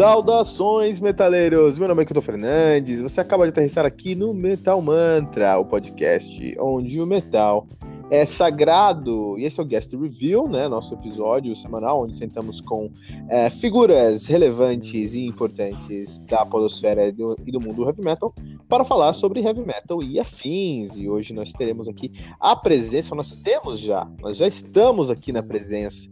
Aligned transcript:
Saudações, 0.00 0.98
metaleiros! 0.98 1.78
Meu 1.78 1.86
nome 1.86 2.00
é 2.00 2.06
Kilton 2.06 2.22
Fernandes. 2.22 3.02
Você 3.02 3.20
acaba 3.20 3.44
de 3.44 3.50
aterrissar 3.50 3.84
aqui 3.84 4.14
no 4.14 4.32
Metal 4.32 4.80
Mantra, 4.80 5.58
o 5.58 5.64
podcast 5.66 6.56
onde 6.58 6.98
o 6.98 7.06
metal 7.06 7.68
é 8.10 8.24
sagrado. 8.24 9.38
E 9.38 9.44
esse 9.44 9.60
é 9.60 9.62
o 9.62 9.66
Guest 9.66 9.92
Review, 9.92 10.48
né? 10.48 10.68
Nosso 10.68 10.94
episódio 10.94 11.54
semanal, 11.54 12.02
onde 12.02 12.16
sentamos 12.16 12.62
com 12.62 12.90
é, 13.28 13.50
figuras 13.50 14.26
relevantes 14.26 15.12
e 15.12 15.26
importantes 15.26 16.18
da 16.20 16.46
podosfera 16.46 17.08
e 17.08 17.12
do, 17.12 17.36
e 17.46 17.52
do 17.52 17.60
mundo 17.60 17.76
do 17.76 17.84
heavy 17.84 18.02
metal 18.02 18.34
para 18.70 18.86
falar 18.86 19.12
sobre 19.12 19.42
heavy 19.42 19.66
metal 19.66 20.02
e 20.02 20.18
afins. 20.18 20.96
E 20.96 21.10
hoje 21.10 21.34
nós 21.34 21.52
teremos 21.52 21.88
aqui 21.88 22.10
a 22.40 22.56
presença, 22.56 23.14
nós 23.14 23.36
temos 23.36 23.78
já, 23.78 24.08
nós 24.22 24.38
já 24.38 24.48
estamos 24.48 25.10
aqui 25.10 25.30
na 25.30 25.42
presença 25.42 26.08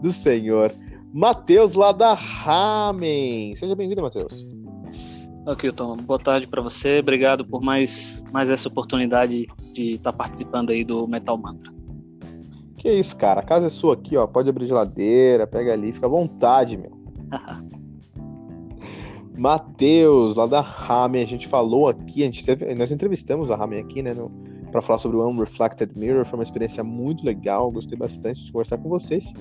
do 0.00 0.12
senhor 0.12 0.72
Matheus 1.12 1.74
lá 1.74 1.92
da 1.92 2.14
Ramen. 2.14 3.54
Seja 3.54 3.76
bem-vindo, 3.76 4.00
Matheus. 4.00 4.46
Ok, 5.46 5.68
então, 5.68 5.94
boa 5.96 6.18
tarde 6.18 6.48
para 6.48 6.62
você. 6.62 7.00
Obrigado 7.00 7.44
por 7.44 7.60
mais, 7.60 8.24
mais 8.32 8.50
essa 8.50 8.68
oportunidade 8.68 9.46
de 9.72 9.92
estar 9.92 10.12
tá 10.12 10.16
participando 10.16 10.70
aí 10.70 10.84
do 10.84 11.06
Metal 11.06 11.36
Mantra. 11.36 11.70
Que 12.78 12.90
isso, 12.90 13.14
cara. 13.16 13.40
A 13.40 13.44
casa 13.44 13.66
é 13.66 13.70
sua 13.70 13.92
aqui, 13.92 14.16
ó. 14.16 14.26
Pode 14.26 14.48
abrir 14.48 14.64
geladeira, 14.64 15.46
pega 15.46 15.72
ali, 15.72 15.92
fica 15.92 16.06
à 16.06 16.10
vontade, 16.10 16.78
meu. 16.78 16.92
Matheus, 19.36 20.36
lá 20.36 20.46
da 20.46 20.60
Ramen, 20.60 21.22
a 21.22 21.26
gente 21.26 21.46
falou 21.46 21.88
aqui, 21.88 22.22
a 22.22 22.26
gente 22.26 22.44
teve, 22.44 22.74
nós 22.74 22.90
entrevistamos 22.90 23.50
a 23.50 23.56
Ramen 23.56 23.80
aqui, 23.80 24.02
né, 24.02 24.14
para 24.70 24.80
falar 24.80 24.98
sobre 24.98 25.16
o 25.16 25.26
Unreflected 25.26 25.90
Mirror, 25.96 26.24
foi 26.24 26.38
uma 26.38 26.42
experiência 26.42 26.84
muito 26.84 27.24
legal, 27.24 27.70
gostei 27.70 27.98
bastante 27.98 28.44
de 28.44 28.52
conversar 28.52 28.78
com 28.78 28.88
vocês. 28.88 29.32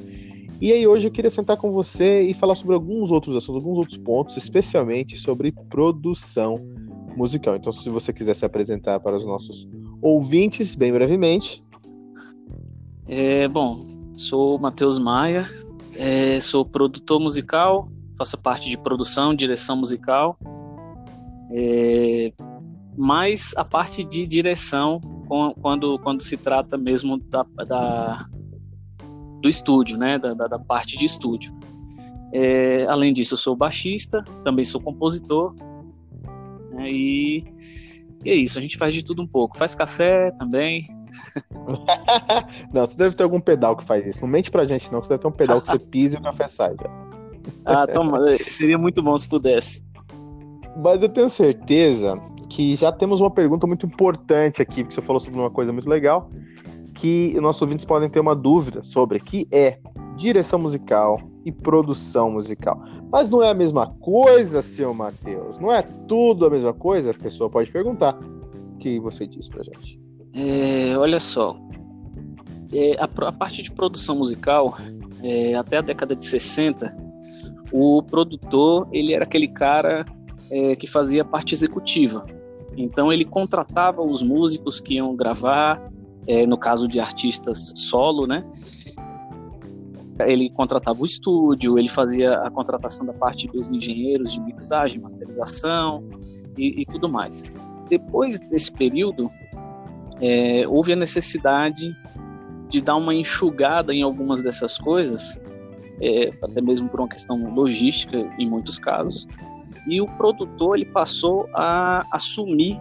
E 0.61 0.72
aí 0.72 0.85
hoje 0.85 1.07
eu 1.07 1.11
queria 1.11 1.31
sentar 1.31 1.57
com 1.57 1.72
você 1.72 2.22
e 2.22 2.35
falar 2.35 2.53
sobre 2.53 2.75
alguns 2.75 3.11
outros 3.11 3.35
assuntos, 3.35 3.55
alguns 3.55 3.79
outros 3.79 3.97
pontos, 3.97 4.38
especialmente 4.38 5.17
sobre 5.17 5.51
produção 5.51 6.63
musical. 7.17 7.55
Então, 7.55 7.72
se 7.72 7.89
você 7.89 8.13
quiser 8.13 8.35
se 8.35 8.45
apresentar 8.45 8.99
para 8.99 9.17
os 9.17 9.25
nossos 9.25 9.67
ouvintes, 9.99 10.75
bem 10.75 10.94
brevemente. 10.94 11.63
É, 13.07 13.47
bom, 13.47 13.79
sou 14.13 14.59
Matheus 14.59 14.99
Maia, 14.99 15.49
é, 15.97 16.39
sou 16.39 16.63
produtor 16.63 17.19
musical, 17.19 17.91
faço 18.16 18.38
parte 18.38 18.69
de 18.69 18.78
produção, 18.78 19.33
direção 19.33 19.75
musical, 19.75 20.38
é, 21.49 22.31
mas 22.95 23.51
a 23.57 23.66
parte 23.66 24.03
de 24.03 24.28
direção, 24.28 25.01
quando, 25.59 25.97
quando 25.97 26.22
se 26.22 26.38
trata 26.38 26.78
mesmo 26.78 27.17
da, 27.17 27.43
da 27.67 28.29
do 29.41 29.50
estúdio, 29.50 29.97
né, 29.97 30.18
da, 30.18 30.34
da, 30.34 30.47
da 30.47 30.59
parte 30.59 30.97
de 30.97 31.06
estúdio. 31.06 31.53
É, 32.34 32.85
além 32.88 33.12
disso, 33.12 33.34
eu 33.34 33.38
sou 33.38 33.56
baixista, 33.56 34.22
também 34.44 34.63
sou 34.63 34.79
compositor, 34.79 35.53
né, 36.72 36.90
e, 36.90 37.44
e, 38.24 38.29
é 38.29 38.35
isso, 38.35 38.57
a 38.57 38.62
gente 38.62 38.78
faz 38.78 38.94
de 38.94 39.03
tudo 39.03 39.22
um 39.22 39.28
pouco. 39.28 39.57
Faz 39.57 39.75
café 39.75 40.31
também. 40.31 40.85
não, 42.74 42.85
você 42.85 42.96
deve 42.96 43.16
ter 43.16 43.24
algum 43.24 43.41
pedal 43.41 43.75
que 43.75 43.84
faz 43.84 44.06
isso. 44.06 44.22
Não 44.22 44.29
mente 44.29 44.50
pra 44.50 44.66
gente, 44.66 44.91
não, 44.91 45.02
você 45.02 45.09
deve 45.09 45.22
ter 45.22 45.28
um 45.28 45.31
pedal 45.31 45.62
que 45.62 45.68
você 45.68 45.79
pisa 45.79 46.18
e 46.18 46.19
o 46.19 46.23
café 46.23 46.47
sai 46.47 46.75
já. 46.79 46.90
ah, 47.66 47.88
toma, 47.88 48.19
seria 48.47 48.78
muito 48.78 49.02
bom 49.02 49.18
se 49.18 49.28
pudesse. 49.28 49.84
Mas 50.78 51.02
eu 51.03 51.09
tenho 51.09 51.29
certeza 51.29 52.18
que 52.50 52.75
já 52.75 52.91
temos 52.91 53.22
uma 53.22 53.31
pergunta 53.31 53.68
muito 53.68 53.85
importante 53.85 54.62
aqui, 54.62 54.84
porque 54.84 54.96
você 54.96 55.02
falou 55.02 55.19
sobre 55.19 55.40
uma 55.40 55.50
coisa 55.50 55.72
muito 55.72 55.90
legal, 55.90 56.29
que 56.94 57.40
nossos 57.40 57.62
ouvintes 57.62 57.85
podem 57.85 58.09
ter 58.09 58.19
uma 58.19 58.35
dúvida 58.35 58.84
sobre, 58.84 59.19
que 59.19 59.47
é 59.52 59.79
direção 60.16 60.59
musical 60.59 61.19
e 61.46 61.52
produção 61.52 62.31
musical. 62.31 62.81
Mas 63.12 63.29
não 63.29 63.41
é 63.41 63.50
a 63.50 63.53
mesma 63.53 63.88
coisa, 64.00 64.62
seu 64.62 64.94
Matheus? 64.94 65.57
Não 65.57 65.72
é 65.72 65.81
tudo 66.07 66.46
a 66.46 66.50
mesma 66.50 66.74
coisa? 66.74 67.12
A 67.12 67.13
pessoa 67.13 67.50
pode 67.50 67.72
perguntar. 67.72 68.18
O 68.75 68.78
que 68.78 69.00
você 69.00 69.25
diz 69.28 69.47
pra 69.47 69.63
gente? 69.63 70.00
É, 70.34 70.97
olha 70.97 71.19
só. 71.19 71.57
É, 72.74 72.96
a, 73.00 73.28
a, 73.28 73.31
parte 73.31 73.62
de 73.62 73.72
produção 73.72 74.16
musical, 74.16 74.78
é, 75.23 75.56
até 75.56 75.78
a 75.78 75.81
década 75.81 76.16
de 76.16 76.25
60, 76.25 76.96
o 77.72 78.02
produtor 78.03 78.88
ele 78.91 79.13
era 79.13 79.23
aquele 79.23 79.47
cara 79.47 80.06
é, 80.50 80.75
que 80.75 80.88
fazia 80.88 81.25
parte 81.25 81.53
executiva. 81.53 82.25
Então 82.78 83.12
ele 83.12 83.25
contratava 83.25 84.02
os 84.02 84.23
músicos 84.23 84.79
que 84.79 84.96
iam 84.96 85.16
gravar, 85.16 85.81
é, 86.28 86.46
no 86.46 86.58
caso 86.58 86.88
de 86.88 87.00
artistas 87.00 87.74
solo, 87.76 88.28
né? 88.28 88.44
Ele 90.20 90.50
contratava 90.52 91.02
o 91.02 91.06
estúdio, 91.06 91.80
ele 91.80 91.90
fazia 91.90 92.36
a 92.42 92.52
contratação 92.52 93.06
da 93.06 93.14
parte 93.14 93.48
dos 93.48 93.72
engenheiros 93.72 94.34
de 94.34 94.42
mixagem, 94.42 95.00
masterização 95.00 96.04
e, 96.58 96.82
e 96.82 96.86
tudo 96.86 97.09
mais. 97.09 97.46
Depois 97.90 98.38
desse 98.38 98.72
período, 98.72 99.32
é, 100.22 100.66
houve 100.68 100.94
a 100.94 100.96
necessidade 100.96 101.96
de 102.70 102.82
dar 102.82 102.96
uma 102.96 103.14
enxugada 103.14 103.94
em 103.94 104.03
algumas 104.03 104.44
dessas 104.44 104.78
coisas, 104.78 105.42
é, 106.00 106.32
até 106.42 106.62
mesmo 106.62 106.88
por 106.88 107.00
uma 107.00 107.09
questão 107.09 107.53
logística 107.53 108.18
em 108.38 108.50
muitos 108.50 108.78
casos, 108.78 109.28
e 109.88 110.00
o 110.00 110.06
produtor 110.06 110.78
ele 110.78 110.86
passou 110.86 111.50
a 111.53 112.06
assumir 112.12 112.80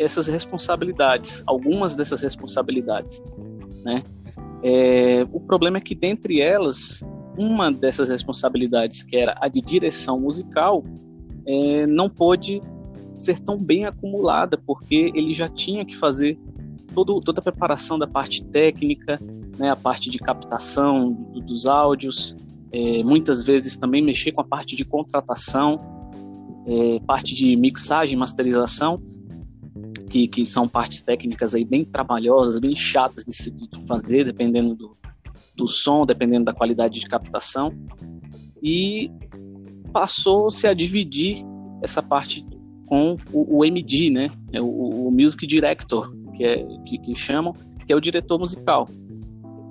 essas 0.00 0.26
responsabilidades, 0.26 1.42
algumas 1.46 1.94
dessas 1.94 2.22
responsabilidades, 2.22 3.22
né? 3.84 4.02
É, 4.62 5.26
o 5.32 5.40
problema 5.40 5.78
é 5.78 5.80
que 5.80 5.94
dentre 5.94 6.40
elas, 6.40 7.06
uma 7.38 7.70
dessas 7.70 8.08
responsabilidades, 8.08 9.02
que 9.02 9.16
era 9.16 9.34
a 9.40 9.48
de 9.48 9.60
direção 9.60 10.20
musical, 10.20 10.84
é, 11.46 11.86
não 11.86 12.08
pôde 12.08 12.60
ser 13.14 13.38
tão 13.38 13.58
bem 13.58 13.84
acumulada, 13.84 14.58
porque 14.58 15.12
ele 15.14 15.32
já 15.32 15.48
tinha 15.48 15.84
que 15.84 15.96
fazer 15.96 16.38
todo, 16.94 17.20
toda 17.20 17.40
a 17.40 17.42
preparação 17.42 17.98
da 17.98 18.06
parte 18.06 18.44
técnica, 18.44 19.18
né, 19.58 19.70
a 19.70 19.76
parte 19.76 20.10
de 20.10 20.18
captação 20.18 21.12
do, 21.12 21.40
dos 21.40 21.66
áudios, 21.66 22.36
é, 22.72 23.02
muitas 23.02 23.42
vezes 23.42 23.76
também 23.76 24.02
mexer 24.02 24.32
com 24.32 24.40
a 24.40 24.44
parte 24.44 24.76
de 24.76 24.84
contratação, 24.84 25.78
é, 26.66 27.00
parte 27.06 27.34
de 27.34 27.56
mixagem, 27.56 28.16
masterização, 28.16 29.02
que, 30.10 30.26
que 30.26 30.44
são 30.44 30.68
partes 30.68 31.00
técnicas 31.00 31.54
aí 31.54 31.64
bem 31.64 31.84
trabalhosas, 31.84 32.58
bem 32.58 32.74
chatas 32.74 33.24
de, 33.24 33.32
se, 33.32 33.54
fazer, 33.86 34.24
dependendo 34.24 34.74
do, 34.74 34.96
do 35.56 35.68
som, 35.68 36.04
dependendo 36.04 36.46
da 36.46 36.52
qualidade 36.52 36.98
de 36.98 37.06
captação. 37.06 37.72
E 38.60 39.08
passou-se 39.92 40.66
a 40.66 40.74
dividir 40.74 41.44
essa 41.80 42.02
parte 42.02 42.44
com 42.86 43.16
o, 43.32 43.58
o 43.58 43.64
MD, 43.64 44.10
né? 44.10 44.30
É 44.52 44.60
o, 44.60 44.66
o, 44.66 45.10
Music 45.12 45.46
Director, 45.46 46.12
que, 46.34 46.42
é, 46.42 46.66
que, 46.84 46.98
que 46.98 47.14
chamam, 47.14 47.54
que 47.86 47.92
é 47.92 47.96
o 47.96 48.00
diretor 48.00 48.36
musical. 48.36 48.88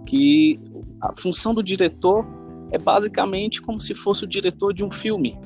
Que 0.07 0.57
a 1.01 1.13
função 1.17 1.53
do 1.53 1.61
diretor 1.61 2.25
é 2.71 2.77
basicamente 2.77 3.61
como 3.61 3.81
se 3.81 3.93
fosse 3.93 4.23
o 4.23 4.27
diretor 4.27 4.73
de 4.73 4.85
um 4.85 4.89
filme. 4.89 5.37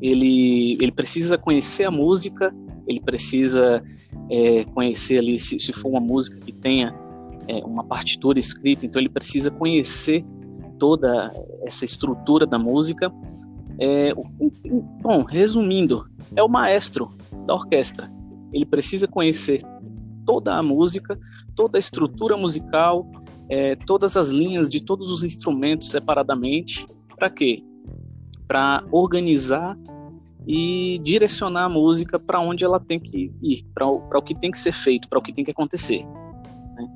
Ele, 0.00 0.74
ele 0.80 0.92
precisa 0.92 1.36
conhecer 1.36 1.84
a 1.84 1.90
música, 1.90 2.54
ele 2.86 3.00
precisa 3.00 3.82
é, 4.30 4.64
conhecer 4.64 5.18
ali, 5.18 5.38
se, 5.38 5.58
se, 5.58 5.72
for 5.72 5.88
uma 5.88 6.00
música 6.00 6.38
que 6.38 6.52
tenha 6.52 6.94
é, 7.48 7.64
uma 7.64 7.84
partitura 7.84 8.38
escrita, 8.38 8.86
então 8.86 9.00
ele 9.00 9.08
precisa 9.08 9.50
conhecer 9.50 10.24
toda 10.78 11.32
essa 11.62 11.84
estrutura 11.84 12.46
da 12.46 12.58
música. 12.58 13.12
É, 13.78 14.14
bom, 15.02 15.22
resumindo, 15.22 16.06
é 16.34 16.42
o 16.42 16.48
maestro 16.48 17.10
da 17.46 17.54
orquestra. 17.54 18.10
Ele 18.52 18.64
precisa 18.64 19.06
conhecer 19.06 19.62
toda 20.24 20.56
a 20.56 20.62
música, 20.62 21.18
toda 21.54 21.78
a 21.78 21.80
estrutura 21.80 22.36
musical, 22.36 23.08
é, 23.48 23.76
todas 23.76 24.16
as 24.16 24.30
linhas 24.30 24.68
de 24.68 24.82
todos 24.84 25.10
os 25.12 25.22
instrumentos 25.22 25.90
separadamente. 25.90 26.86
Para 27.16 27.30
quê? 27.30 27.58
Para 28.46 28.84
organizar 28.90 29.76
e 30.46 31.00
direcionar 31.02 31.64
a 31.64 31.68
música 31.68 32.18
para 32.18 32.40
onde 32.40 32.64
ela 32.64 32.78
tem 32.78 33.00
que 33.00 33.32
ir, 33.42 33.64
para 33.74 33.88
o 33.88 34.22
que 34.22 34.34
tem 34.34 34.50
que 34.50 34.58
ser 34.58 34.72
feito, 34.72 35.08
para 35.08 35.18
o 35.18 35.22
que 35.22 35.32
tem 35.32 35.44
que 35.44 35.50
acontecer. 35.50 36.06
Né? 36.06 36.88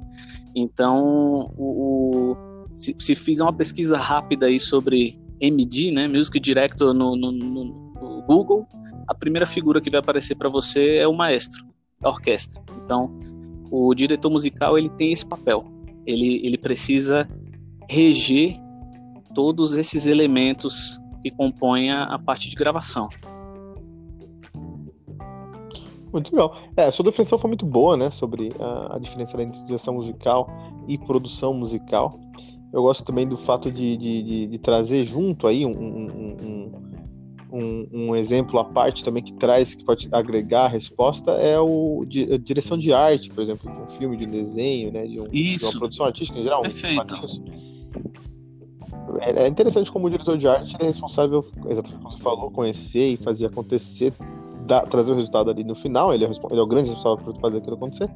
Então, 0.54 1.52
o, 1.56 2.32
o, 2.32 2.36
se, 2.76 2.94
se 2.98 3.14
fizer 3.14 3.42
uma 3.42 3.52
pesquisa 3.52 3.98
rápida 3.98 4.46
aí 4.46 4.60
sobre 4.60 5.18
MD, 5.40 5.90
né, 5.90 6.06
Music 6.06 6.38
Director 6.38 6.94
no, 6.94 7.16
no, 7.16 7.32
no 7.32 8.22
Google, 8.22 8.66
a 9.08 9.14
primeira 9.14 9.46
figura 9.46 9.80
que 9.80 9.90
vai 9.90 9.98
aparecer 9.98 10.36
para 10.36 10.48
você 10.48 10.96
é 10.96 11.08
o 11.08 11.12
maestro 11.12 11.66
da 12.00 12.08
orquestra. 12.08 12.62
Então, 12.84 13.18
o 13.70 13.92
diretor 13.94 14.30
musical 14.30 14.78
ele 14.78 14.90
tem 14.90 15.12
esse 15.12 15.26
papel. 15.26 15.64
Ele, 16.06 16.40
ele 16.46 16.56
precisa 16.56 17.28
reger 17.88 18.56
todos 19.34 19.76
esses 19.76 20.06
elementos 20.06 21.00
que 21.22 21.30
compõem 21.30 21.90
a 21.90 22.18
parte 22.18 22.48
de 22.48 22.56
gravação. 22.56 23.08
Muito 26.12 26.32
legal. 26.32 26.56
É, 26.76 26.84
a 26.84 26.92
sua 26.92 27.04
definição 27.04 27.38
foi 27.38 27.48
muito 27.48 27.64
boa, 27.64 27.96
né? 27.96 28.10
Sobre 28.10 28.52
a, 28.58 28.96
a 28.96 28.98
diferença 28.98 29.40
entre 29.40 29.62
direção 29.64 29.94
musical 29.94 30.48
e 30.88 30.98
produção 30.98 31.54
musical. 31.54 32.18
Eu 32.72 32.82
gosto 32.82 33.04
também 33.04 33.26
do 33.26 33.36
fato 33.36 33.70
de, 33.70 33.96
de, 33.96 34.22
de, 34.22 34.46
de 34.46 34.58
trazer 34.58 35.04
junto 35.04 35.46
aí 35.46 35.66
um, 35.66 35.72
um, 35.72 36.72
um, 37.52 37.88
um, 37.92 38.16
exemplo 38.16 38.58
à 38.60 38.64
parte 38.64 39.02
também 39.02 39.22
que 39.22 39.32
traz, 39.34 39.74
que 39.74 39.84
pode 39.84 40.08
agregar 40.12 40.66
a 40.66 40.68
resposta, 40.68 41.32
é 41.32 41.58
o 41.58 42.04
a 42.32 42.36
direção 42.36 42.78
de 42.78 42.92
arte, 42.92 43.28
por 43.30 43.42
exemplo, 43.42 43.70
de 43.72 43.78
um 43.78 43.86
filme, 43.86 44.16
de 44.16 44.24
um 44.24 44.30
desenho, 44.30 44.92
né? 44.92 45.04
De, 45.04 45.20
um, 45.20 45.26
de 45.26 45.64
uma 45.64 45.78
produção 45.78 46.06
artística 46.06 46.38
em 46.38 46.42
geral. 46.42 46.62
Perfeito. 46.62 47.16
É, 49.20 49.44
é 49.44 49.48
interessante 49.48 49.90
como 49.90 50.06
o 50.06 50.10
diretor 50.10 50.38
de 50.38 50.46
arte 50.46 50.76
é 50.78 50.84
responsável, 50.84 51.44
exatamente 51.68 52.02
como 52.02 52.12
você 52.12 52.22
falou, 52.22 52.50
conhecer 52.50 53.08
e 53.08 53.16
fazer 53.16 53.46
acontecer 53.46 54.12
trazer 54.78 55.12
o 55.12 55.14
resultado 55.16 55.50
ali 55.50 55.64
no 55.64 55.74
final, 55.74 56.14
ele 56.14 56.24
é, 56.24 56.28
ele 56.28 56.60
é 56.60 56.62
o 56.62 56.66
grande 56.66 56.90
responsável 56.90 57.24
por 57.24 57.40
fazer 57.40 57.58
aquilo 57.58 57.74
acontecer, 57.74 58.08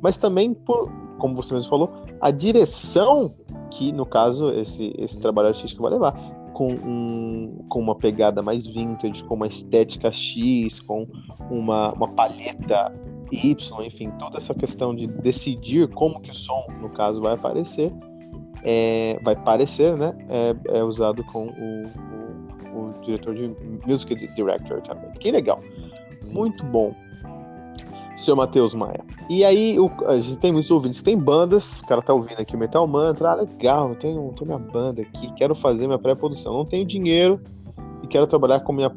mas 0.00 0.16
também 0.16 0.54
por, 0.54 0.90
como 1.18 1.34
você 1.34 1.52
mesmo 1.52 1.68
falou, 1.68 1.90
a 2.20 2.30
direção 2.30 3.34
que, 3.70 3.92
no 3.92 4.06
caso, 4.06 4.50
esse, 4.50 4.94
esse 4.98 5.18
trabalho 5.18 5.48
artístico 5.48 5.82
vai 5.82 5.92
levar. 5.92 6.38
Com, 6.54 6.72
um, 6.72 7.64
com 7.68 7.78
uma 7.78 7.94
pegada 7.94 8.42
mais 8.42 8.66
vintage, 8.66 9.22
com 9.22 9.34
uma 9.34 9.46
estética 9.46 10.10
X, 10.10 10.80
com 10.80 11.06
uma, 11.50 11.92
uma 11.92 12.08
palheta 12.08 12.92
Y, 13.30 13.84
enfim, 13.84 14.10
toda 14.18 14.38
essa 14.38 14.52
questão 14.54 14.92
de 14.92 15.06
decidir 15.06 15.86
como 15.88 16.20
que 16.20 16.30
o 16.30 16.34
som, 16.34 16.66
no 16.80 16.88
caso, 16.88 17.20
vai 17.20 17.34
aparecer, 17.34 17.92
é, 18.64 19.20
vai 19.22 19.36
parecer, 19.36 19.96
né? 19.96 20.12
É, 20.28 20.78
é 20.78 20.82
usado 20.82 21.22
com 21.24 21.46
o, 21.46 22.76
o, 22.76 22.88
o, 22.88 23.00
diretor 23.02 23.34
de 23.34 23.54
music 23.86 24.26
director 24.34 24.80
também. 24.80 25.12
Que 25.12 25.30
legal 25.30 25.60
muito 26.32 26.64
bom. 26.64 26.94
Senhor 28.18 28.36
Matheus 28.36 28.74
Maia. 28.74 29.00
E 29.30 29.44
aí, 29.44 29.78
o, 29.78 29.90
a 30.06 30.18
gente 30.18 30.38
tem 30.38 30.50
muitos 30.50 30.70
ouvintes 30.70 31.02
tem 31.02 31.16
bandas, 31.16 31.80
o 31.80 31.86
cara 31.86 32.02
tá 32.02 32.12
ouvindo 32.12 32.40
aqui 32.40 32.56
Metal 32.56 32.86
Mantra, 32.86 33.30
ah, 33.30 33.34
legal, 33.36 33.90
eu 33.90 33.94
tenho, 33.94 34.32
tenho 34.32 34.46
minha 34.46 34.58
banda 34.58 35.02
aqui, 35.02 35.32
quero 35.34 35.54
fazer 35.54 35.86
minha 35.86 35.98
pré-produção, 35.98 36.52
não 36.52 36.64
tenho 36.64 36.84
dinheiro 36.84 37.40
e 38.02 38.06
quero 38.08 38.26
trabalhar 38.26 38.60
com 38.60 38.72
minha. 38.72 38.90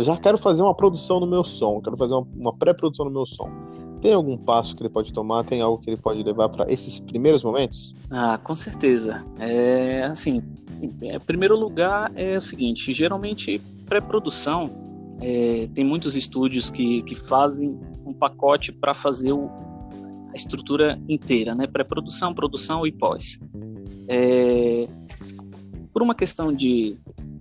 Já 0.00 0.16
quero 0.16 0.38
fazer 0.38 0.62
uma 0.62 0.74
produção 0.74 1.20
no 1.20 1.26
meu 1.26 1.44
som, 1.44 1.80
quero 1.82 1.96
fazer 1.96 2.14
uma, 2.14 2.26
uma 2.34 2.52
pré-produção 2.56 3.04
no 3.04 3.10
meu 3.10 3.26
som. 3.26 3.50
Tem 4.00 4.14
algum 4.14 4.36
passo 4.36 4.74
que 4.74 4.82
ele 4.82 4.90
pode 4.90 5.12
tomar? 5.12 5.44
Tem 5.44 5.60
algo 5.60 5.78
que 5.78 5.90
ele 5.90 5.96
pode 5.96 6.22
levar 6.22 6.48
para 6.48 6.70
esses 6.70 6.98
primeiros 6.98 7.42
momentos? 7.42 7.94
Ah, 8.10 8.38
com 8.42 8.54
certeza. 8.54 9.24
É 9.38 10.04
assim, 10.04 10.42
em 10.80 11.20
primeiro 11.20 11.56
lugar 11.56 12.12
é 12.14 12.36
o 12.36 12.40
seguinte, 12.40 12.92
geralmente 12.92 13.60
pré-produção 13.86 14.70
é, 15.20 15.68
tem 15.74 15.84
muitos 15.84 16.16
estúdios 16.16 16.70
que, 16.70 17.02
que 17.02 17.14
fazem 17.14 17.78
um 18.04 18.12
pacote 18.12 18.72
para 18.72 18.94
fazer 18.94 19.32
o, 19.32 19.48
a 20.30 20.34
estrutura 20.34 21.00
inteira, 21.08 21.54
né? 21.54 21.66
Pré-produção, 21.66 22.34
produção 22.34 22.86
e 22.86 22.92
pós. 22.92 23.38
É, 24.08 24.88
por 25.92 26.02
uma 26.02 26.14
questão 26.14 26.52
de 26.52 26.98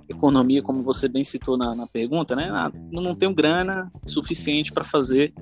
economia, 0.07 0.61
como 0.61 0.83
você 0.83 1.07
bem 1.07 1.23
citou 1.23 1.57
na, 1.57 1.75
na 1.75 1.87
pergunta, 1.87 2.35
né? 2.35 2.49
Ah, 2.51 2.71
não 2.91 3.15
tenho 3.15 3.33
grana 3.33 3.91
suficiente 4.07 4.71
para 4.71 4.83
fazer 4.83 5.33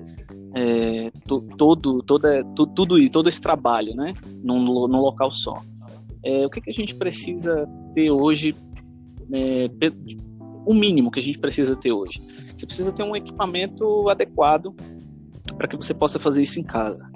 é, 0.54 1.10
to, 1.26 1.42
todo, 1.56 2.02
toda, 2.02 2.44
to, 2.44 2.66
tudo 2.66 2.98
isso, 2.98 3.12
todo 3.12 3.28
esse 3.28 3.40
trabalho, 3.40 3.94
né? 3.94 4.14
Num, 4.42 4.60
num 4.60 5.00
local 5.00 5.30
só. 5.30 5.62
É, 6.24 6.46
o 6.46 6.50
que, 6.50 6.60
que 6.60 6.70
a 6.70 6.72
gente 6.72 6.94
precisa 6.94 7.68
ter 7.94 8.10
hoje 8.10 8.56
é, 9.32 9.68
o 10.66 10.74
mínimo 10.74 11.10
que 11.10 11.20
a 11.20 11.22
gente 11.22 11.38
precisa 11.38 11.76
ter 11.76 11.92
hoje. 11.92 12.20
Você 12.56 12.66
precisa 12.66 12.92
ter 12.92 13.02
um 13.02 13.14
equipamento 13.14 14.08
adequado 14.08 14.74
para 15.56 15.68
que 15.68 15.76
você 15.76 15.92
possa 15.92 16.18
fazer 16.18 16.42
isso 16.42 16.58
em 16.58 16.64
casa. 16.64 17.10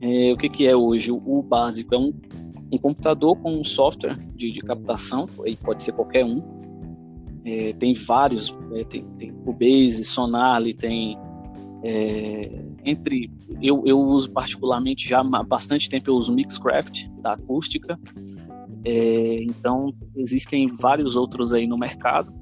É, 0.00 0.32
o 0.32 0.36
que, 0.36 0.48
que 0.48 0.66
é 0.66 0.74
hoje? 0.74 1.12
O, 1.12 1.42
básico 1.42 1.94
é 1.94 1.98
um, 1.98 2.12
um, 2.72 2.78
computador 2.78 3.36
com 3.36 3.52
um 3.52 3.64
software 3.64 4.16
de, 4.34 4.50
de 4.50 4.60
captação, 4.60 5.26
aí 5.44 5.56
pode 5.56 5.82
ser 5.82 5.92
qualquer 5.92 6.24
um. 6.24 6.42
É, 7.44 7.72
tem 7.74 7.92
vários, 7.92 8.56
é, 8.74 8.84
tem, 8.84 9.04
tem 9.16 9.32
Cubase, 9.32 10.04
Sonarly, 10.04 10.74
tem 10.74 11.18
é, 11.82 12.62
entre 12.84 13.30
eu, 13.62 13.82
eu 13.86 13.98
uso 13.98 14.30
particularmente 14.30 15.08
já 15.08 15.20
há 15.20 15.42
bastante 15.42 15.88
tempo 15.88 16.10
eu 16.10 16.14
uso 16.14 16.34
Mixcraft 16.34 17.08
da 17.22 17.32
acústica 17.32 17.98
é, 18.84 19.42
então 19.44 19.94
existem 20.14 20.68
vários 20.68 21.16
outros 21.16 21.54
aí 21.54 21.66
no 21.66 21.78
mercado 21.78 22.32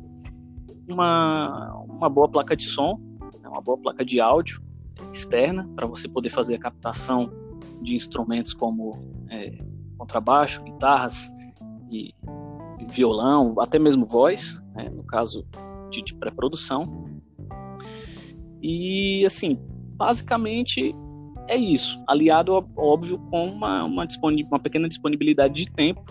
uma, 0.92 1.74
uma 1.88 2.08
boa 2.08 2.28
placa 2.28 2.56
de 2.56 2.64
som, 2.64 3.00
né, 3.40 3.48
uma 3.48 3.60
boa 3.60 3.78
placa 3.78 4.04
de 4.04 4.20
áudio 4.20 4.62
externa 5.12 5.68
para 5.74 5.86
você 5.86 6.08
poder 6.08 6.30
fazer 6.30 6.56
a 6.56 6.58
captação 6.58 7.30
de 7.80 7.94
instrumentos 7.94 8.52
como 8.52 8.98
é, 9.28 9.58
contrabaixo, 9.96 10.62
guitarras 10.62 11.30
e 11.90 12.12
violão, 12.90 13.54
até 13.60 13.78
mesmo 13.78 14.06
voz, 14.06 14.62
né, 14.74 14.88
no 14.88 15.04
caso 15.04 15.46
de, 15.90 16.02
de 16.02 16.14
pré-produção. 16.14 17.06
E 18.62 19.24
assim, 19.26 19.58
basicamente 19.96 20.94
é 21.48 21.56
isso, 21.56 22.02
aliado 22.06 22.52
óbvio 22.76 23.18
com 23.30 23.44
uma, 23.44 23.84
uma, 23.84 24.06
uma 24.50 24.58
pequena 24.58 24.88
disponibilidade 24.88 25.54
de 25.54 25.70
tempo, 25.72 26.02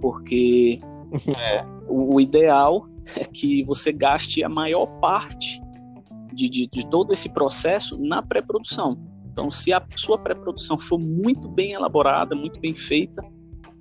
porque 0.00 0.80
é. 1.36 1.64
o, 1.88 2.14
o 2.14 2.20
ideal 2.20 2.87
é 3.16 3.24
que 3.24 3.62
você 3.64 3.92
gaste 3.92 4.42
a 4.42 4.48
maior 4.48 4.86
parte 5.00 5.60
de, 6.32 6.48
de, 6.48 6.66
de 6.66 6.88
todo 6.88 7.12
esse 7.12 7.28
processo 7.28 7.98
na 7.98 8.22
pré-produção. 8.22 8.96
Então, 9.32 9.50
se 9.50 9.72
a 9.72 9.84
sua 9.96 10.18
pré-produção 10.18 10.78
for 10.78 10.98
muito 10.98 11.48
bem 11.48 11.72
elaborada, 11.72 12.34
muito 12.34 12.60
bem 12.60 12.74
feita, 12.74 13.22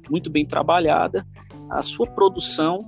muito 0.10 0.30
bem 0.30 0.46
trabalhada, 0.46 1.26
a 1.70 1.82
sua 1.82 2.08
produção 2.08 2.80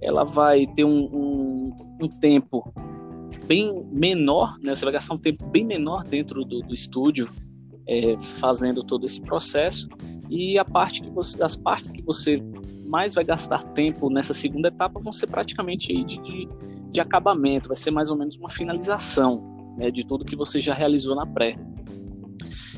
ela 0.00 0.24
vai 0.24 0.66
ter 0.66 0.84
um, 0.84 1.04
um, 1.04 1.76
um 2.02 2.08
tempo 2.08 2.72
bem 3.46 3.84
menor, 3.90 4.58
né? 4.60 4.74
Você 4.74 4.84
vai 4.84 4.92
gastar 4.92 5.14
um 5.14 5.18
tempo 5.18 5.46
bem 5.46 5.64
menor 5.64 6.04
dentro 6.04 6.44
do, 6.44 6.60
do 6.60 6.74
estúdio 6.74 7.28
é, 7.86 8.16
fazendo 8.18 8.82
todo 8.82 9.04
esse 9.04 9.20
processo 9.20 9.88
e 10.30 10.58
a 10.58 10.64
parte 10.64 11.02
que 11.02 11.10
você, 11.10 11.42
as 11.42 11.56
partes 11.56 11.90
que 11.90 12.02
você 12.02 12.42
mais 12.86 13.14
vai 13.14 13.24
gastar 13.24 13.62
tempo 13.62 14.10
nessa 14.10 14.34
segunda 14.34 14.68
etapa 14.68 15.00
vão 15.00 15.12
ser 15.12 15.26
praticamente 15.26 15.92
de, 16.04 16.18
de, 16.18 16.48
de 16.90 17.00
acabamento, 17.00 17.68
vai 17.68 17.76
ser 17.76 17.90
mais 17.90 18.10
ou 18.10 18.16
menos 18.16 18.36
uma 18.36 18.50
finalização 18.50 19.42
né, 19.76 19.90
de 19.90 20.06
tudo 20.06 20.24
que 20.24 20.36
você 20.36 20.60
já 20.60 20.74
realizou 20.74 21.14
na 21.14 21.26
pré. 21.26 21.52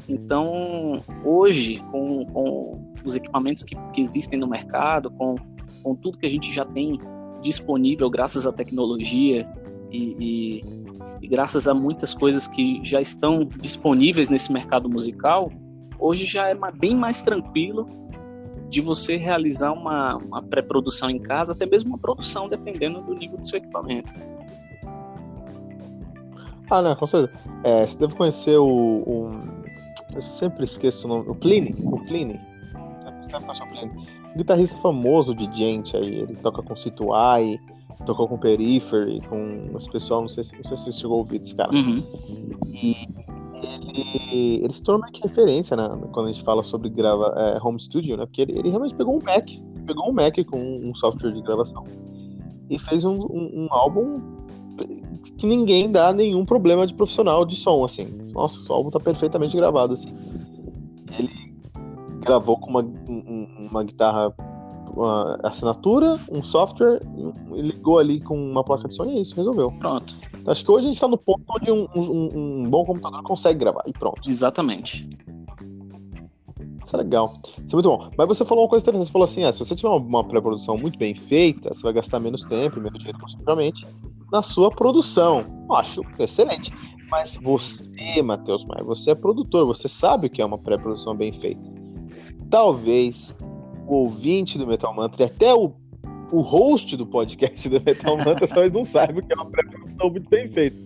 Então, 0.08 1.02
hoje, 1.24 1.82
com, 1.90 2.24
com 2.26 2.92
os 3.04 3.16
equipamentos 3.16 3.64
que, 3.64 3.76
que 3.92 4.00
existem 4.00 4.38
no 4.38 4.46
mercado, 4.46 5.10
com, 5.10 5.34
com 5.82 5.94
tudo 5.94 6.18
que 6.18 6.26
a 6.26 6.30
gente 6.30 6.52
já 6.52 6.64
tem 6.64 6.98
disponível 7.42 8.08
graças 8.08 8.46
à 8.46 8.52
tecnologia 8.52 9.48
e, 9.90 10.16
e, 10.18 10.85
e, 11.20 11.28
graças 11.28 11.68
a 11.68 11.74
muitas 11.74 12.14
coisas 12.14 12.46
que 12.46 12.80
já 12.82 13.00
estão 13.00 13.44
disponíveis 13.60 14.30
nesse 14.30 14.52
mercado 14.52 14.88
musical, 14.88 15.50
hoje 15.98 16.24
já 16.24 16.48
é 16.48 16.56
bem 16.72 16.96
mais 16.96 17.22
tranquilo 17.22 17.88
de 18.68 18.80
você 18.80 19.16
realizar 19.16 19.72
uma, 19.72 20.16
uma 20.16 20.42
pré-produção 20.42 21.08
em 21.08 21.18
casa, 21.18 21.52
até 21.52 21.66
mesmo 21.66 21.90
uma 21.90 21.98
produção, 21.98 22.48
dependendo 22.48 23.00
do 23.00 23.14
nível 23.14 23.38
do 23.38 23.46
seu 23.46 23.58
equipamento. 23.58 24.14
Ah, 26.68 26.82
não, 26.82 26.96
com 26.96 27.06
certeza. 27.06 27.32
É, 27.62 27.86
você 27.86 27.98
deve 27.98 28.14
conhecer 28.14 28.58
o, 28.58 29.30
Eu 30.14 30.22
sempre 30.22 30.64
esqueço 30.64 31.06
o 31.06 31.08
nome. 31.08 31.30
O 31.30 31.34
Pliny. 31.34 31.74
O 31.84 32.04
Pliny. 32.06 32.40
Você 33.22 33.30
deve 33.30 33.44
conhecer 33.44 33.62
o 33.62 33.68
Pliny. 33.68 34.08
Um 34.34 34.38
guitarrista 34.38 34.76
famoso 34.78 35.34
de 35.34 35.50
gente 35.56 35.96
aí. 35.96 36.22
Ele 36.22 36.34
toca 36.36 36.62
com 36.62 36.74
Situai, 36.74 37.56
tocou 38.04 38.28
com 38.28 38.36
Periphery, 38.36 39.20
com 39.28 39.76
esse 39.76 39.90
pessoal. 39.90 40.22
Não 40.22 40.28
sei, 40.28 40.44
não 40.56 40.64
sei 40.64 40.76
se 40.76 40.84
você 40.84 40.92
chegou 40.92 41.16
a 41.16 41.18
ouvir 41.18 41.38
desse 41.38 41.54
cara. 41.54 41.72
Uhum. 41.72 42.02
E 42.66 42.96
ele, 43.54 44.64
ele 44.64 44.72
se 44.72 44.82
tornou 44.82 45.10
que 45.10 45.22
referência 45.22 45.76
né, 45.76 45.88
quando 46.12 46.28
a 46.28 46.32
gente 46.32 46.44
fala 46.44 46.62
sobre 46.62 46.90
grava, 46.90 47.32
é, 47.36 47.58
home 47.66 47.80
studio, 47.80 48.16
né? 48.16 48.26
Porque 48.26 48.42
ele, 48.42 48.58
ele 48.58 48.68
realmente 48.68 48.94
pegou 48.94 49.16
um 49.16 49.22
Mac. 49.22 49.48
Pegou 49.86 50.10
um 50.10 50.12
Mac 50.12 50.36
com 50.46 50.58
um 50.58 50.94
software 50.94 51.32
de 51.32 51.40
gravação. 51.42 51.84
E 52.68 52.78
fez 52.78 53.04
um, 53.04 53.14
um, 53.14 53.64
um 53.64 53.68
álbum 53.70 54.36
que 55.38 55.46
ninguém 55.46 55.90
dá 55.90 56.12
nenhum 56.12 56.44
problema 56.44 56.86
de 56.86 56.94
profissional 56.94 57.44
de 57.44 57.56
som, 57.56 57.84
assim. 57.84 58.06
Nossa, 58.32 58.70
o 58.70 58.74
álbum 58.74 58.90
tá 58.90 59.00
perfeitamente 59.00 59.56
gravado, 59.56 59.94
assim. 59.94 60.12
Ele 61.18 61.30
gravou 62.20 62.58
com 62.58 62.70
uma, 62.70 62.84
uma 63.70 63.84
guitarra, 63.84 64.34
uma 64.96 65.38
assinatura, 65.42 66.18
um 66.30 66.42
software, 66.42 67.00
e 67.54 67.62
ligou 67.62 67.98
ali 67.98 68.20
com 68.20 68.34
uma 68.34 68.64
placa 68.64 68.88
de 68.88 68.94
som 68.94 69.04
e 69.04 69.18
é 69.18 69.20
isso, 69.20 69.36
resolveu. 69.36 69.70
Pronto. 69.72 70.18
Acho 70.46 70.64
que 70.64 70.70
hoje 70.70 70.86
a 70.86 70.90
gente 70.90 71.00
tá 71.00 71.06
no 71.06 71.18
ponto 71.18 71.44
onde 71.48 71.70
um, 71.70 71.86
um, 71.94 72.62
um 72.62 72.70
bom 72.70 72.84
computador 72.84 73.22
consegue 73.22 73.58
gravar, 73.58 73.82
e 73.86 73.92
pronto. 73.92 74.28
Exatamente. 74.28 75.08
Isso 76.84 76.94
é 76.94 76.98
legal. 76.98 77.34
Isso 77.42 77.72
é 77.72 77.74
muito 77.74 77.88
bom. 77.88 78.10
Mas 78.16 78.28
você 78.28 78.44
falou 78.44 78.64
uma 78.64 78.70
coisa 78.70 78.84
interessante. 78.84 79.06
Você 79.06 79.12
falou 79.12 79.24
assim: 79.24 79.44
ah, 79.44 79.52
se 79.52 79.58
você 79.58 79.74
tiver 79.74 79.88
uma 79.88 80.22
pré-produção 80.22 80.78
muito 80.78 80.96
bem 80.96 81.16
feita, 81.16 81.74
você 81.74 81.82
vai 81.82 81.92
gastar 81.92 82.20
menos 82.20 82.44
tempo, 82.44 82.80
menos 82.80 82.98
dinheiro, 82.98 83.18
possivelmente 83.18 83.84
na 84.30 84.40
sua 84.40 84.70
produção. 84.70 85.44
Eu 85.68 85.74
acho 85.74 86.02
excelente. 86.18 86.72
Mas 87.10 87.36
você, 87.42 88.22
Matheus 88.22 88.64
Maia, 88.64 88.84
você 88.84 89.10
é 89.10 89.14
produtor, 89.14 89.66
você 89.66 89.88
sabe 89.88 90.28
o 90.28 90.30
que 90.30 90.40
é 90.40 90.44
uma 90.44 90.58
pré-produção 90.58 91.14
bem 91.14 91.32
feita. 91.32 91.72
Talvez 92.50 93.34
o 93.86 93.94
ouvinte 93.94 94.58
do 94.58 94.66
Metal 94.66 94.92
Mantra 94.94 95.22
e 95.22 95.26
até 95.26 95.54
o, 95.54 95.72
o 96.32 96.40
host 96.40 96.96
do 96.96 97.06
podcast 97.06 97.68
do 97.68 97.80
Metal 97.80 98.16
Mantra 98.18 98.46
talvez 98.46 98.72
não 98.72 98.84
saiba 98.84 99.22
que 99.22 99.32
é 99.32 99.36
uma 99.36 99.46
pré-produção 99.46 100.10
muito 100.10 100.28
bem 100.28 100.48
feita. 100.48 100.76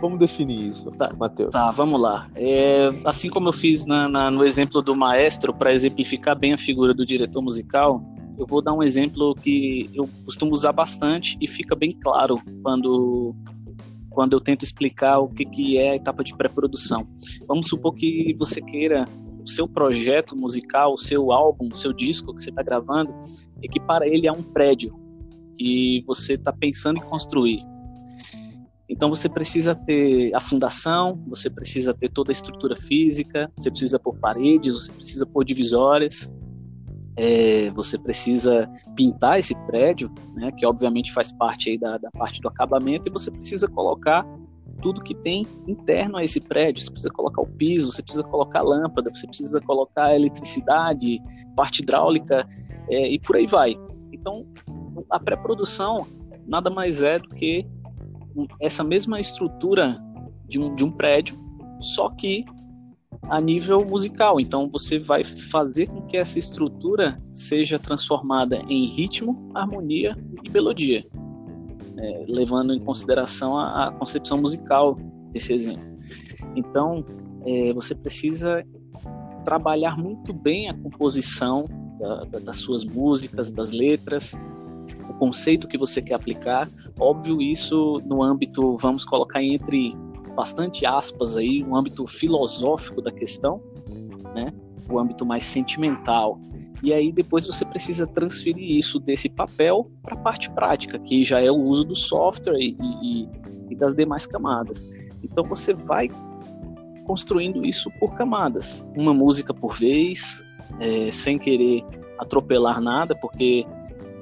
Vamos 0.00 0.18
definir 0.18 0.70
isso, 0.70 0.90
tá, 0.92 1.12
Matheus. 1.18 1.50
Tá, 1.50 1.70
vamos 1.70 2.00
lá. 2.00 2.28
É, 2.36 2.92
assim 3.04 3.28
como 3.28 3.48
eu 3.48 3.52
fiz 3.52 3.86
na, 3.86 4.08
na, 4.08 4.30
no 4.30 4.44
exemplo 4.44 4.82
do 4.82 4.94
maestro, 4.94 5.52
para 5.52 5.72
exemplificar 5.72 6.38
bem 6.38 6.52
a 6.52 6.58
figura 6.58 6.94
do 6.94 7.04
diretor 7.04 7.42
musical, 7.42 8.02
eu 8.38 8.46
vou 8.46 8.62
dar 8.62 8.72
um 8.72 8.82
exemplo 8.82 9.34
que 9.34 9.90
eu 9.92 10.08
costumo 10.24 10.52
usar 10.52 10.72
bastante 10.72 11.36
e 11.40 11.48
fica 11.48 11.74
bem 11.74 11.90
claro 11.90 12.40
quando 12.62 13.34
quando 14.10 14.32
eu 14.32 14.40
tento 14.40 14.64
explicar 14.64 15.20
o 15.20 15.28
que, 15.28 15.44
que 15.44 15.78
é 15.78 15.90
a 15.90 15.96
etapa 15.96 16.24
de 16.24 16.34
pré-produção. 16.36 17.06
Vamos 17.46 17.68
supor 17.68 17.94
que 17.94 18.34
você 18.36 18.60
queira 18.60 19.04
o 19.48 19.50
seu 19.50 19.66
projeto 19.66 20.36
musical, 20.36 20.92
o 20.92 20.98
seu 20.98 21.32
álbum, 21.32 21.70
o 21.72 21.74
seu 21.74 21.90
disco 21.90 22.34
que 22.34 22.42
você 22.42 22.50
está 22.50 22.62
gravando, 22.62 23.14
equipar 23.62 24.02
ele 24.02 24.28
a 24.28 24.32
um 24.32 24.42
prédio 24.42 24.94
que 25.56 26.04
você 26.06 26.34
está 26.34 26.52
pensando 26.52 26.98
em 26.98 27.00
construir. 27.00 27.62
Então 28.86 29.08
você 29.08 29.26
precisa 29.26 29.74
ter 29.74 30.34
a 30.34 30.40
fundação, 30.40 31.18
você 31.26 31.48
precisa 31.48 31.94
ter 31.94 32.10
toda 32.10 32.30
a 32.30 32.32
estrutura 32.32 32.76
física, 32.76 33.50
você 33.58 33.70
precisa 33.70 33.98
pôr 33.98 34.16
paredes, 34.18 34.74
você 34.74 34.92
precisa 34.92 35.26
pôr 35.26 35.44
divisórias, 35.44 36.30
é, 37.16 37.70
você 37.70 37.98
precisa 37.98 38.70
pintar 38.94 39.38
esse 39.38 39.54
prédio, 39.66 40.12
né, 40.34 40.52
que 40.52 40.66
obviamente 40.66 41.10
faz 41.12 41.32
parte 41.32 41.70
aí 41.70 41.78
da, 41.78 41.96
da 41.96 42.10
parte 42.10 42.40
do 42.40 42.48
acabamento, 42.48 43.08
e 43.08 43.10
você 43.12 43.30
precisa 43.30 43.66
colocar 43.66 44.26
tudo 44.80 45.02
que 45.02 45.14
tem 45.14 45.46
interno 45.66 46.16
a 46.16 46.24
esse 46.24 46.40
prédio. 46.40 46.82
Você 46.82 46.90
precisa 46.90 47.12
colocar 47.12 47.42
o 47.42 47.46
piso, 47.46 47.92
você 47.92 48.02
precisa 48.02 48.24
colocar 48.24 48.62
lâmpada, 48.62 49.10
você 49.12 49.26
precisa 49.26 49.60
colocar 49.60 50.14
eletricidade, 50.14 51.20
parte 51.56 51.82
hidráulica 51.82 52.46
é, 52.88 53.08
e 53.08 53.18
por 53.18 53.36
aí 53.36 53.46
vai. 53.46 53.74
Então, 54.12 54.46
a 55.10 55.18
pré-produção 55.18 56.06
nada 56.46 56.70
mais 56.70 57.02
é 57.02 57.18
do 57.18 57.28
que 57.28 57.66
essa 58.60 58.82
mesma 58.82 59.20
estrutura 59.20 59.98
de 60.48 60.58
um, 60.58 60.74
de 60.74 60.84
um 60.84 60.90
prédio, 60.90 61.38
só 61.80 62.08
que 62.08 62.44
a 63.28 63.40
nível 63.40 63.84
musical. 63.84 64.40
Então 64.40 64.68
você 64.68 64.98
vai 64.98 65.22
fazer 65.22 65.86
com 65.86 66.02
que 66.02 66.16
essa 66.16 66.38
estrutura 66.38 67.18
seja 67.30 67.78
transformada 67.78 68.58
em 68.68 68.88
ritmo, 68.88 69.50
harmonia 69.54 70.16
e 70.42 70.48
melodia, 70.48 71.04
é, 71.98 72.24
levando 72.28 72.72
em 72.72 72.80
consideração 72.80 73.58
a, 73.58 73.88
a, 73.88 73.92
concepção 73.92 74.38
musical 74.38 74.94
desse 75.32 75.52
exemplo. 75.52 75.84
Então 76.54 77.04
é, 77.44 77.72
você 77.72 77.94
precisa 77.94 78.64
trabalhar 79.44 79.96
muito 79.96 80.32
bem 80.32 80.68
a 80.68 80.74
composição 80.74 81.64
da, 81.98 82.24
da, 82.24 82.38
das 82.38 82.56
suas 82.58 82.84
músicas, 82.84 83.50
das 83.50 83.72
letras, 83.72 84.34
o 85.08 85.14
conceito 85.14 85.66
que 85.66 85.78
você 85.78 86.00
quer 86.00 86.14
aplicar. 86.14 86.70
Óbvio, 86.98 87.40
isso 87.40 88.00
no 88.06 88.22
âmbito, 88.22 88.76
vamos 88.76 89.04
colocar 89.04 89.42
entre 89.42 89.94
bastante 90.36 90.86
aspas 90.86 91.36
aí, 91.36 91.64
um 91.64 91.74
âmbito 91.74 92.06
filosófico 92.06 93.02
da 93.02 93.10
questão, 93.10 93.60
né? 94.34 94.46
O 94.90 94.98
âmbito 94.98 95.26
mais 95.26 95.44
sentimental. 95.44 96.40
E 96.82 96.92
aí 96.92 97.12
depois 97.12 97.46
você 97.46 97.64
precisa 97.64 98.06
transferir 98.06 98.76
isso 98.76 98.98
desse 98.98 99.28
papel 99.28 99.90
para 100.02 100.14
a 100.14 100.18
parte 100.18 100.50
prática, 100.50 100.98
que 100.98 101.22
já 101.22 101.40
é 101.40 101.50
o 101.50 101.56
uso 101.56 101.84
do 101.84 101.94
software 101.94 102.58
e, 102.58 102.76
e, 102.80 103.28
e 103.70 103.74
das 103.74 103.94
demais 103.94 104.26
camadas. 104.26 104.88
Então 105.22 105.44
você 105.44 105.74
vai 105.74 106.08
construindo 107.04 107.64
isso 107.64 107.90
por 107.98 108.14
camadas, 108.14 108.86
uma 108.94 109.14
música 109.14 109.54
por 109.54 109.74
vez, 109.74 110.44
é, 110.78 111.10
sem 111.10 111.38
querer 111.38 111.82
atropelar 112.18 112.80
nada, 112.80 113.16
porque 113.16 113.66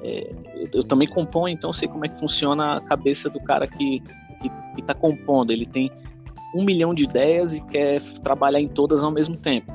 é, 0.03 0.33
eu, 0.55 0.69
eu, 0.73 0.83
também 0.83 1.07
componho, 1.07 1.53
então 1.53 1.69
eu 1.69 1.73
sei 1.73 1.87
como 1.87 2.05
é 2.05 2.07
que 2.07 2.17
funciona 2.17 2.77
a 2.77 2.81
cabeça 2.81 3.29
do 3.29 3.41
cara 3.41 3.67
que 3.67 4.01
está 4.77 4.93
compondo, 4.93 5.51
ele 5.51 5.65
tem 5.65 5.91
um 6.55 6.63
milhão 6.63 6.93
de 6.93 7.03
ideias 7.03 7.55
e 7.55 7.63
quer 7.65 8.01
trabalhar 8.23 8.61
em 8.61 8.67
todas 8.67 9.03
ao 9.03 9.11
mesmo 9.11 9.35
tempo. 9.35 9.71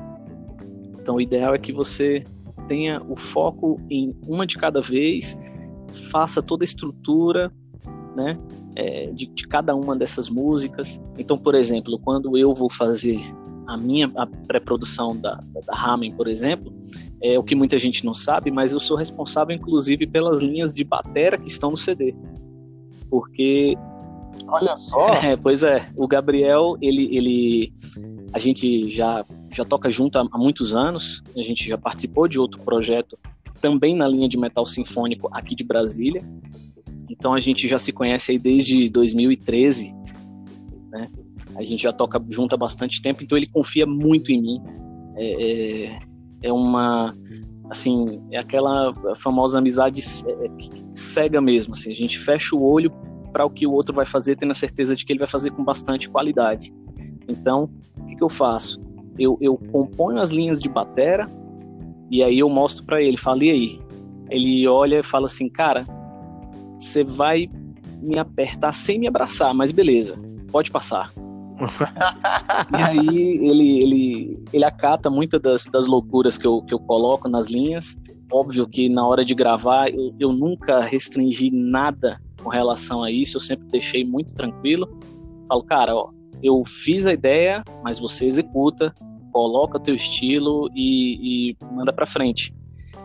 Então, 1.03 1.15
o 1.15 1.21
ideal 1.21 1.53
é 1.53 1.59
que 1.59 1.73
você 1.73 2.23
tenha 2.65 3.03
o 3.09 3.15
foco 3.17 3.77
em 3.89 4.15
uma 4.25 4.47
de 4.47 4.57
cada 4.57 4.79
vez, 4.79 5.35
faça 6.09 6.41
toda 6.41 6.63
a 6.63 6.65
estrutura, 6.65 7.51
né, 8.15 8.37
é, 8.73 9.07
de, 9.07 9.25
de, 9.25 9.45
cada 9.45 9.75
uma 9.75 9.97
dessas 9.97 10.29
músicas. 10.29 11.01
Então, 11.17 11.37
por 11.37 11.55
exemplo, 11.55 11.99
quando 11.99 12.37
eu 12.37 12.53
vou 12.53 12.69
fazer 12.69 13.19
a 13.67 13.77
minha 13.77 14.09
pré-produção 14.47 15.13
da, 15.13 15.35
da, 15.35 15.59
da 15.59 15.75
Ramen, 15.75 16.15
por 16.15 16.29
exemplo, 16.29 16.73
é 17.21 17.37
o 17.37 17.43
que 17.43 17.53
muita 17.53 17.77
gente 17.77 18.05
não 18.05 18.13
sabe, 18.13 18.49
mas 18.49 18.73
eu 18.73 18.79
sou 18.79 18.95
responsável, 18.95 19.53
inclusive, 19.53 20.07
pelas 20.07 20.39
linhas 20.39 20.73
de 20.73 20.85
batera 20.85 21.37
que 21.37 21.49
estão 21.49 21.69
no 21.69 21.77
CD. 21.77 22.15
Porque 23.09 23.77
Olha 24.47 24.77
só. 24.77 25.13
É, 25.23 25.35
pois 25.35 25.63
é. 25.63 25.85
O 25.97 26.07
Gabriel, 26.07 26.77
ele, 26.81 27.15
ele, 27.15 27.73
a 28.31 28.39
gente 28.39 28.89
já 28.89 29.25
já 29.53 29.65
toca 29.65 29.89
junto 29.89 30.17
há, 30.17 30.37
muitos 30.37 30.75
anos. 30.75 31.23
A 31.35 31.41
gente 31.41 31.67
já 31.67 31.77
participou 31.77 32.27
de 32.27 32.39
outro 32.39 32.61
projeto 32.61 33.17
também 33.61 33.95
na 33.95 34.07
linha 34.07 34.27
de 34.27 34.37
metal 34.37 34.65
sinfônico 34.65 35.29
aqui 35.31 35.55
de 35.55 35.63
Brasília. 35.63 36.23
Então 37.09 37.33
a 37.33 37.39
gente 37.39 37.67
já 37.67 37.77
se 37.79 37.91
conhece 37.91 38.31
aí 38.31 38.39
desde 38.39 38.89
2013, 38.89 39.95
né? 40.91 41.09
A 41.55 41.63
gente 41.63 41.83
já 41.83 41.91
toca 41.91 42.21
junto 42.29 42.55
há 42.55 42.57
bastante 42.57 43.01
tempo, 43.01 43.23
então 43.23 43.37
ele 43.37 43.45
confia 43.45 43.85
muito 43.85 44.31
em 44.31 44.41
mim. 44.41 44.61
É, 45.15 45.85
é, 45.85 45.99
é 46.43 46.51
uma, 46.51 47.15
assim, 47.69 48.21
é 48.31 48.37
aquela 48.37 48.91
famosa 49.15 49.59
amizade 49.59 50.01
é, 50.01 50.93
cega 50.95 51.39
mesmo, 51.39 51.73
assim, 51.73 51.91
a 51.91 51.93
gente 51.93 52.17
fecha 52.17 52.55
o 52.55 52.63
olho 52.63 52.91
para 53.31 53.45
o 53.45 53.49
que 53.49 53.67
o 53.67 53.71
outro 53.71 53.93
vai 53.93 54.05
fazer, 54.05 54.35
tendo 54.35 54.51
a 54.51 54.55
certeza 54.55 54.95
de 54.95 55.05
que 55.05 55.13
ele 55.13 55.19
vai 55.19 55.27
fazer 55.27 55.51
com 55.51 55.63
bastante 55.63 56.09
qualidade. 56.09 56.73
Então, 57.27 57.69
o 57.99 58.05
que, 58.05 58.15
que 58.15 58.23
eu 58.23 58.29
faço? 58.29 58.79
Eu, 59.17 59.37
eu 59.41 59.57
componho 59.71 60.19
as 60.19 60.31
linhas 60.31 60.59
de 60.59 60.69
batera 60.69 61.29
e 62.09 62.23
aí 62.23 62.39
eu 62.39 62.49
mostro 62.49 62.85
para 62.85 63.01
ele, 63.01 63.17
falo, 63.17 63.43
e 63.43 63.49
aí? 63.49 63.79
Ele 64.29 64.67
olha 64.67 64.99
e 64.99 65.03
fala 65.03 65.25
assim, 65.25 65.49
cara, 65.49 65.85
você 66.77 67.03
vai 67.03 67.49
me 68.01 68.19
apertar 68.19 68.73
sem 68.73 68.99
me 68.99 69.07
abraçar, 69.07 69.53
mas 69.53 69.71
beleza, 69.71 70.19
pode 70.51 70.69
passar. 70.69 71.11
e 72.77 72.81
aí 72.81 73.47
ele, 73.47 73.83
ele, 73.83 74.43
ele 74.51 74.65
acata 74.65 75.09
muitas 75.09 75.41
das, 75.41 75.65
das 75.65 75.87
loucuras 75.87 76.37
que 76.37 76.45
eu, 76.45 76.61
que 76.61 76.73
eu 76.73 76.79
coloco 76.79 77.29
nas 77.29 77.47
linhas. 77.47 77.95
Óbvio 78.31 78.67
que 78.67 78.89
na 78.89 79.05
hora 79.07 79.23
de 79.23 79.35
gravar 79.35 79.89
eu, 79.89 80.13
eu 80.19 80.33
nunca 80.33 80.81
restringi 80.81 81.49
nada 81.51 82.19
com 82.43 82.49
relação 82.49 83.03
a 83.03 83.11
isso, 83.11 83.37
eu 83.37 83.41
sempre 83.41 83.67
deixei 83.69 84.03
muito 84.03 84.33
tranquilo. 84.33 84.89
Falo, 85.47 85.63
cara, 85.63 85.95
ó, 85.95 86.09
eu 86.43 86.63
fiz 86.65 87.07
a 87.07 87.13
ideia, 87.13 87.63
mas 87.81 87.97
você 87.97 88.25
executa, 88.25 88.93
coloca 89.31 89.79
teu 89.79 89.95
estilo 89.95 90.69
e, 90.75 91.51
e 91.51 91.57
manda 91.73 91.93
para 91.93 92.05
frente. 92.05 92.53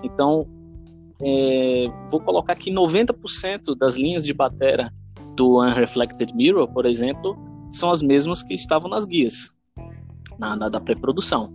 Então, 0.02 0.47
é, 1.23 1.87
vou 2.11 2.21
colocar 2.21 2.52
aqui 2.52 2.71
90% 2.71 3.76
das 3.76 3.97
linhas 3.97 4.25
de 4.25 4.35
batera 4.35 4.92
do 5.35 5.61
Unreflected 5.61 6.35
Mirror, 6.35 6.68
por 6.68 6.85
exemplo, 6.85 7.37
são 7.71 7.90
as 7.90 8.02
mesmas 8.02 8.42
que 8.42 8.54
estavam 8.54 8.90
nas 8.90 9.07
guias, 9.07 9.54
na, 10.38 10.57
na 10.57 10.68
da 10.68 10.80
pré-produção. 10.80 11.52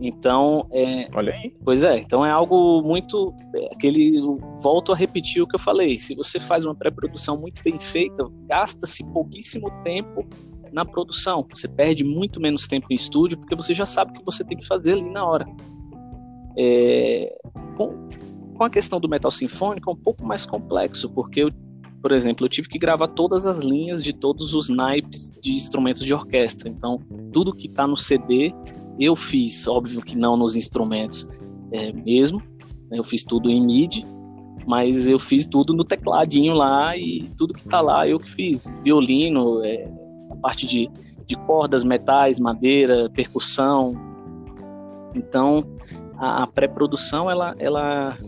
Então, 0.00 0.66
é, 0.70 1.08
Olha 1.14 1.32
aí. 1.32 1.52
Pois 1.64 1.82
é, 1.82 1.98
então 1.98 2.24
é 2.24 2.30
algo 2.30 2.82
muito. 2.82 3.34
É, 3.54 3.68
aquele. 3.74 4.20
Volto 4.62 4.92
a 4.92 4.96
repetir 4.96 5.42
o 5.42 5.46
que 5.46 5.56
eu 5.56 5.60
falei. 5.60 5.98
Se 5.98 6.14
você 6.14 6.38
faz 6.38 6.64
uma 6.64 6.74
pré-produção 6.74 7.36
muito 7.36 7.62
bem 7.62 7.78
feita, 7.80 8.24
gasta-se 8.46 9.04
pouquíssimo 9.12 9.70
tempo 9.82 10.24
na 10.72 10.84
produção. 10.84 11.46
Você 11.52 11.66
perde 11.66 12.04
muito 12.04 12.40
menos 12.40 12.66
tempo 12.66 12.86
em 12.90 12.94
estúdio, 12.94 13.38
porque 13.38 13.56
você 13.56 13.74
já 13.74 13.86
sabe 13.86 14.12
o 14.12 14.14
que 14.14 14.24
você 14.24 14.44
tem 14.44 14.56
que 14.56 14.66
fazer 14.66 14.92
ali 14.92 15.10
na 15.10 15.26
hora. 15.26 15.46
É, 16.56 17.36
com, 17.76 18.08
com 18.56 18.64
a 18.64 18.70
questão 18.70 19.00
do 19.00 19.08
metal 19.08 19.30
sinfônico 19.30 19.90
é 19.90 19.92
um 19.92 19.96
pouco 19.96 20.24
mais 20.24 20.44
complexo, 20.46 21.10
porque 21.10 21.42
eu, 21.42 21.50
por 22.00 22.12
exemplo, 22.12 22.44
eu 22.44 22.48
tive 22.48 22.68
que 22.68 22.78
gravar 22.78 23.08
todas 23.08 23.46
as 23.46 23.60
linhas 23.60 24.02
de 24.02 24.12
todos 24.12 24.54
os 24.54 24.68
naipes 24.68 25.32
de 25.40 25.52
instrumentos 25.52 26.04
de 26.04 26.14
orquestra. 26.14 26.68
Então, 26.68 27.00
tudo 27.32 27.54
que 27.54 27.66
está 27.66 27.86
no 27.86 27.96
CD 27.96 28.52
eu 28.98 29.14
fiz, 29.14 29.66
óbvio 29.66 30.00
que 30.00 30.16
não 30.16 30.36
nos 30.36 30.56
instrumentos 30.56 31.26
é, 31.72 31.92
mesmo, 31.92 32.42
né, 32.90 32.98
eu 32.98 33.04
fiz 33.04 33.22
tudo 33.22 33.50
em 33.50 33.60
MIDI, 33.60 34.04
mas 34.66 35.08
eu 35.08 35.18
fiz 35.18 35.46
tudo 35.46 35.72
no 35.72 35.84
tecladinho 35.84 36.54
lá 36.54 36.96
e 36.96 37.30
tudo 37.38 37.54
que 37.54 37.64
tá 37.64 37.80
lá 37.80 38.06
eu 38.06 38.18
que 38.18 38.30
fiz. 38.30 38.72
Violino, 38.82 39.64
é, 39.64 39.90
a 40.30 40.36
parte 40.36 40.66
de, 40.66 40.90
de 41.26 41.36
cordas, 41.46 41.84
metais, 41.84 42.38
madeira, 42.38 43.08
percussão. 43.08 43.94
Então, 45.14 45.64
a, 46.18 46.42
a 46.42 46.46
pré-produção, 46.46 47.30
ela, 47.30 47.54
ela 47.58 48.18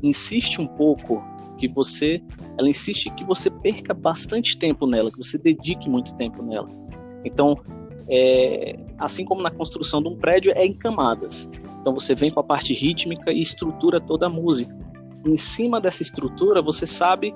insiste 0.00 0.60
um 0.60 0.66
pouco 0.66 1.20
que 1.58 1.66
você, 1.66 2.22
ela 2.56 2.68
insiste 2.68 3.10
que 3.10 3.24
você 3.24 3.50
perca 3.50 3.92
bastante 3.92 4.56
tempo 4.56 4.86
nela, 4.86 5.10
que 5.10 5.18
você 5.18 5.36
dedique 5.38 5.90
muito 5.90 6.14
tempo 6.14 6.40
nela. 6.40 6.68
Então, 7.24 7.58
é, 8.10 8.76
assim 8.98 9.24
como 9.24 9.40
na 9.40 9.50
construção 9.50 10.02
de 10.02 10.08
um 10.08 10.16
prédio, 10.16 10.52
é 10.56 10.66
em 10.66 10.74
camadas. 10.74 11.48
Então 11.80 11.94
você 11.94 12.14
vem 12.14 12.30
com 12.30 12.40
a 12.40 12.44
parte 12.44 12.74
rítmica 12.74 13.32
e 13.32 13.40
estrutura 13.40 14.00
toda 14.00 14.26
a 14.26 14.28
música. 14.28 14.76
em 15.24 15.36
cima 15.36 15.80
dessa 15.80 16.02
estrutura, 16.02 16.62
você 16.62 16.86
sabe 16.86 17.34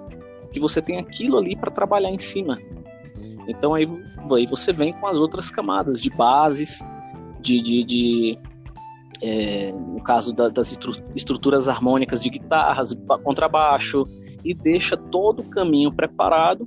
que 0.51 0.59
você 0.59 0.81
tem 0.81 0.99
aquilo 0.99 1.37
ali 1.37 1.55
para 1.55 1.71
trabalhar 1.71 2.11
em 2.11 2.19
cima. 2.19 2.59
Então 3.47 3.75
aí, 3.75 3.87
aí, 4.33 4.47
você 4.47 4.73
vem 4.73 4.93
com 4.95 5.07
as 5.07 5.21
outras 5.21 5.51
camadas 5.51 6.01
de 6.01 6.11
bases, 6.11 6.83
de, 7.41 7.61
de, 7.61 7.85
de 7.85 8.39
é, 9.23 9.71
no 9.71 10.03
caso 10.03 10.35
da, 10.35 10.49
das 10.49 10.79
estruturas 11.15 11.69
harmônicas 11.69 12.23
de 12.23 12.31
guitarras, 12.31 12.97
contrabaixo, 13.23 14.07
e 14.43 14.55
deixa 14.55 14.97
todo 14.97 15.41
o 15.41 15.45
caminho 15.45 15.93
preparado 15.93 16.67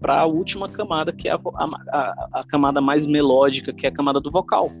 para 0.00 0.20
a 0.20 0.26
última 0.26 0.68
camada, 0.68 1.12
que 1.12 1.28
é 1.28 1.32
a, 1.32 1.38
a, 1.54 2.28
a, 2.40 2.44
camada 2.44 2.80
mais 2.80 3.06
melódica, 3.06 3.72
que 3.72 3.86
é 3.86 3.90
a 3.90 3.92
camada 3.92 4.18
do 4.18 4.30
vocal. 4.30 4.72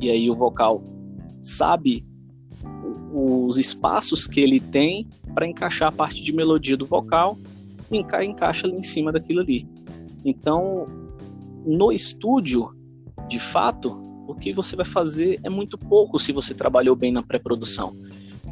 E 0.00 0.10
aí 0.10 0.30
o 0.30 0.34
vocal 0.34 0.82
sabe 1.40 2.06
os 3.12 3.58
espaços 3.58 4.26
que 4.26 4.40
ele 4.40 4.60
tem 4.60 5.08
para 5.34 5.46
encaixar 5.46 5.88
a 5.88 5.92
parte 5.92 6.22
de 6.22 6.32
melodia 6.32 6.76
do 6.76 6.86
vocal 6.86 7.36
e 7.90 7.98
enca 7.98 8.24
encaixa 8.24 8.66
ali 8.66 8.76
em 8.76 8.82
cima 8.82 9.10
daquilo 9.10 9.40
ali. 9.40 9.68
Então, 10.24 10.84
no 11.66 11.90
estúdio, 11.90 12.72
de 13.28 13.40
fato, 13.40 14.00
o 14.28 14.34
que 14.34 14.52
você 14.52 14.76
vai 14.76 14.86
fazer 14.86 15.40
é 15.42 15.50
muito 15.50 15.76
pouco 15.76 16.18
se 16.18 16.32
você 16.32 16.54
trabalhou 16.54 16.94
bem 16.94 17.10
na 17.10 17.22
pré-produção. 17.22 17.96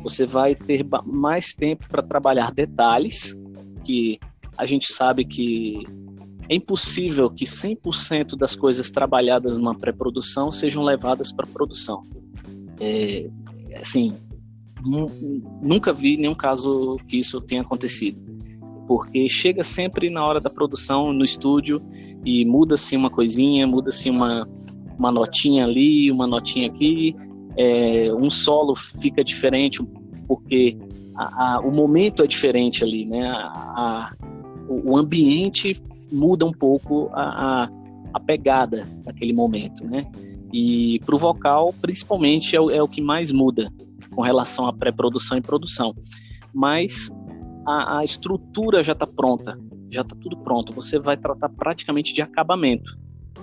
Você 0.03 0.27
vai 0.27 0.55
ter 0.55 0.85
mais 1.05 1.53
tempo 1.53 1.89
para 1.89 2.03
trabalhar 2.03 2.53
detalhes, 2.53 3.37
que 3.85 4.19
a 4.57 4.67
gente 4.67 4.93
sabe 4.93 5.25
que 5.25 5.87
é 6.49 6.54
impossível 6.54 7.28
que 7.28 7.45
100% 7.45 8.37
das 8.37 8.56
coisas 8.56 8.91
trabalhadas 8.91 9.58
numa 9.58 9.75
pré-produção 9.75 10.50
sejam 10.50 10.82
levadas 10.82 11.32
para 11.32 11.47
produção. 11.47 12.02
É, 12.80 13.28
assim, 13.76 14.15
nunca 15.61 15.93
vi 15.93 16.17
nenhum 16.17 16.34
caso 16.34 16.99
que 17.06 17.19
isso 17.19 17.41
tenha 17.41 17.61
acontecido. 17.61 18.19
Porque 18.87 19.28
chega 19.28 19.63
sempre 19.63 20.08
na 20.08 20.25
hora 20.25 20.41
da 20.41 20.49
produção, 20.49 21.13
no 21.13 21.23
estúdio, 21.23 21.82
e 22.25 22.45
muda-se 22.47 22.97
uma 22.97 23.11
coisinha, 23.11 23.67
muda-se 23.67 24.08
uma, 24.08 24.49
uma 24.99 25.13
notinha 25.13 25.65
ali, 25.65 26.11
uma 26.11 26.26
notinha 26.26 26.69
aqui, 26.69 27.15
é, 27.56 28.11
um 28.15 28.30
solo 28.30 28.75
fica 28.75 29.23
diferente, 29.23 29.82
porque 30.26 30.78
a, 31.15 31.56
a, 31.56 31.61
o 31.61 31.75
momento 31.75 32.23
é 32.23 32.26
diferente 32.26 32.82
ali, 32.82 33.04
né? 33.04 33.28
A, 33.28 34.15
o 34.69 34.97
ambiente 34.97 35.81
muda 36.13 36.45
um 36.45 36.52
pouco 36.52 37.09
a, 37.13 37.65
a, 37.65 37.71
a 38.15 38.21
pegada 38.21 38.87
daquele 39.04 39.33
momento, 39.33 39.85
né? 39.85 40.07
E 40.52 41.00
para 41.04 41.15
o 41.15 41.19
vocal, 41.19 41.75
principalmente, 41.81 42.54
é 42.54 42.61
o, 42.61 42.71
é 42.71 42.83
o, 42.83 42.89
que 42.89 43.00
mais 43.00 43.31
muda 43.33 43.71
com 44.15 44.23
relação 44.23 44.67
à 44.67 44.73
pré-produção 44.73 45.39
e 45.39 45.41
produção. 45.41 45.95
Mas 46.54 47.11
a, 47.67 47.99
a 47.99 48.04
estrutura 48.04 48.83
já 48.83 48.93
está 48.93 49.07
pronta, 49.07 49.59
já 49.91 50.02
está 50.02 50.17
tudo 50.17 50.37
pronto. 50.39 50.73
Você 50.75 50.99
vai 50.99 51.17
tratar 51.17 51.49
praticamente 51.49 52.15
de 52.15 52.23
acabamento, 52.23 52.99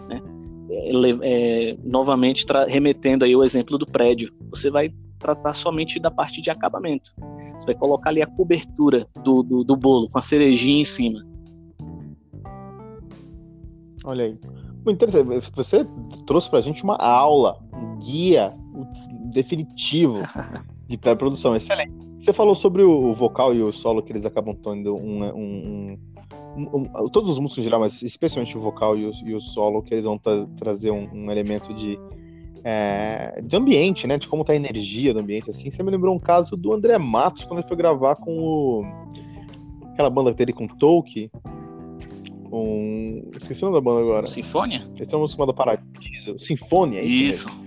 né? 0.08 0.22
É, 0.70 0.90
é, 1.22 1.78
novamente 1.84 2.46
remetendo 2.68 3.24
aí 3.24 3.36
o 3.36 3.44
exemplo 3.44 3.78
do 3.78 3.86
prédio, 3.86 4.34
você 4.50 4.70
vai 4.70 4.92
tratar 5.20 5.54
somente 5.54 6.00
da 6.00 6.12
parte 6.12 6.42
de 6.42 6.50
acabamento. 6.50 7.14
Você 7.58 7.66
vai 7.66 7.76
colocar 7.76 8.10
ali 8.10 8.22
a 8.22 8.28
cobertura 8.28 9.08
do, 9.24 9.42
do, 9.44 9.64
do 9.64 9.76
bolo, 9.76 10.10
com 10.10 10.18
a 10.18 10.22
cerejinha 10.22 10.82
em 10.82 10.86
cima. 10.86 11.26
Olha 14.04 14.26
aí. 14.26 14.40
Muito 14.86 14.98
interessante. 14.98 15.52
Você 15.56 15.86
trouxe 16.28 16.50
pra 16.50 16.62
gente 16.62 16.84
uma 16.84 16.96
aula, 16.96 17.60
um 17.74 17.98
guia 17.98 18.56
definitivo 19.32 20.22
de 20.88 20.98
pré-produção. 20.98 21.56
Excelente. 21.56 22.06
Você 22.20 22.32
falou 22.32 22.56
sobre 22.56 22.82
o 22.84 23.14
vocal 23.14 23.54
e 23.54 23.62
o 23.62 23.72
solo 23.72 24.02
que 24.02 24.12
eles 24.12 24.26
acabam 24.26 24.56
tendo 24.56 24.96
um, 24.96 25.24
um, 25.26 26.00
um, 26.56 26.78
um 26.78 27.10
todos 27.10 27.30
os 27.30 27.40
músicos 27.40 27.60
em 27.60 27.64
geral, 27.64 27.80
mas 27.80 28.02
especialmente 28.02 28.58
o 28.58 28.62
vocal 28.62 28.98
e 28.98 29.06
o, 29.06 29.12
e 29.26 29.34
o 29.34 29.40
solo, 29.40 29.82
que 29.82 29.94
eles 29.94 30.06
vão 30.06 30.18
tra 30.18 30.46
trazer 30.58 30.92
um, 30.92 31.30
elemento 31.30 31.74
de 31.74 32.00
é, 32.68 33.40
de 33.44 33.56
ambiente, 33.56 34.08
né? 34.08 34.18
De 34.18 34.28
como 34.28 34.44
tá 34.44 34.54
a 34.54 34.56
energia 34.56 35.14
do 35.14 35.20
ambiente, 35.20 35.52
assim. 35.52 35.70
Você 35.70 35.84
me 35.84 35.92
lembrou 35.92 36.16
um 36.16 36.20
caso 36.20 36.58
do 36.58 36.74
André 36.74 36.98
Matos, 36.98 37.46
quando 37.46 37.60
ele 37.60 37.68
foi 37.68 37.78
gravar 37.78 38.16
com 38.16 38.36
o... 38.36 38.84
aquela 39.94 40.10
banda 40.10 40.34
dele 40.34 40.52
com 40.52 40.68
Tolkien. 40.68 41.30
Um... 42.52 43.30
Esqueci 43.38 43.64
o 43.64 43.70
nome 43.70 43.78
da 43.78 43.82
banda 43.82 44.02
agora. 44.02 44.26
Sinfônia? 44.26 44.90
Eles 44.96 45.14
uma 45.14 45.20
música 45.20 45.38
chamada 45.38 45.54
Paradiso. 45.54 46.40
Sinfônia, 46.40 47.02
é 47.02 47.06
isso. 47.06 47.48
Isso. 47.48 47.66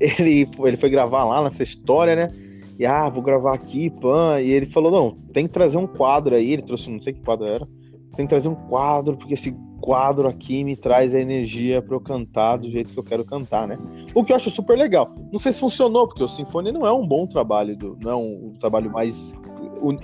Ele, 0.00 0.48
ele 0.64 0.76
foi 0.76 0.90
gravar 0.90 1.22
lá 1.22 1.44
nessa 1.44 1.62
história, 1.62 2.16
né? 2.16 2.34
E 2.76 2.84
ah, 2.84 3.08
vou 3.08 3.22
gravar 3.22 3.54
aqui, 3.54 3.90
pan. 3.90 4.40
E 4.40 4.50
ele 4.50 4.66
falou: 4.66 4.90
não, 4.90 5.12
tem 5.32 5.46
que 5.46 5.52
trazer 5.52 5.76
um 5.76 5.86
quadro 5.86 6.34
aí. 6.34 6.54
Ele 6.54 6.62
trouxe, 6.62 6.90
não 6.90 7.00
sei 7.00 7.12
que 7.12 7.20
quadro 7.20 7.46
era. 7.46 7.64
Tem 8.16 8.26
que 8.26 8.30
trazer 8.30 8.48
um 8.48 8.56
quadro, 8.56 9.16
porque 9.16 9.34
esse 9.34 9.54
quadro 9.82 10.28
aqui 10.28 10.62
me 10.62 10.76
traz 10.76 11.12
a 11.12 11.20
energia 11.20 11.82
para 11.82 11.96
eu 11.96 12.00
cantar 12.00 12.56
do 12.56 12.70
jeito 12.70 12.92
que 12.92 12.98
eu 12.98 13.02
quero 13.02 13.24
cantar, 13.24 13.66
né? 13.66 13.76
O 14.14 14.24
que 14.24 14.32
eu 14.32 14.36
acho 14.36 14.48
super 14.48 14.78
legal. 14.78 15.12
Não 15.32 15.40
sei 15.40 15.52
se 15.52 15.58
funcionou, 15.60 16.06
porque 16.06 16.22
o 16.22 16.28
Sinfonia 16.28 16.72
não 16.72 16.86
é 16.86 16.92
um 16.92 17.06
bom 17.06 17.26
trabalho, 17.26 17.76
do, 17.76 17.98
não 18.00 18.10
é 18.10 18.14
um, 18.14 18.46
um 18.46 18.52
trabalho 18.58 18.90
mais 18.90 19.34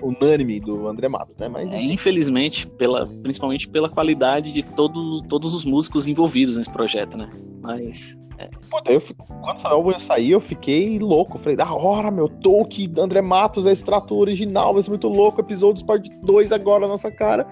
unânime 0.02 0.58
do 0.58 0.88
André 0.88 1.08
Matos, 1.08 1.36
né? 1.36 1.48
Mas 1.48 1.70
é, 1.70 1.80
infelizmente, 1.80 2.66
pela, 2.66 3.06
principalmente 3.22 3.68
pela 3.68 3.88
qualidade 3.88 4.52
de 4.52 4.64
todos, 4.64 5.22
todos 5.22 5.54
os 5.54 5.64
músicos 5.64 6.08
envolvidos 6.08 6.56
nesse 6.56 6.70
projeto, 6.70 7.16
né? 7.16 7.30
Mas 7.62 8.20
é. 8.38 8.50
Pô, 8.68 8.80
eu, 8.86 9.00
quando 9.26 9.56
essa 9.56 9.68
álbum 9.68 9.90
ia 9.90 9.98
sair, 10.00 10.32
eu 10.32 10.40
fiquei 10.40 10.98
louco. 10.98 11.38
falei, 11.38 11.56
da 11.56 11.72
hora, 11.72 12.10
meu, 12.10 12.28
Tolkien, 12.28 12.92
André 12.98 13.20
Matos 13.20 13.66
é 13.66 13.72
extrato 13.72 14.16
original, 14.16 14.72
vai 14.72 14.82
ser 14.82 14.90
muito 14.90 15.08
louco. 15.08 15.40
Episódios 15.40 15.84
parte 15.84 16.10
2 16.22 16.50
agora 16.50 16.80
na 16.80 16.88
nossa 16.88 17.10
cara 17.10 17.46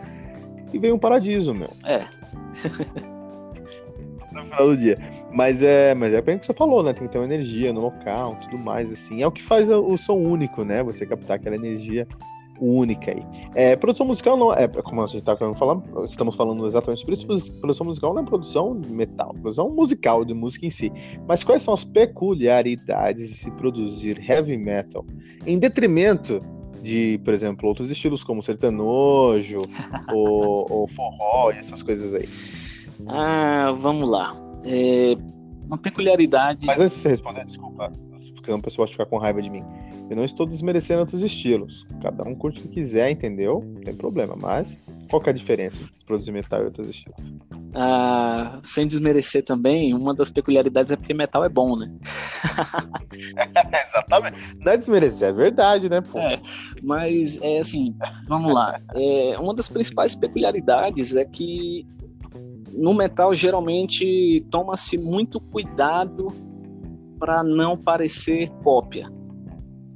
e 0.77 0.79
veio 0.79 0.95
um 0.95 0.99
paradiso, 0.99 1.53
meu. 1.53 1.71
É. 1.85 2.05
no 4.33 4.45
final 4.45 4.69
do 4.69 4.77
dia. 4.77 4.99
Mas 5.33 5.63
é, 5.63 5.95
mas 5.95 6.13
é 6.15 6.21
bem 6.21 6.37
o 6.37 6.39
que 6.39 6.47
você 6.47 6.53
falou, 6.53 6.83
né? 6.83 6.93
Tem 6.93 7.07
que 7.07 7.13
ter 7.13 7.19
uma 7.19 7.25
energia 7.25 7.73
no 7.73 7.81
local, 7.81 8.37
tudo 8.43 8.59
mais, 8.59 8.91
assim. 8.93 9.23
É 9.23 9.27
o 9.27 9.33
que 9.33 9.43
faz 9.43 9.69
o 9.69 9.97
som 9.97 10.15
único, 10.15 10.65
né? 10.65 10.83
Você 10.83 11.07
captar 11.07 11.37
aquela 11.37 11.57
energia 11.57 12.07
única 12.61 13.11
aí. 13.11 13.23
É, 13.55 13.77
produção 13.77 14.07
musical 14.07 14.37
não 14.37 14.53
é, 14.53 14.67
como 14.67 15.03
a 15.03 15.07
gente 15.07 15.23
tá 15.23 15.37
querendo 15.37 15.57
falar, 15.57 15.79
estamos 16.07 16.35
falando 16.35 16.67
exatamente 16.67 17.01
sobre 17.01 17.15
isso, 17.15 17.53
produção 17.61 17.87
musical 17.87 18.15
não 18.15 18.23
é 18.23 18.25
produção 18.25 18.81
de 18.81 18.91
metal, 18.91 19.35
produção 19.35 19.69
musical, 19.69 20.25
de 20.25 20.33
música 20.33 20.65
em 20.65 20.71
si. 20.71 20.91
Mas 21.29 21.45
quais 21.45 21.63
são 21.63 21.75
as 21.75 21.85
peculiaridades 21.85 23.29
de 23.29 23.35
se 23.35 23.51
produzir 23.53 24.19
heavy 24.27 24.57
metal 24.57 25.05
em 25.47 25.59
detrimento 25.59 26.41
de, 26.87 27.19
por 27.25 27.35
exemplo, 27.35 27.69
outros 27.69 27.91
estilos 27.91 28.23
como 28.23 28.43
sertanojo 28.43 29.59
ou, 30.15 30.67
ou 30.71 30.87
forró 30.87 31.51
e 31.51 31.59
essas 31.59 31.83
coisas 31.83 32.15
aí? 32.15 32.29
Ah, 33.09 33.75
vamos 33.77 34.09
lá. 34.09 34.33
É, 34.65 35.17
uma 35.67 35.77
peculiaridade. 35.77 36.65
Mas 36.67 36.81
antes 36.81 36.95
de 36.95 37.03
você 37.03 37.09
responder, 37.09 37.45
desculpa, 37.45 37.91
porque 38.35 38.53
o 38.53 38.63
pessoal 38.63 38.87
vai 38.87 38.93
ficar 38.93 39.07
com 39.07 39.19
raiva 39.19 39.43
de 39.43 39.51
mim. 39.51 39.65
Eu 40.09 40.17
não 40.17 40.25
estou 40.25 40.47
desmerecendo 40.47 41.01
outros 41.01 41.23
estilos. 41.23 41.87
Cada 42.01 42.23
um 42.23 42.35
curte 42.35 42.61
o 42.61 42.63
que 42.63 42.69
quiser, 42.69 43.11
entendeu? 43.11 43.61
Não 43.65 43.81
tem 43.81 43.95
problema. 43.95 44.37
Mas 44.37 44.79
Qual 45.09 45.23
que 45.23 45.29
é 45.29 45.33
a 45.33 45.35
diferença 45.35 45.81
entre 45.81 46.05
produzir 46.05 46.33
metal 46.33 46.63
e 46.63 46.65
outros 46.65 46.89
estilos? 46.89 47.33
Ah, 47.75 48.61
sem 48.63 48.87
desmerecer 48.87 49.45
também, 49.45 49.95
uma 49.95 50.15
das 50.15 50.31
peculiaridades 50.31 50.93
é 50.93 50.97
porque 50.97 51.15
metal 51.15 51.45
é 51.45 51.49
bom, 51.49 51.77
né? 51.77 51.93
Exatamente. 53.87 54.57
Não 54.59 54.73
é 54.73 54.77
desmerecer, 54.77 55.29
é 55.29 55.33
verdade, 55.33 55.89
né, 55.89 56.01
pô? 56.01 56.19
É, 56.19 56.41
mas 56.83 57.41
é 57.43 57.59
assim, 57.59 57.95
vamos 58.27 58.53
lá. 58.53 58.81
É, 58.95 59.39
uma 59.39 59.55
das 59.55 59.69
principais 59.69 60.15
peculiaridades 60.15 61.15
é 61.15 61.25
que 61.25 61.87
no 62.73 62.95
metal 62.95 63.35
geralmente 63.35 64.45
toma-se 64.51 64.99
muito 64.99 65.41
cuidado 65.41 66.33
para 67.19 67.43
não 67.43 67.77
parecer 67.77 68.51
cópia. 68.63 69.05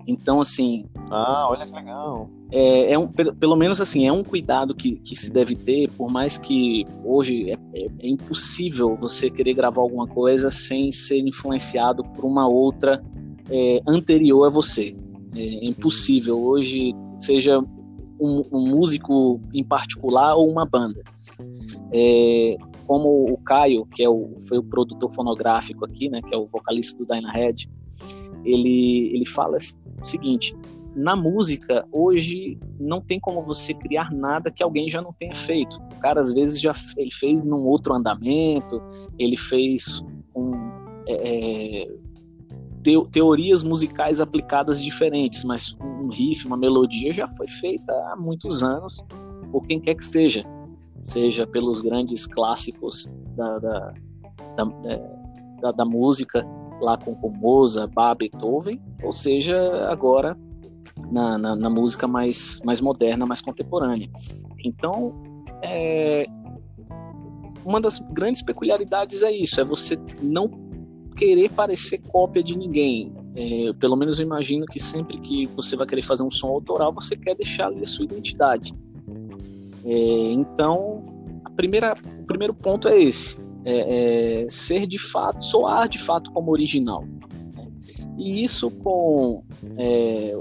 Então, 0.06 0.40
assim. 0.40 0.86
Ah, 1.10 1.48
olha 1.48 1.66
que 1.66 1.72
legal. 1.72 2.28
É, 2.52 2.92
é 2.92 2.98
um, 2.98 3.06
pelo 3.08 3.56
menos 3.56 3.80
assim, 3.80 4.06
é 4.06 4.12
um 4.12 4.24
cuidado 4.24 4.74
que, 4.74 4.96
que 4.96 5.14
se 5.14 5.30
deve 5.30 5.54
ter, 5.54 5.88
por 5.90 6.10
mais 6.10 6.36
que 6.36 6.84
hoje 7.04 7.50
é, 7.50 7.54
é, 7.74 7.86
é 8.00 8.08
impossível 8.08 8.96
você 9.00 9.30
querer 9.30 9.54
gravar 9.54 9.82
alguma 9.82 10.06
coisa 10.06 10.50
sem 10.50 10.90
ser 10.90 11.18
influenciado 11.18 12.02
por 12.02 12.24
uma 12.24 12.48
outra 12.48 13.02
é, 13.48 13.80
anterior 13.86 14.46
a 14.46 14.50
você. 14.50 14.96
É 15.36 15.64
impossível 15.64 16.40
hoje, 16.40 16.92
seja 17.18 17.60
um, 18.20 18.44
um, 18.52 18.68
músico 18.68 19.40
em 19.54 19.62
particular 19.62 20.34
ou 20.34 20.50
uma 20.50 20.66
banda. 20.66 21.00
É, 21.92 22.56
como 22.90 23.33
o 23.33 23.37
Caio, 23.37 23.87
que 23.87 24.03
é 24.03 24.09
o, 24.09 24.35
foi 24.48 24.59
o 24.59 24.64
produtor 24.64 25.12
fonográfico 25.12 25.85
aqui, 25.85 26.09
né, 26.09 26.20
que 26.20 26.35
é 26.35 26.37
o 26.37 26.48
vocalista 26.48 26.98
do 26.98 27.07
Dyna 27.07 27.31
Head, 27.31 27.70
ele, 28.44 29.14
ele 29.14 29.24
fala 29.24 29.59
o 30.03 30.05
seguinte: 30.05 30.57
na 30.96 31.14
música, 31.14 31.87
hoje 31.92 32.59
não 32.81 33.00
tem 33.00 33.20
como 33.20 33.44
você 33.44 33.72
criar 33.74 34.11
nada 34.11 34.50
que 34.50 34.61
alguém 34.61 34.90
já 34.90 35.00
não 35.00 35.12
tenha 35.12 35.37
feito. 35.37 35.76
O 35.76 36.00
cara, 36.00 36.18
às 36.18 36.33
vezes, 36.33 36.61
já 36.61 36.72
ele 36.96 37.12
fez 37.12 37.44
num 37.44 37.64
outro 37.68 37.94
andamento, 37.94 38.83
ele 39.16 39.37
fez 39.37 40.05
um, 40.35 40.50
é, 41.07 41.85
é 41.85 41.88
teorias 43.12 43.62
musicais 43.62 44.20
aplicadas 44.20 44.83
diferentes, 44.83 45.44
mas 45.44 45.76
um 45.81 46.09
riff, 46.09 46.44
uma 46.44 46.57
melodia 46.57 47.14
já 47.14 47.29
foi 47.29 47.46
feita 47.46 47.92
há 48.09 48.16
muitos 48.16 48.64
anos 48.64 49.00
por 49.53 49.64
quem 49.64 49.81
quer 49.81 49.94
que 49.94 50.05
seja, 50.05 50.44
seja 51.00 51.46
pelos 51.46 51.80
grandes 51.80 52.26
clássicos 52.26 53.08
da, 53.36 53.58
da, 53.58 53.94
é, 54.86 55.20
da, 55.60 55.72
da 55.72 55.84
música, 55.84 56.46
lá 56.80 56.96
com, 56.96 57.14
com 57.14 57.30
Mozart, 57.30 57.92
Bach, 57.92 58.16
Beethoven, 58.16 58.80
ou 59.02 59.12
seja, 59.12 59.88
agora 59.88 60.36
na, 61.10 61.38
na, 61.38 61.56
na, 61.56 61.70
música 61.70 62.06
mais, 62.06 62.60
mais 62.64 62.80
moderna, 62.80 63.26
mais 63.26 63.40
contemporânea. 63.40 64.08
Então, 64.64 65.14
é, 65.62 66.26
uma 67.64 67.80
das 67.80 67.98
grandes 67.98 68.42
peculiaridades 68.42 69.22
é 69.22 69.30
isso, 69.30 69.60
é 69.60 69.64
você 69.64 69.98
não 70.22 70.50
querer 71.16 71.50
parecer 71.50 71.98
cópia 71.98 72.42
de 72.42 72.56
ninguém. 72.56 73.12
É, 73.34 73.72
pelo 73.74 73.96
menos 73.96 74.18
eu 74.18 74.26
imagino 74.26 74.66
que 74.66 74.80
sempre 74.80 75.18
que 75.18 75.46
você 75.48 75.76
vai 75.76 75.86
querer 75.86 76.02
fazer 76.02 76.22
um 76.22 76.30
som 76.30 76.48
autoral, 76.48 76.92
você 76.92 77.16
quer 77.16 77.34
deixar 77.34 77.66
ali 77.66 77.82
a 77.82 77.86
sua 77.86 78.04
identidade. 78.04 78.74
É, 79.84 80.32
então, 80.32 81.02
a 81.44 81.50
primeira, 81.50 81.94
o 82.20 82.26
primeiro 82.26 82.54
ponto 82.54 82.88
é 82.88 83.00
esse: 83.00 83.40
é, 83.64 84.42
é 84.44 84.48
ser 84.48 84.86
de 84.86 84.98
fato, 84.98 85.44
soar 85.44 85.88
de 85.88 85.98
fato 85.98 86.30
como 86.32 86.50
original. 86.50 87.04
Né? 87.54 87.68
E 88.18 88.44
isso 88.44 88.70
com 88.70 89.42
é, 89.76 90.34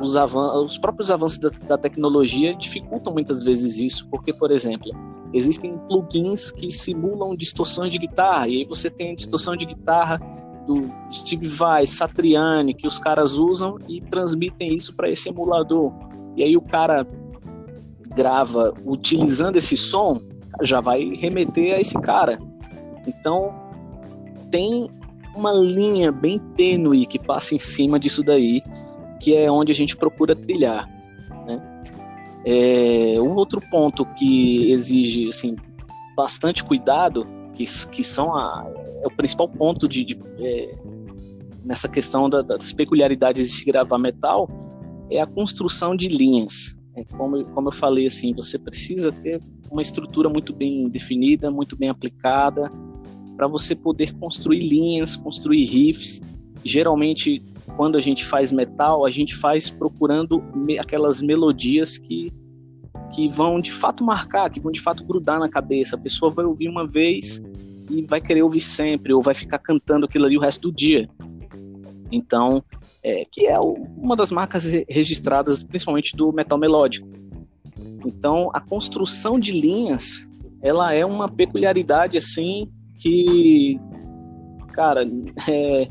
os, 0.00 0.14
os, 0.16 0.78
próprios 0.78 1.10
avanços 1.10 1.38
da, 1.38 1.48
da, 1.48 1.78
tecnologia 1.78 2.54
dificultam 2.54 3.12
muitas 3.12 3.42
vezes 3.42 3.80
isso, 3.80 4.08
porque, 4.08 4.32
por 4.32 4.50
exemplo, 4.50 4.90
existem 5.32 5.78
plugins 5.86 6.50
que 6.50 6.70
simulam 6.70 7.36
distorções 7.36 7.90
de 7.90 7.98
guitarra, 7.98 8.48
e 8.48 8.58
aí 8.58 8.64
você 8.64 8.90
tem 8.90 9.12
a 9.12 9.14
distorção 9.14 9.56
de 9.56 9.66
guitarra 9.66 10.18
do 10.66 10.88
Steve 11.10 11.46
Vai, 11.46 11.86
Satriani, 11.86 12.74
que 12.74 12.86
os 12.86 12.98
caras 12.98 13.34
usam 13.34 13.78
e 13.88 14.00
transmitem 14.00 14.74
isso 14.74 14.94
para 14.94 15.10
esse 15.10 15.28
emulador. 15.28 15.92
E 16.36 16.42
aí 16.42 16.56
o 16.56 16.62
cara 16.62 17.06
grava 18.14 18.74
utilizando 18.84 19.56
esse 19.56 19.76
som, 19.76 20.20
já 20.62 20.80
vai 20.80 21.14
remeter 21.16 21.74
a 21.74 21.80
esse 21.80 21.98
cara. 22.00 22.38
Então 23.06 23.52
tem 24.50 24.88
uma 25.34 25.52
linha 25.52 26.12
bem 26.12 26.38
tênue 26.38 27.06
que 27.06 27.18
passa 27.18 27.54
em 27.54 27.58
cima 27.58 27.98
disso 27.98 28.22
daí, 28.22 28.62
que 29.20 29.34
é 29.34 29.50
onde 29.50 29.72
a 29.72 29.74
gente 29.74 29.96
procura 29.96 30.36
trilhar. 30.36 30.88
Né? 31.46 31.84
É, 32.44 33.16
um 33.20 33.34
outro 33.34 33.60
ponto 33.70 34.04
que 34.04 34.70
exige 34.70 35.28
assim, 35.28 35.56
bastante 36.16 36.62
cuidado, 36.62 37.26
que, 37.54 37.64
que 37.88 38.04
são 38.04 38.34
a, 38.34 38.66
é 39.02 39.06
o 39.06 39.10
principal 39.10 39.48
ponto 39.48 39.88
de, 39.88 40.04
de 40.04 40.18
é, 40.38 40.74
nessa 41.64 41.88
questão 41.88 42.28
da, 42.28 42.42
das 42.42 42.72
peculiaridades 42.72 43.48
de 43.48 43.52
se 43.52 43.64
gravar 43.64 43.98
metal, 43.98 44.48
é 45.10 45.20
a 45.20 45.26
construção 45.26 45.96
de 45.96 46.08
linhas. 46.08 46.78
É, 46.94 47.04
como, 47.16 47.44
como 47.46 47.68
eu 47.68 47.72
falei, 47.72 48.06
assim, 48.06 48.34
você 48.34 48.58
precisa 48.58 49.10
ter 49.10 49.40
uma 49.70 49.80
estrutura 49.80 50.28
muito 50.28 50.52
bem 50.52 50.88
definida, 50.88 51.50
muito 51.50 51.76
bem 51.76 51.88
aplicada, 51.88 52.70
para 53.36 53.46
você 53.46 53.74
poder 53.74 54.12
construir 54.14 54.60
linhas, 54.60 55.16
construir 55.16 55.64
riffs. 55.64 56.20
Geralmente, 56.64 57.42
quando 57.76 57.96
a 57.96 58.00
gente 58.00 58.24
faz 58.24 58.52
metal, 58.52 59.06
a 59.06 59.10
gente 59.10 59.34
faz 59.34 59.70
procurando 59.70 60.42
me 60.54 60.78
aquelas 60.78 61.22
melodias 61.22 61.96
que, 61.96 62.30
que 63.14 63.26
vão 63.28 63.60
de 63.60 63.72
fato 63.72 64.04
marcar, 64.04 64.50
que 64.50 64.60
vão 64.60 64.70
de 64.70 64.80
fato 64.80 65.04
grudar 65.04 65.40
na 65.40 65.48
cabeça. 65.48 65.96
A 65.96 65.98
pessoa 65.98 66.30
vai 66.30 66.44
ouvir 66.44 66.68
uma 66.68 66.86
vez 66.86 67.40
e 67.90 68.02
vai 68.02 68.20
querer 68.20 68.42
ouvir 68.42 68.60
sempre, 68.60 69.12
ou 69.12 69.22
vai 69.22 69.34
ficar 69.34 69.58
cantando 69.58 70.04
aquilo 70.04 70.26
ali 70.26 70.36
o 70.36 70.40
resto 70.40 70.68
do 70.68 70.72
dia. 70.72 71.08
Então, 72.10 72.62
é, 73.02 73.22
que 73.30 73.46
é 73.46 73.58
uma 73.58 74.14
das 74.14 74.30
marcas 74.30 74.64
registradas, 74.88 75.62
principalmente 75.62 76.16
do 76.16 76.32
metal 76.32 76.58
melódico. 76.58 77.08
Então, 78.04 78.50
a 78.52 78.60
construção 78.60 79.38
de 79.38 79.52
linhas, 79.52 80.28
ela 80.60 80.94
é 80.94 81.04
uma 81.04 81.28
peculiaridade 81.28 82.16
assim 82.16 82.70
que, 82.98 83.80
cara, 84.72 85.02
é, 85.48 85.88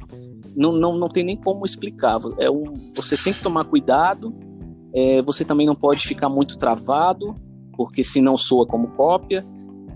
não, 0.55 0.71
não, 0.71 0.97
não 0.97 1.07
tem 1.07 1.23
nem 1.23 1.35
como 1.35 1.65
explicar. 1.65 2.19
É 2.37 2.49
um, 2.49 2.73
você 2.95 3.17
tem 3.17 3.33
que 3.33 3.41
tomar 3.41 3.65
cuidado. 3.65 4.33
É, 4.93 5.21
você 5.21 5.45
também 5.45 5.65
não 5.65 5.75
pode 5.75 6.05
ficar 6.05 6.29
muito 6.29 6.57
travado, 6.57 7.33
porque 7.75 8.03
senão 8.03 8.37
soa 8.37 8.65
como 8.65 8.89
cópia. 8.89 9.45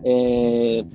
É, 0.04 0.86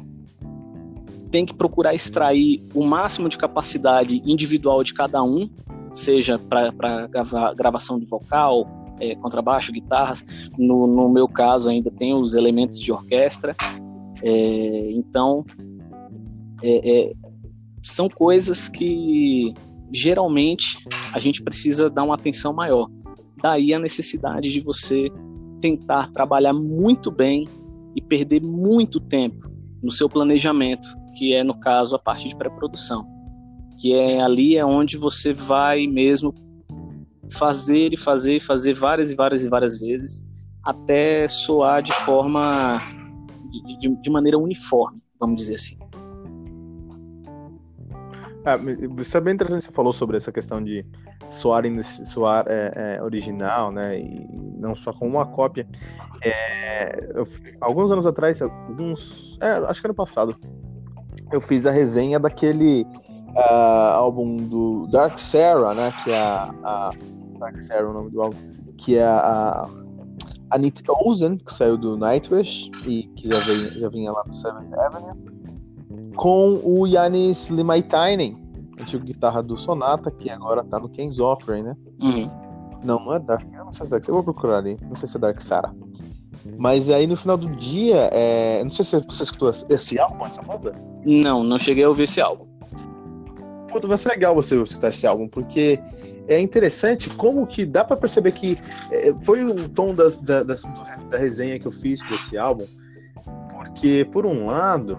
tem 1.30 1.46
que 1.46 1.54
procurar 1.54 1.94
extrair 1.94 2.66
o 2.74 2.84
máximo 2.84 3.28
de 3.28 3.38
capacidade 3.38 4.20
individual 4.24 4.82
de 4.82 4.92
cada 4.92 5.22
um, 5.22 5.48
seja 5.90 6.38
para 6.38 7.06
grava, 7.06 7.54
gravação 7.54 7.98
de 7.98 8.06
vocal, 8.06 8.66
é, 9.00 9.14
contrabaixo, 9.14 9.72
guitarras. 9.72 10.50
No, 10.58 10.86
no, 10.86 11.08
meu 11.08 11.26
caso, 11.26 11.70
ainda 11.70 11.90
tem 11.90 12.14
os 12.14 12.34
elementos 12.34 12.80
de 12.80 12.92
orquestra. 12.92 13.56
É, 14.22 14.90
então, 14.92 15.44
é, 16.62 17.08
é, 17.08 17.12
são 17.82 18.08
coisas 18.08 18.68
que 18.68 19.54
geralmente 19.92 20.78
a 21.12 21.18
gente 21.18 21.42
precisa 21.42 21.90
dar 21.90 22.04
uma 22.04 22.14
atenção 22.14 22.52
maior. 22.52 22.88
Daí 23.42 23.72
a 23.72 23.78
necessidade 23.78 24.52
de 24.52 24.60
você 24.60 25.08
tentar 25.60 26.08
trabalhar 26.08 26.52
muito 26.52 27.10
bem 27.10 27.48
e 27.96 28.00
perder 28.00 28.42
muito 28.42 29.00
tempo 29.00 29.50
no 29.82 29.90
seu 29.90 30.08
planejamento, 30.08 30.86
que 31.16 31.34
é 31.34 31.42
no 31.42 31.58
caso 31.58 31.96
a 31.96 31.98
parte 31.98 32.28
de 32.28 32.36
pré-produção, 32.36 33.04
que 33.80 33.94
é 33.94 34.20
ali 34.20 34.56
é 34.56 34.64
onde 34.64 34.96
você 34.98 35.32
vai 35.32 35.86
mesmo 35.86 36.34
fazer 37.32 37.92
e 37.92 37.96
fazer 37.96 38.36
e 38.36 38.40
fazer 38.40 38.74
várias 38.74 39.12
e 39.12 39.14
várias 39.14 39.44
e 39.44 39.48
várias 39.48 39.80
vezes 39.80 40.22
até 40.62 41.26
soar 41.26 41.82
de 41.82 41.92
forma 41.92 42.80
de, 43.66 43.78
de, 43.78 44.02
de 44.02 44.10
maneira 44.10 44.38
uniforme, 44.38 45.02
vamos 45.18 45.36
dizer 45.36 45.54
assim. 45.54 45.76
Ah, 48.44 48.58
isso 49.00 49.16
é 49.16 49.20
bem 49.20 49.34
interessante 49.34 49.60
que 49.60 49.66
você 49.66 49.72
falou 49.72 49.92
sobre 49.92 50.16
essa 50.16 50.32
questão 50.32 50.62
de 50.62 50.84
soar, 51.28 51.62
soar 51.82 52.46
é, 52.48 52.96
é, 52.96 53.02
original, 53.02 53.70
né? 53.70 54.00
E 54.00 54.26
não 54.58 54.74
só 54.74 54.92
com 54.92 55.06
uma 55.06 55.26
cópia. 55.26 55.68
É, 56.22 57.10
eu, 57.14 57.24
alguns 57.60 57.90
anos 57.90 58.06
atrás, 58.06 58.40
alguns. 58.40 59.38
É, 59.42 59.50
acho 59.50 59.82
que 59.82 59.86
ano 59.86 59.94
passado, 59.94 60.36
eu 61.30 61.40
fiz 61.40 61.66
a 61.66 61.70
resenha 61.70 62.18
daquele 62.18 62.86
uh, 63.36 63.92
álbum 63.94 64.36
do 64.36 64.86
Dark 64.88 65.18
Sarah, 65.18 65.74
né? 65.74 65.92
Que 66.04 66.10
é 66.10 66.18
a, 66.18 66.54
a 66.64 66.92
Dark 67.38 67.58
Sarah, 67.58 67.88
o 67.88 67.92
nome 67.92 68.10
do 68.10 68.22
álbum, 68.22 68.36
que 68.76 68.96
é 68.96 69.04
a, 69.04 69.68
a 70.50 70.56
Anit 70.56 70.82
Ozen, 71.04 71.36
que 71.38 71.54
saiu 71.54 71.76
do 71.76 71.96
Nightwish 71.96 72.70
e 72.86 73.04
que 73.04 73.30
já, 73.30 73.38
veio, 73.40 73.80
já 73.80 73.88
vinha 73.88 74.12
lá 74.12 74.22
do 74.22 74.34
Seventh 74.34 74.72
Avenue 74.74 75.40
com 76.16 76.60
o 76.62 76.86
Yanis 76.86 77.48
Limaitainen, 77.48 78.36
antigo 78.78 79.04
guitarra 79.04 79.42
do 79.42 79.56
Sonata, 79.56 80.10
que 80.10 80.28
agora 80.28 80.62
tá 80.64 80.78
no 80.78 80.88
Ken's 80.88 81.18
Offering, 81.18 81.62
né? 81.62 81.76
Uhum. 82.02 82.30
Não, 82.84 83.00
não 83.04 83.14
é 83.14 83.18
Dark. 83.18 83.46
Eu 83.52 83.64
não 83.64 83.72
sei 83.72 83.86
se 83.86 83.92
é 83.92 83.96
Dark. 83.96 84.08
Eu 84.08 84.14
vou 84.14 84.22
procurar 84.22 84.58
ali. 84.58 84.76
Não 84.82 84.96
sei 84.96 85.08
se 85.08 85.16
é 85.16 85.20
Dark 85.20 85.40
Sarah. 85.40 85.74
Mas 86.58 86.88
aí 86.88 87.06
no 87.06 87.16
final 87.16 87.36
do 87.36 87.48
dia, 87.56 88.08
é... 88.12 88.62
não 88.64 88.70
sei 88.70 88.84
se 88.84 88.98
você 88.98 89.22
escutou 89.22 89.50
esse 89.50 89.98
álbum, 89.98 90.26
essa 90.26 90.42
banda? 90.42 90.74
Não, 91.04 91.44
não 91.44 91.58
cheguei 91.58 91.84
a 91.84 91.88
ouvir 91.88 92.04
esse 92.04 92.20
álbum. 92.20 92.49
Puta, 93.70 93.86
vai 93.86 93.98
ser 93.98 94.08
legal 94.08 94.34
você 94.34 94.60
escutar 94.60 94.88
esse 94.88 95.06
álbum, 95.06 95.28
porque 95.28 95.78
é 96.28 96.40
interessante 96.40 97.08
como 97.10 97.46
que 97.46 97.64
dá 97.64 97.84
para 97.84 97.96
perceber 97.96 98.32
que 98.32 98.58
é, 98.90 99.14
foi 99.22 99.44
o 99.44 99.68
tom 99.68 99.94
da, 99.94 100.08
da, 100.20 100.42
da, 100.42 100.54
da 100.54 101.18
resenha 101.18 101.58
que 101.58 101.66
eu 101.66 101.72
fiz 101.72 102.02
para 102.02 102.14
esse 102.14 102.36
álbum, 102.36 102.66
porque 103.52 104.06
por 104.12 104.26
um 104.26 104.46
lado 104.46 104.98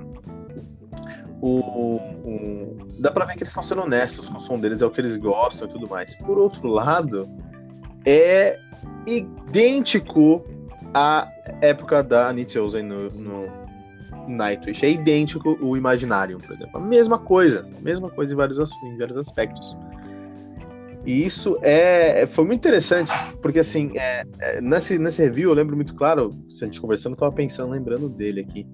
o, 1.42 1.98
o, 2.24 2.78
dá 3.00 3.12
para 3.12 3.26
ver 3.26 3.34
que 3.34 3.40
eles 3.40 3.50
estão 3.50 3.64
sendo 3.64 3.82
honestos 3.82 4.30
com 4.30 4.38
o 4.38 4.42
som 4.42 4.60
deles, 4.60 4.82
é 4.82 4.86
o 4.86 4.92
que 4.92 5.02
eles 5.02 5.18
gostam 5.18 5.68
e 5.68 5.72
tudo 5.72 5.90
mais. 5.90 6.16
Por 6.16 6.38
outro 6.38 6.68
lado, 6.68 7.28
é 8.06 8.60
idêntico 9.08 10.44
à 10.94 11.28
época 11.62 12.04
da 12.04 12.34
Ozen 12.64 12.84
no, 12.84 13.10
no 13.10 13.61
Nightwish. 14.28 14.86
É 14.86 14.92
idêntico 14.92 15.58
o 15.62 15.76
Imaginarium, 15.76 16.38
por 16.38 16.56
exemplo. 16.56 16.78
A 16.78 16.80
mesma 16.80 17.18
coisa, 17.18 17.68
mesma 17.82 18.10
coisa 18.10 18.34
em 18.34 18.38
vários, 18.38 18.60
em 18.84 18.98
vários 18.98 19.18
aspectos. 19.18 19.78
E 21.06 21.26
isso 21.26 21.58
é, 21.62 22.26
foi 22.28 22.46
muito 22.46 22.60
interessante, 22.60 23.12
porque 23.42 23.60
assim, 23.60 23.92
é, 23.96 24.24
é, 24.40 24.62
nesse, 24.62 25.00
nesse 25.00 25.24
review 25.24 25.50
eu 25.50 25.56
lembro 25.56 25.76
muito 25.76 25.96
claro, 25.96 26.32
se 26.48 26.64
a 26.64 26.68
gente 26.68 26.80
conversando, 26.80 27.14
eu 27.14 27.16
estava 27.16 27.32
pensando, 27.32 27.72
lembrando 27.72 28.08
dele 28.08 28.42
aqui 28.42 28.68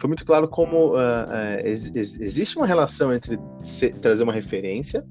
foi 0.00 0.08
muito 0.08 0.24
claro 0.24 0.48
como 0.48 0.94
uh, 0.94 0.96
uh, 0.96 1.60
ex 1.62 1.94
existe 1.94 2.56
uma 2.56 2.66
relação 2.66 3.12
entre 3.12 3.38
trazer 4.00 4.22
uma 4.24 4.32
referência, 4.32 5.04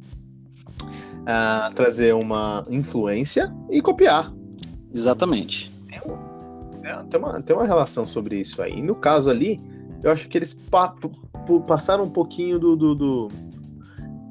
uh, 1.21 1.73
trazer 1.75 2.13
uma 2.15 2.65
influência 2.69 3.53
e 3.69 3.81
copiar. 3.81 4.33
Exatamente. 4.91 5.71
Tem, 6.89 6.97
um, 6.97 7.05
tem, 7.05 7.19
uma, 7.19 7.41
tem 7.41 7.55
uma 7.55 7.65
relação 7.65 8.07
sobre 8.07 8.39
isso 8.39 8.61
aí. 8.63 8.81
No 8.81 8.95
caso 8.95 9.29
ali, 9.29 9.59
eu 10.01 10.11
acho 10.11 10.27
que 10.27 10.37
eles 10.37 10.55
pa 10.55 10.95
passaram 11.67 12.05
um 12.05 12.09
pouquinho 12.09 12.57
do, 12.57 12.75
do, 12.75 12.95
do, 12.95 13.27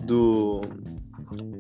do, 0.05 0.61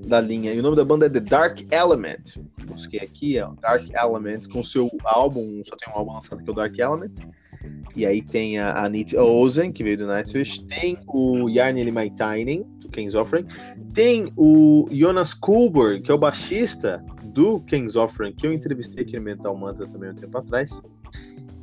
da 0.07 0.21
linha. 0.21 0.53
E 0.53 0.59
o 0.59 0.63
nome 0.63 0.75
da 0.75 0.85
banda 0.85 1.07
é 1.07 1.09
The 1.09 1.21
Dark 1.21 1.61
Element. 1.73 2.37
Busquei 2.67 3.01
aqui, 3.01 3.39
é 3.39 3.47
o 3.47 3.55
Dark 3.55 3.85
Element, 3.95 4.49
com 4.53 4.63
seu 4.63 4.91
álbum, 5.05 5.63
só 5.65 5.77
tem 5.77 5.93
um 5.93 5.99
álbum 5.99 6.15
lançado 6.15 6.43
que 6.43 6.51
é 6.51 6.53
o 6.53 6.57
Dark 6.57 6.77
Element. 6.77 7.15
E 7.95 8.05
aí 8.05 8.21
tem 8.21 8.59
a 8.59 8.85
Anit 8.85 9.17
Ozen, 9.17 9.71
que 9.71 9.85
veio 9.85 9.99
do 9.99 10.07
Nightwish, 10.07 10.67
tem 10.67 10.97
o 11.07 11.49
Jarni 11.49 11.91
Maitainen, 11.93 12.67
King's 12.91 13.15
Offering, 13.15 13.47
tem 13.95 14.33
o 14.37 14.87
Jonas 14.91 15.35
Kulberg, 15.35 16.03
que 16.03 16.11
é 16.11 16.15
o 16.15 16.19
baixista 16.19 17.05
do 17.25 17.61
King's 17.61 17.97
Offering, 17.97 18.33
que 18.33 18.47
eu 18.47 18.53
entrevistei 18.53 19.03
aqui 19.03 19.17
no 19.17 19.23
Mental 19.23 19.57
Mantra 19.57 19.87
também 19.87 20.11
um 20.11 20.15
tempo 20.15 20.37
atrás. 20.39 20.81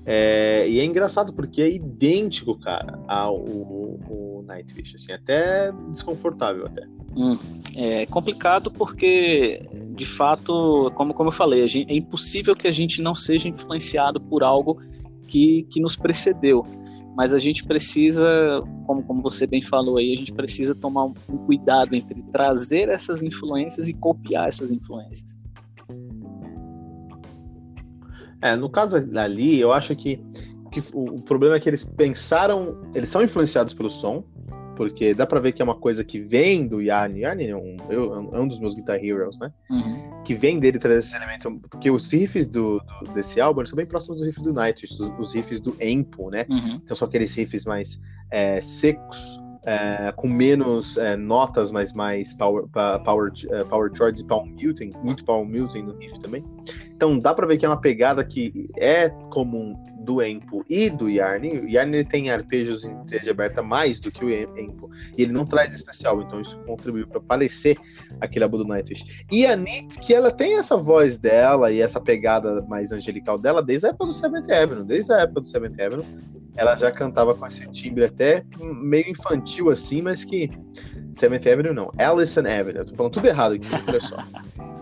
É, 0.07 0.67
e 0.69 0.79
é 0.79 0.85
engraçado 0.85 1.33
porque 1.33 1.61
é 1.63 1.69
idêntico, 1.69 2.59
cara, 2.59 2.99
ao, 3.07 3.38
ao, 3.38 3.99
ao 4.07 4.43
Nightwish, 4.43 4.95
assim, 4.95 5.11
até 5.11 5.71
desconfortável 5.89 6.67
até. 6.67 6.85
Hum, 7.17 7.35
é 7.75 8.05
complicado 8.05 8.69
porque, 8.69 9.61
de 9.95 10.05
fato, 10.05 10.91
como, 10.93 11.13
como 11.13 11.29
eu 11.29 11.33
falei, 11.33 11.67
gente, 11.67 11.91
é 11.91 11.95
impossível 11.95 12.55
que 12.55 12.67
a 12.67 12.71
gente 12.71 13.01
não 13.01 13.15
seja 13.15 13.49
influenciado 13.49 14.21
por 14.21 14.43
algo 14.43 14.79
que, 15.27 15.63
que 15.71 15.81
nos 15.81 15.95
precedeu. 15.95 16.63
Mas 17.15 17.34
a 17.34 17.39
gente 17.39 17.63
precisa, 17.63 18.60
como, 18.86 19.01
como 19.04 19.21
você 19.21 19.47
bem 19.47 19.62
falou 19.62 19.97
aí, 19.97 20.13
a 20.13 20.17
gente 20.17 20.34
precisa 20.34 20.75
tomar 20.75 21.06
um, 21.06 21.13
cuidado 21.45 21.95
entre 21.95 22.21
trazer 22.23 22.89
essas 22.89 23.23
influências 23.23 23.88
e 23.88 23.93
copiar 23.93 24.49
essas 24.49 24.71
influências. 24.71 25.38
É, 28.41 28.56
no 28.56 28.69
caso 28.69 28.97
ali, 29.15 29.60
eu 29.60 29.71
acho 29.71 29.95
que, 29.95 30.21
que 30.71 30.82
o, 30.93 31.15
o 31.15 31.21
problema 31.23 31.56
é 31.56 31.60
que 31.60 31.69
eles 31.69 31.86
pensaram, 31.86 32.82
eles 32.93 33.10
são 33.10 33.23
influenciados 33.23 33.73
pelo 33.73 33.89
som, 33.89 34.23
porque 34.75 35.13
dá 35.13 35.25
pra 35.25 35.39
ver 35.39 35.51
que 35.51 35.61
é 35.61 35.65
uma 35.65 35.75
coisa 35.75 36.03
que 36.03 36.19
vem 36.19 36.67
do 36.67 36.81
Yarn. 36.81 37.19
Yarn 37.19 37.47
é 37.47 37.55
um, 37.55 37.77
é 38.33 38.39
um 38.39 38.47
dos 38.47 38.59
meus 38.59 38.75
Guitar 38.75 39.03
Heroes, 39.03 39.39
né? 39.39 39.51
Uhum. 39.69 40.23
Que 40.23 40.35
vem 40.35 40.59
dele 40.59 40.77
trazer 40.77 40.99
esse 40.99 41.15
elemento. 41.15 41.59
Porque 41.69 41.89
os 41.89 42.11
riffs 42.11 42.47
do, 42.47 42.79
do, 42.79 43.13
desse 43.13 43.39
álbum 43.39 43.65
são 43.65 43.77
bem 43.77 43.85
próximos 43.85 44.17
dos 44.17 44.27
riffs 44.27 44.43
do 44.43 44.53
Nightwish, 44.53 44.93
os, 44.93 45.11
os 45.19 45.33
riffs 45.33 45.61
do 45.61 45.75
Empo, 45.81 46.29
né? 46.29 46.45
Uhum. 46.49 46.79
Então 46.83 46.95
são 46.95 47.07
aqueles 47.07 47.33
riffs 47.35 47.65
mais 47.65 47.99
é, 48.31 48.59
secos, 48.61 49.39
é, 49.65 50.11
com 50.15 50.27
menos 50.27 50.97
é, 50.97 51.15
notas, 51.15 51.71
mas 51.71 51.93
mais 51.93 52.33
power, 52.33 52.65
power, 53.03 53.31
é, 53.49 53.63
power 53.63 53.91
chords 53.95 54.21
e 54.21 54.27
palm 54.27 54.47
muting, 54.49 54.91
muito 55.03 55.25
palm 55.25 55.47
muting 55.47 55.83
no 55.83 55.97
riff 55.97 56.19
também. 56.19 56.43
Então 56.95 57.19
dá 57.19 57.33
pra 57.33 57.47
ver 57.47 57.57
que 57.57 57.65
é 57.65 57.69
uma 57.69 57.81
pegada 57.81 58.23
que 58.23 58.69
é 58.77 59.09
comum 59.31 59.75
do 60.05 60.23
Empo 60.23 60.63
e 60.69 60.89
do 60.89 61.09
Yarn. 61.09 61.61
O 61.61 61.67
Yarn 61.67 61.93
ele 61.93 62.05
tem 62.05 62.29
arpejos 62.29 62.83
em 62.83 62.95
stage 63.03 63.29
aberta 63.29 63.61
mais 63.61 63.99
do 63.99 64.11
que 64.11 64.23
o 64.23 64.29
Empo. 64.29 64.89
E 65.17 65.23
ele 65.23 65.33
não 65.33 65.45
traz 65.45 65.73
especial, 65.73 66.21
então 66.21 66.39
isso 66.39 66.57
contribuiu 66.59 67.07
para 67.07 67.19
parecer 67.19 67.77
aquele 68.21 68.45
Abu 68.45 68.59
do 68.59 68.65
Nightwish. 68.65 69.25
E 69.31 69.45
a 69.45 69.55
Nit, 69.55 69.99
que 69.99 70.13
ela 70.13 70.31
tem 70.31 70.57
essa 70.57 70.77
voz 70.77 71.17
dela 71.17 71.71
e 71.71 71.81
essa 71.81 71.99
pegada 71.99 72.61
mais 72.63 72.91
angelical 72.91 73.37
dela 73.37 73.61
desde 73.61 73.87
a 73.87 73.89
época 73.89 74.05
do 74.05 74.13
Seventh 74.13 74.49
Avenue. 74.49 74.85
Desde 74.85 75.11
a 75.11 75.21
época 75.21 75.41
do 75.41 75.47
Seventh 75.47 75.79
Avenue, 75.79 76.05
ela 76.55 76.75
já 76.75 76.91
cantava 76.91 77.33
com 77.33 77.45
esse 77.47 77.67
timbre 77.69 78.05
até 78.05 78.43
meio 78.59 79.09
infantil 79.09 79.69
assim, 79.69 80.01
mas 80.01 80.23
que 80.23 80.49
Seventh 81.13 81.47
Avenue 81.47 81.73
não, 81.73 81.89
Allison 81.97 82.41
Avenue. 82.41 82.79
Eu 82.79 82.85
tô 82.85 82.95
falando 82.95 83.13
tudo 83.13 83.27
errado 83.27 83.55
aqui, 83.55 83.67
olha 83.87 83.99
só. 83.99 84.17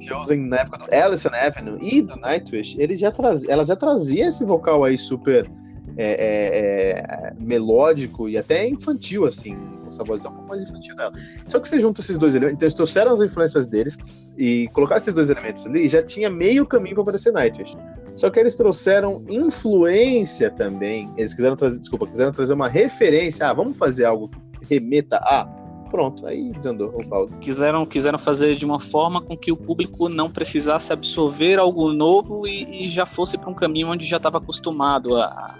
Chosen 0.00 0.48
na 0.48 0.58
época 0.58 0.78
do 0.78 0.94
Alison 0.94 1.30
Avenue 1.32 1.78
e 1.80 2.02
do 2.02 2.16
Nightwish, 2.16 2.76
ele 2.78 2.96
já 2.96 3.10
traz, 3.10 3.44
ela 3.44 3.64
já 3.64 3.76
trazia 3.76 4.28
esse 4.28 4.44
vocal 4.44 4.84
aí 4.84 4.98
super 4.98 5.50
é, 5.96 6.12
é, 6.12 6.98
é, 6.98 7.34
melódico 7.38 8.28
e 8.28 8.36
até 8.38 8.68
infantil, 8.68 9.24
assim, 9.24 9.56
essa 9.88 10.02
voz 10.04 10.24
é 10.24 10.28
um 10.28 10.32
pouco 10.32 10.48
mais 10.48 10.62
infantil 10.62 10.96
dela. 10.96 11.12
Só 11.46 11.60
que 11.60 11.68
você 11.68 11.78
junta 11.80 12.00
esses 12.00 12.18
dois 12.18 12.34
elementos, 12.34 12.56
então 12.56 12.66
eles 12.66 12.74
trouxeram 12.74 13.12
as 13.12 13.20
influências 13.20 13.66
deles 13.66 13.98
e 14.38 14.68
colocar 14.72 14.96
esses 14.96 15.14
dois 15.14 15.28
elementos 15.28 15.66
ali, 15.66 15.88
já 15.88 16.02
tinha 16.02 16.30
meio 16.30 16.66
caminho 16.66 16.94
para 16.94 17.02
aparecer 17.02 17.32
Nightwish. 17.32 17.76
Só 18.14 18.30
que 18.30 18.40
eles 18.40 18.54
trouxeram 18.54 19.22
influência 19.28 20.50
também, 20.50 21.10
eles 21.16 21.34
quiseram 21.34 21.56
trazer, 21.56 21.80
desculpa, 21.80 22.06
quiseram 22.06 22.32
trazer 22.32 22.54
uma 22.54 22.68
referência, 22.68 23.48
ah, 23.48 23.52
vamos 23.52 23.76
fazer 23.78 24.04
algo 24.04 24.28
que 24.28 24.74
remeta 24.74 25.16
a 25.16 25.61
pronto, 25.92 26.26
aí 26.26 26.50
desandou 26.52 26.88
o 26.88 27.06
balde. 27.06 27.36
Quiseram, 27.36 27.84
quiseram 27.84 28.18
fazer 28.18 28.56
de 28.56 28.64
uma 28.64 28.80
forma 28.80 29.20
com 29.20 29.36
que 29.36 29.52
o 29.52 29.56
público 29.56 30.08
não 30.08 30.30
precisasse 30.30 30.90
absorver 30.90 31.58
algo 31.58 31.92
novo 31.92 32.46
e, 32.46 32.80
e 32.80 32.88
já 32.88 33.04
fosse 33.04 33.36
para 33.36 33.50
um 33.50 33.54
caminho 33.54 33.88
onde 33.88 34.06
já 34.06 34.16
estava 34.16 34.38
acostumado 34.38 35.14
a, 35.14 35.54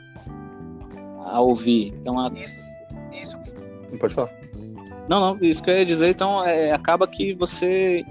a 1.26 1.40
ouvir. 1.42 1.92
Então, 2.00 2.18
a... 2.18 2.30
Isso, 2.30 2.64
isso. 3.12 3.36
Não 3.90 3.98
pode 3.98 4.14
falar. 4.14 4.30
Não, 5.06 5.20
não, 5.20 5.38
isso 5.44 5.62
que 5.62 5.70
eu 5.70 5.76
ia 5.76 5.84
dizer, 5.84 6.08
então 6.08 6.42
é, 6.42 6.72
acaba 6.72 7.06
que 7.06 7.34
você, 7.34 8.02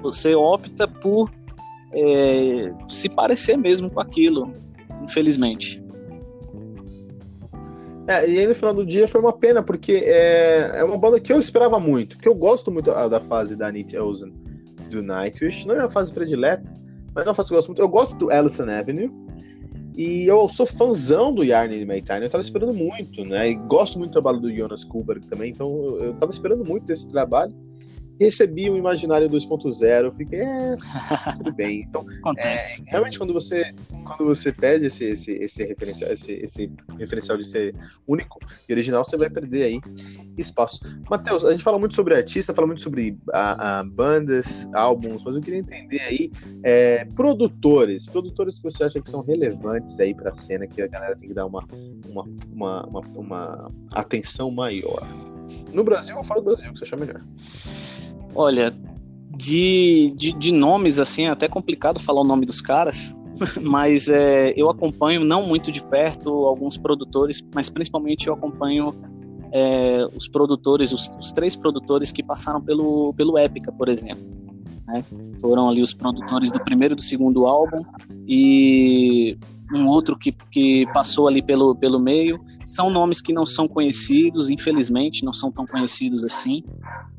você 0.00 0.34
opta 0.34 0.88
por 0.88 1.30
é, 1.92 2.72
se 2.88 3.10
parecer 3.10 3.58
mesmo 3.58 3.90
com 3.90 4.00
aquilo, 4.00 4.50
infelizmente. 5.02 5.84
É, 8.08 8.28
e 8.28 8.38
aí 8.38 8.46
no 8.46 8.54
final 8.54 8.72
do 8.72 8.86
dia 8.86 9.08
foi 9.08 9.20
uma 9.20 9.32
pena, 9.32 9.62
porque 9.62 10.02
é, 10.04 10.70
é 10.76 10.84
uma 10.84 10.96
banda 10.96 11.18
que 11.18 11.32
eu 11.32 11.38
esperava 11.38 11.78
muito, 11.80 12.18
que 12.18 12.28
eu 12.28 12.34
gosto 12.34 12.70
muito 12.70 12.90
da 12.90 13.20
fase 13.20 13.56
da 13.56 13.66
Anita 13.66 14.02
Ozen 14.02 14.32
do 14.90 15.02
Nightwish, 15.02 15.66
não 15.66 15.74
é 15.74 15.80
uma 15.80 15.90
fase 15.90 16.12
predileta, 16.12 16.72
mas 17.12 17.24
é 17.24 17.28
uma 17.28 17.34
fase 17.34 17.48
que 17.48 17.54
eu 17.54 17.58
gosto 17.58 17.68
muito. 17.68 17.82
Eu 17.82 17.88
gosto 17.88 18.16
do 18.16 18.30
Allison 18.30 18.70
Avenue, 18.70 19.10
e 19.96 20.26
eu 20.26 20.48
sou 20.48 20.66
fãzão 20.66 21.32
do 21.32 21.42
Yarn 21.42 21.84
Maytime, 21.84 22.22
eu 22.22 22.30
tava 22.30 22.42
esperando 22.42 22.74
muito, 22.74 23.24
né? 23.24 23.50
E 23.50 23.54
gosto 23.54 23.98
muito 23.98 24.10
do 24.10 24.12
trabalho 24.12 24.38
do 24.38 24.54
Jonas 24.54 24.84
Kuberg 24.84 25.26
também, 25.26 25.50
então 25.50 25.66
eu, 25.66 25.98
eu 26.04 26.14
tava 26.14 26.30
esperando 26.30 26.64
muito 26.64 26.84
desse 26.84 27.10
trabalho 27.10 27.52
recebi 28.18 28.70
um 28.70 28.76
Imaginário 28.76 29.28
2.0, 29.28 30.12
fiquei, 30.12 30.40
é, 30.40 30.76
tudo 31.36 31.54
bem. 31.54 31.82
Então, 31.82 32.04
é, 32.38 32.58
realmente 32.86 33.18
quando 33.18 33.32
você 33.32 33.74
quando 34.06 34.24
você 34.24 34.52
perde 34.52 34.86
esse, 34.86 35.04
esse, 35.04 35.32
esse 35.32 35.64
referencial, 35.64 36.12
esse, 36.12 36.32
esse 36.34 36.70
referencial 36.98 37.36
de 37.36 37.44
ser 37.44 37.74
único 38.06 38.38
e 38.68 38.72
original, 38.72 39.04
você 39.04 39.16
vai 39.16 39.28
perder 39.28 39.64
aí 39.64 39.80
espaço. 40.38 40.80
Matheus, 41.10 41.44
a 41.44 41.50
gente 41.50 41.62
fala 41.62 41.78
muito 41.78 41.94
sobre 41.94 42.14
artista, 42.14 42.54
fala 42.54 42.66
muito 42.66 42.82
sobre 42.82 43.16
a, 43.32 43.80
a 43.80 43.84
bandas, 43.84 44.68
álbuns, 44.72 45.24
mas 45.24 45.34
eu 45.36 45.42
queria 45.42 45.58
entender 45.58 46.00
aí 46.00 46.30
é, 46.62 47.04
produtores, 47.16 48.06
produtores 48.06 48.58
que 48.58 48.64
você 48.64 48.84
acha 48.84 49.00
que 49.00 49.10
são 49.10 49.22
relevantes 49.22 49.98
aí 49.98 50.14
para 50.14 50.30
a 50.30 50.32
cena, 50.32 50.66
que 50.66 50.80
a 50.80 50.86
galera 50.86 51.16
tem 51.16 51.28
que 51.28 51.34
dar 51.34 51.46
uma, 51.46 51.66
uma, 52.08 52.24
uma, 52.52 52.86
uma, 52.86 53.00
uma 53.00 53.68
atenção 53.92 54.50
maior. 54.50 55.06
No 55.72 55.84
Brasil 55.84 56.16
ou 56.16 56.24
fora 56.24 56.40
do 56.40 56.46
Brasil, 56.46 56.72
que 56.72 56.78
você 56.78 56.84
acha 56.84 56.96
melhor? 56.96 57.22
Olha, 58.36 58.70
de, 59.34 60.12
de, 60.14 60.32
de, 60.32 60.52
nomes, 60.52 60.98
assim, 60.98 61.24
é 61.24 61.30
até 61.30 61.48
complicado 61.48 61.98
falar 61.98 62.20
o 62.20 62.24
nome 62.24 62.44
dos 62.44 62.60
caras, 62.60 63.18
mas 63.62 64.10
é, 64.10 64.52
eu 64.54 64.68
acompanho, 64.68 65.24
não 65.24 65.42
muito 65.42 65.72
de 65.72 65.82
perto, 65.82 66.28
alguns 66.46 66.76
produtores, 66.76 67.42
mas 67.54 67.70
principalmente 67.70 68.28
eu 68.28 68.34
acompanho 68.34 68.94
é, 69.52 70.06
os 70.14 70.28
produtores, 70.28 70.92
os, 70.92 71.08
os, 71.18 71.32
três 71.32 71.56
produtores 71.56 72.12
que 72.12 72.22
passaram 72.22 72.60
pelo, 72.60 73.14
pelo 73.14 73.38
Epica, 73.38 73.72
por 73.72 73.88
exemplo. 73.88 74.35
Né? 74.86 75.04
Foram 75.40 75.68
ali 75.68 75.82
os 75.82 75.92
produtores 75.92 76.50
do 76.50 76.60
primeiro 76.60 76.94
e 76.94 76.96
do 76.96 77.02
segundo 77.02 77.46
álbum 77.46 77.84
e 78.26 79.36
um 79.74 79.86
outro 79.88 80.16
que, 80.16 80.32
que 80.50 80.86
passou 80.92 81.26
ali 81.26 81.42
pelo, 81.42 81.74
pelo 81.74 81.98
meio. 81.98 82.38
São 82.64 82.88
nomes 82.88 83.20
que 83.20 83.32
não 83.32 83.44
são 83.44 83.66
conhecidos, 83.66 84.50
infelizmente, 84.50 85.24
não 85.24 85.32
são 85.32 85.50
tão 85.50 85.66
conhecidos 85.66 86.24
assim, 86.24 86.62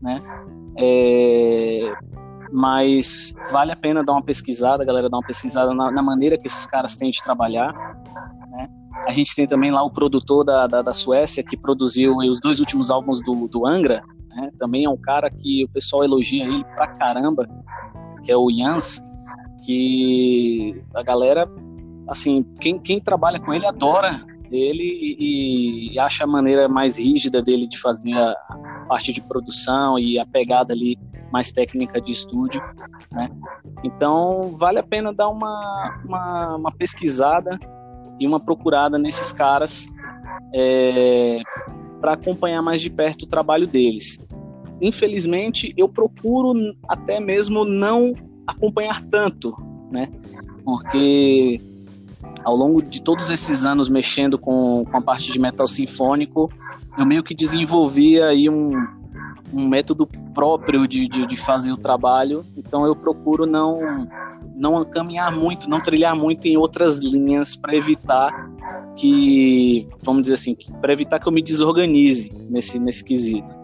né? 0.01 0.21
É, 0.77 1.93
mas 2.51 3.35
vale 3.51 3.71
a 3.71 3.75
pena 3.75 4.03
dar 4.03 4.13
uma 4.13 4.23
pesquisada, 4.23 4.85
galera, 4.85 5.09
dar 5.09 5.17
uma 5.17 5.25
pesquisada 5.25 5.73
na, 5.73 5.91
na 5.91 6.01
maneira 6.01 6.37
que 6.37 6.47
esses 6.47 6.65
caras 6.65 6.95
têm 6.95 7.11
de 7.11 7.21
trabalhar, 7.21 7.73
né? 8.49 8.69
A 9.05 9.11
gente 9.11 9.35
tem 9.35 9.45
também 9.45 9.71
lá 9.71 9.83
o 9.83 9.91
produtor 9.91 10.43
da, 10.43 10.67
da, 10.67 10.81
da 10.81 10.93
Suécia 10.93 11.43
que 11.43 11.57
produziu 11.57 12.17
os 12.17 12.39
dois 12.39 12.59
últimos 12.59 12.89
álbuns 12.89 13.21
do, 13.21 13.47
do 13.47 13.65
Angra, 13.67 14.03
né? 14.37 14.51
Também 14.59 14.85
é 14.85 14.89
um 14.89 14.97
cara 14.97 15.31
que 15.31 15.63
o 15.65 15.69
pessoal 15.69 16.03
elogia 16.03 16.45
ele 16.45 16.63
pra 16.75 16.87
caramba, 16.87 17.49
que 18.23 18.31
é 18.31 18.37
o 18.37 18.49
Jans, 18.51 19.01
que 19.65 20.79
a 20.93 21.01
galera, 21.01 21.49
assim, 22.07 22.43
quem, 22.61 22.77
quem 22.77 22.99
trabalha 22.99 23.39
com 23.39 23.51
ele 23.51 23.65
adora 23.65 24.21
ele 24.51 24.83
e, 24.83 25.93
e 25.93 25.99
acha 25.99 26.23
a 26.23 26.27
maneira 26.27 26.69
mais 26.69 26.97
rígida 26.97 27.41
dele 27.41 27.67
de 27.67 27.77
fazer 27.79 28.13
a 28.13 28.85
parte 28.87 29.11
de 29.11 29.21
produção 29.21 29.99
e 29.99 30.19
a 30.19 30.25
pegada 30.25 30.71
ali 30.71 30.97
mais 31.33 31.51
técnica 31.51 31.99
de 31.99 32.13
estúdio, 32.13 32.61
né? 33.11 33.29
Então 33.83 34.55
vale 34.55 34.79
a 34.79 34.83
pena 34.83 35.11
dar 35.11 35.27
uma, 35.27 35.99
uma, 36.05 36.55
uma 36.55 36.71
pesquisada 36.71 37.59
e 38.19 38.25
uma 38.25 38.39
procurada 38.39 38.97
nesses 38.97 39.33
caras 39.33 39.87
é, 40.53 41.41
para 41.99 42.13
acompanhar 42.13 42.61
mais 42.61 42.81
de 42.81 42.89
perto 42.89 43.23
o 43.23 43.27
trabalho 43.27 43.67
deles. 43.67 44.19
Infelizmente, 44.81 45.73
eu 45.75 45.89
procuro 45.89 46.53
até 46.87 47.19
mesmo 47.19 47.65
não 47.65 48.13
acompanhar 48.45 49.01
tanto, 49.01 49.55
né? 49.91 50.07
Porque 50.63 51.59
ao 52.43 52.55
longo 52.55 52.81
de 52.81 53.01
todos 53.01 53.29
esses 53.29 53.65
anos 53.65 53.89
mexendo 53.89 54.37
com, 54.37 54.85
com 54.85 54.97
a 54.97 55.01
parte 55.01 55.31
de 55.31 55.39
metal 55.39 55.67
sinfônico, 55.67 56.51
eu 56.97 57.05
meio 57.05 57.23
que 57.23 57.33
desenvolvi 57.33 58.21
aí 58.21 58.49
um, 58.49 58.71
um 59.53 59.67
método 59.67 60.07
próprio 60.33 60.87
de, 60.87 61.07
de, 61.07 61.25
de, 61.25 61.37
fazer 61.37 61.71
o 61.71 61.77
trabalho, 61.77 62.45
então 62.55 62.85
eu 62.85 62.95
procuro 62.95 63.45
não 63.45 64.07
não 64.55 64.83
caminhar 64.83 65.31
muito, 65.31 65.69
não 65.69 65.79
trilhar 65.79 66.15
muito 66.15 66.45
em 66.47 66.57
outras 66.57 66.97
linhas 66.97 67.55
para 67.55 67.75
evitar 67.75 68.49
que, 68.97 69.87
vamos 70.01 70.23
dizer 70.23 70.33
assim, 70.33 70.55
para 70.81 70.91
evitar 70.91 71.19
que 71.19 71.27
eu 71.27 71.31
me 71.31 71.41
desorganize 71.41 72.31
nesse, 72.49 72.79
nesse 72.79 73.03
quesito. 73.03 73.55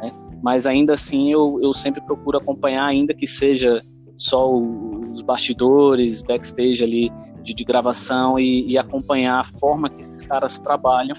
Né? 0.00 0.12
Mas 0.42 0.66
ainda 0.66 0.92
assim 0.92 1.32
eu, 1.32 1.58
eu 1.62 1.72
sempre 1.72 2.00
procuro 2.02 2.38
acompanhar, 2.38 2.84
ainda 2.84 3.14
que 3.14 3.26
seja 3.26 3.82
só 4.16 4.50
os 4.50 5.22
bastidores, 5.22 6.22
backstage 6.22 6.82
ali 6.82 7.10
de, 7.42 7.54
de 7.54 7.64
gravação 7.64 8.38
e, 8.38 8.66
e 8.66 8.78
acompanhar 8.78 9.40
a 9.40 9.44
forma 9.44 9.90
que 9.90 10.00
esses 10.00 10.22
caras 10.22 10.58
trabalham 10.58 11.16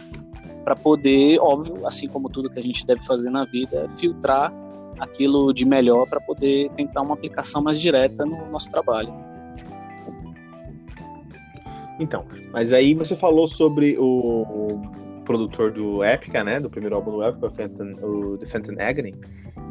para 0.64 0.76
poder, 0.76 1.40
óbvio, 1.40 1.86
assim 1.86 2.08
como 2.08 2.30
tudo 2.30 2.50
que 2.50 2.60
a 2.60 2.64
gente 2.64 2.86
deve 2.86 3.04
fazer 3.06 3.30
na 3.30 3.46
vida, 3.46 3.88
filtrar 3.98 4.52
aquilo 5.00 5.54
de 5.54 5.66
melhor 5.66 6.08
para 6.10 6.20
poder 6.20 6.70
tentar 6.72 7.02
uma 7.02 7.14
aplicação 7.14 7.62
mais 7.62 7.80
direta 7.80 8.26
no 8.26 8.50
nosso 8.50 8.68
trabalho. 8.70 9.14
Então, 12.00 12.26
mas 12.52 12.74
aí 12.74 12.94
você 12.94 13.16
falou 13.16 13.48
sobre 13.48 13.98
o, 13.98 14.04
o 14.04 15.24
produtor 15.26 15.72
do 15.72 16.04
Epica, 16.04 16.44
né, 16.44 16.60
do 16.60 16.70
primeiro 16.70 16.96
álbum 16.96 17.12
do 17.12 17.24
Epica, 17.24 17.48
o, 17.48 17.52
Fenton, 17.52 17.94
o 18.02 18.38
The 18.38 18.46
Fenton 18.46 18.76
Agony, 18.80 19.16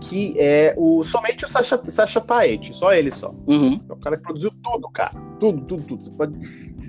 que 0.01 0.35
é 0.39 0.75
o 0.77 1.03
somente 1.03 1.45
o 1.45 1.49
Sasha, 1.49 1.81
Sasha 1.89 2.21
Paet, 2.21 2.75
só 2.75 2.93
ele 2.93 3.11
só. 3.11 3.35
Uhum. 3.47 3.81
É 3.89 3.93
o 3.93 3.97
cara 3.97 4.17
que 4.17 4.23
produziu 4.23 4.51
tudo, 4.63 4.89
cara. 4.91 5.13
Tudo, 5.41 5.63
tudo, 5.63 5.83
tudo. 5.85 6.05
Você 6.05 6.11
pode... 6.11 6.39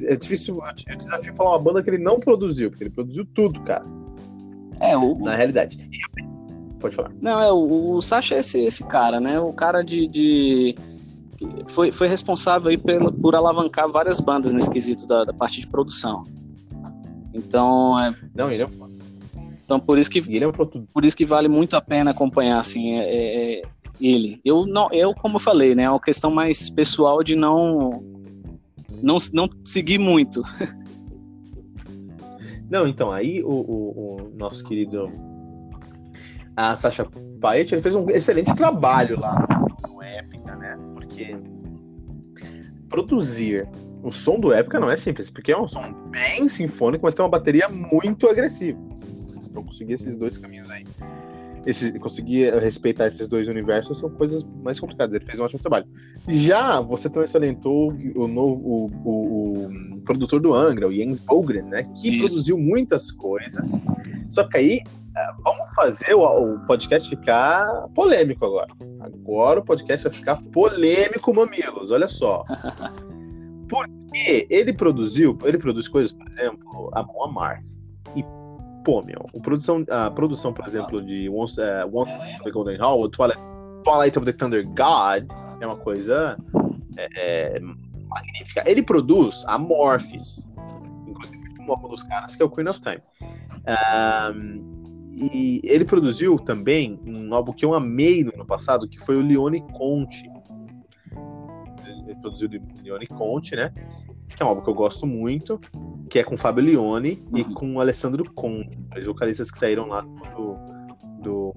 É 0.06 0.16
difícil, 0.16 0.60
é 0.88 0.96
desafio 0.96 1.34
falar 1.34 1.52
uma 1.52 1.60
banda 1.60 1.82
que 1.82 1.90
ele 1.90 1.98
não 1.98 2.20
produziu, 2.20 2.70
porque 2.70 2.84
ele 2.84 2.92
produziu 2.92 3.26
tudo, 3.34 3.62
cara. 3.62 3.86
É, 4.80 4.98
o... 4.98 5.16
Na 5.16 5.36
realidade. 5.36 5.78
Pode 6.80 6.96
falar. 6.96 7.12
Não, 7.22 7.42
é, 7.42 7.52
o, 7.52 7.96
o 7.96 8.02
Sasha 8.02 8.36
é 8.36 8.40
esse, 8.40 8.60
esse 8.60 8.84
cara, 8.84 9.20
né? 9.20 9.40
O 9.40 9.54
cara 9.54 9.82
de. 9.82 10.08
de... 10.08 10.76
Foi, 11.68 11.92
foi 11.92 12.08
responsável 12.08 12.70
aí 12.70 12.78
por, 12.78 13.14
por 13.14 13.36
alavancar 13.36 13.90
várias 13.92 14.20
bandas 14.20 14.54
nesse 14.54 14.70
quesito 14.70 15.06
da, 15.06 15.24
da 15.24 15.34
parte 15.34 15.62
de 15.62 15.68
produção. 15.68 16.24
Então. 17.34 18.00
É... 18.00 18.14
Não, 18.34 18.52
ele 18.52 18.64
é 18.64 18.68
Então 19.64 19.80
por 19.80 19.98
isso 19.98 20.10
que 20.10 20.20
ele 20.20 20.44
é 20.44 20.48
um 20.48 20.52
por 20.52 21.06
isso 21.06 21.16
que 21.16 21.26
vale 21.26 21.48
muito 21.48 21.76
a 21.76 21.82
pena 21.82 22.12
acompanhar 22.12 22.60
assim 22.60 22.94
é, 22.94 23.04
é, 23.04 23.60
é, 23.60 23.62
ele. 24.02 24.42
Eu 24.44 24.66
não, 24.66 24.90
eu 24.92 25.14
como 25.14 25.36
eu 25.36 25.40
falei, 25.40 25.76
né, 25.76 25.84
é 25.84 25.90
uma 25.90 26.00
questão 26.00 26.32
mais 26.32 26.70
pessoal 26.70 27.24
de 27.24 27.36
não 27.36 28.04
não, 29.02 29.18
não 29.34 29.50
seguir 29.64 30.00
muito. 30.00 30.42
Não, 32.70 32.86
então 32.86 33.14
aí 33.14 33.42
o, 33.42 33.48
o, 33.48 34.18
o 34.18 34.38
nosso 34.38 34.62
querido 34.62 35.10
a 36.54 36.76
Sasha 36.76 37.08
Paet 37.40 37.72
ele 37.72 37.82
fez 37.82 37.96
um 37.96 38.10
excelente 38.10 38.54
trabalho 38.54 39.18
lá 39.18 39.48
no 39.88 40.04
Épica, 40.04 40.54
né? 40.58 40.78
Porque 41.18 41.36
produzir 42.90 43.68
o 44.04 44.12
som 44.12 44.40
do 44.40 44.54
Épica 44.54 44.80
não 44.80 44.90
é 44.90 44.96
simples, 44.96 45.30
porque 45.30 45.52
é 45.52 45.58
um 45.58 45.68
som 45.68 45.94
bem 46.10 46.48
sinfônico, 46.48 47.06
mas 47.06 47.16
tem 47.16 47.24
uma 47.24 47.30
bateria 47.30 47.68
muito 47.68 48.28
agressiva. 48.28 48.80
Então 49.50 49.64
conseguir 49.64 49.94
esses 49.94 50.16
dois 50.16 50.38
caminhos 50.38 50.70
aí. 50.70 50.86
Esse, 51.66 52.00
conseguir 52.00 52.54
respeitar 52.60 53.08
esses 53.08 53.28
dois 53.28 53.50
universos 53.50 53.98
são 53.98 54.10
coisas 54.10 54.48
mais 54.64 54.80
complicadas. 54.80 55.14
Ele 55.14 55.26
fez 55.26 55.38
um 55.40 55.44
ótimo 55.44 55.60
trabalho. 55.60 55.86
Já 56.30 56.80
você 56.80 57.10
também 57.10 57.28
salientou 57.28 57.94
o 58.16 58.28
novo 58.28 58.62
o, 58.64 58.86
o, 59.04 59.96
o 59.96 60.02
produtor 60.02 60.40
do 60.40 60.54
Angra, 60.54 60.88
o 60.88 60.94
Jens 60.94 61.20
Bogren, 61.20 61.64
né? 61.64 61.84
Que 61.96 62.10
Isso. 62.10 62.20
produziu 62.20 62.58
muitas 62.58 63.12
coisas. 63.12 63.82
Só 64.30 64.46
que 64.46 64.58
aí 64.58 64.84
vamos 65.44 65.72
fazer 65.76 66.14
o, 66.14 66.22
o, 66.22 66.68
podcast 66.68 67.10
ficar 67.10 67.88
polêmico 67.96 68.46
agora. 68.46 68.68
Agora 69.00 69.60
o 69.60 69.64
podcast 69.64 70.08
vai 70.08 70.18
ficar 70.18 70.42
polêmico, 70.52 71.34
mamilos. 71.34 71.92
Olha 71.92 72.08
só. 72.08 72.44
Porque 73.70 74.48
ele 74.50 74.72
produziu, 74.74 75.38
ele 75.44 75.58
produz 75.58 75.88
coisas, 75.88 76.14
por 76.14 76.28
exemplo, 76.30 76.90
a 76.94 77.04
Mon 77.04 77.26
Amarth. 77.26 77.66
E, 78.16 78.24
pô, 78.86 79.02
meu, 79.04 79.26
a 79.36 79.42
produção, 79.42 79.86
a 79.90 80.10
produção, 80.10 80.54
por 80.54 80.66
exemplo, 80.66 81.04
de 81.04 81.30
Once, 81.30 81.60
uh, 81.60 81.90
Once 81.92 82.18
of 82.18 82.44
the 82.44 82.52
Golden 82.52 82.78
Hall, 82.78 83.10
Twilight, 83.10 83.42
Twilight 83.84 84.18
of 84.18 84.26
the 84.26 84.32
Thunder 84.32 84.66
God, 84.68 85.30
é 85.60 85.66
uma 85.66 85.76
coisa 85.76 86.38
é, 86.98 87.10
é, 87.18 87.60
magnífica. 87.60 88.64
Ele 88.66 88.82
produz 88.82 89.44
Amorphis, 89.48 90.48
inclusive 91.06 91.38
um 91.68 91.72
álbum 91.72 91.90
dos 91.90 92.04
caras, 92.04 92.36
que 92.36 92.42
é 92.42 92.46
o 92.46 92.50
Queen 92.50 92.70
of 92.70 92.80
Time. 92.80 93.02
Um, 93.68 94.78
e 95.20 95.62
ele 95.64 95.84
produziu 95.84 96.38
também 96.38 97.00
um 97.06 97.34
álbum 97.34 97.52
que 97.52 97.66
eu 97.66 97.74
amei 97.74 98.24
no 98.24 98.32
ano 98.36 98.46
passado, 98.46 98.88
que 98.88 99.00
foi 99.00 99.18
o 99.18 99.22
Leone 99.22 99.62
Conte. 99.74 100.30
Ele 102.06 102.16
produziu 102.22 102.48
o 102.48 102.84
Leone 102.84 103.08
Conte, 103.08 103.56
né? 103.56 103.74
Que 104.30 104.44
é 104.44 104.46
um 104.46 104.50
álbum 104.50 104.62
que 104.62 104.70
eu 104.70 104.76
gosto 104.76 105.08
muito, 105.08 105.60
que 106.08 106.20
é 106.20 106.24
com 106.24 106.38
Fábio 106.38 106.64
Leone 106.64 107.24
uhum. 107.32 107.38
e 107.38 107.44
com 107.44 107.76
o 107.76 107.82
Alessandro 107.82 108.32
Conte, 108.34 108.78
os 108.96 109.06
vocalistas 109.08 109.50
que 109.50 109.58
saíram 109.58 109.88
lá 109.88 110.02
do, 110.02 110.56
do 111.24 111.56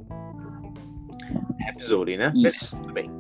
Rhapsody, 1.60 2.16
né? 2.16 2.32
Isso. 2.34 2.74
Tudo 2.76 2.94
bem. 2.94 3.10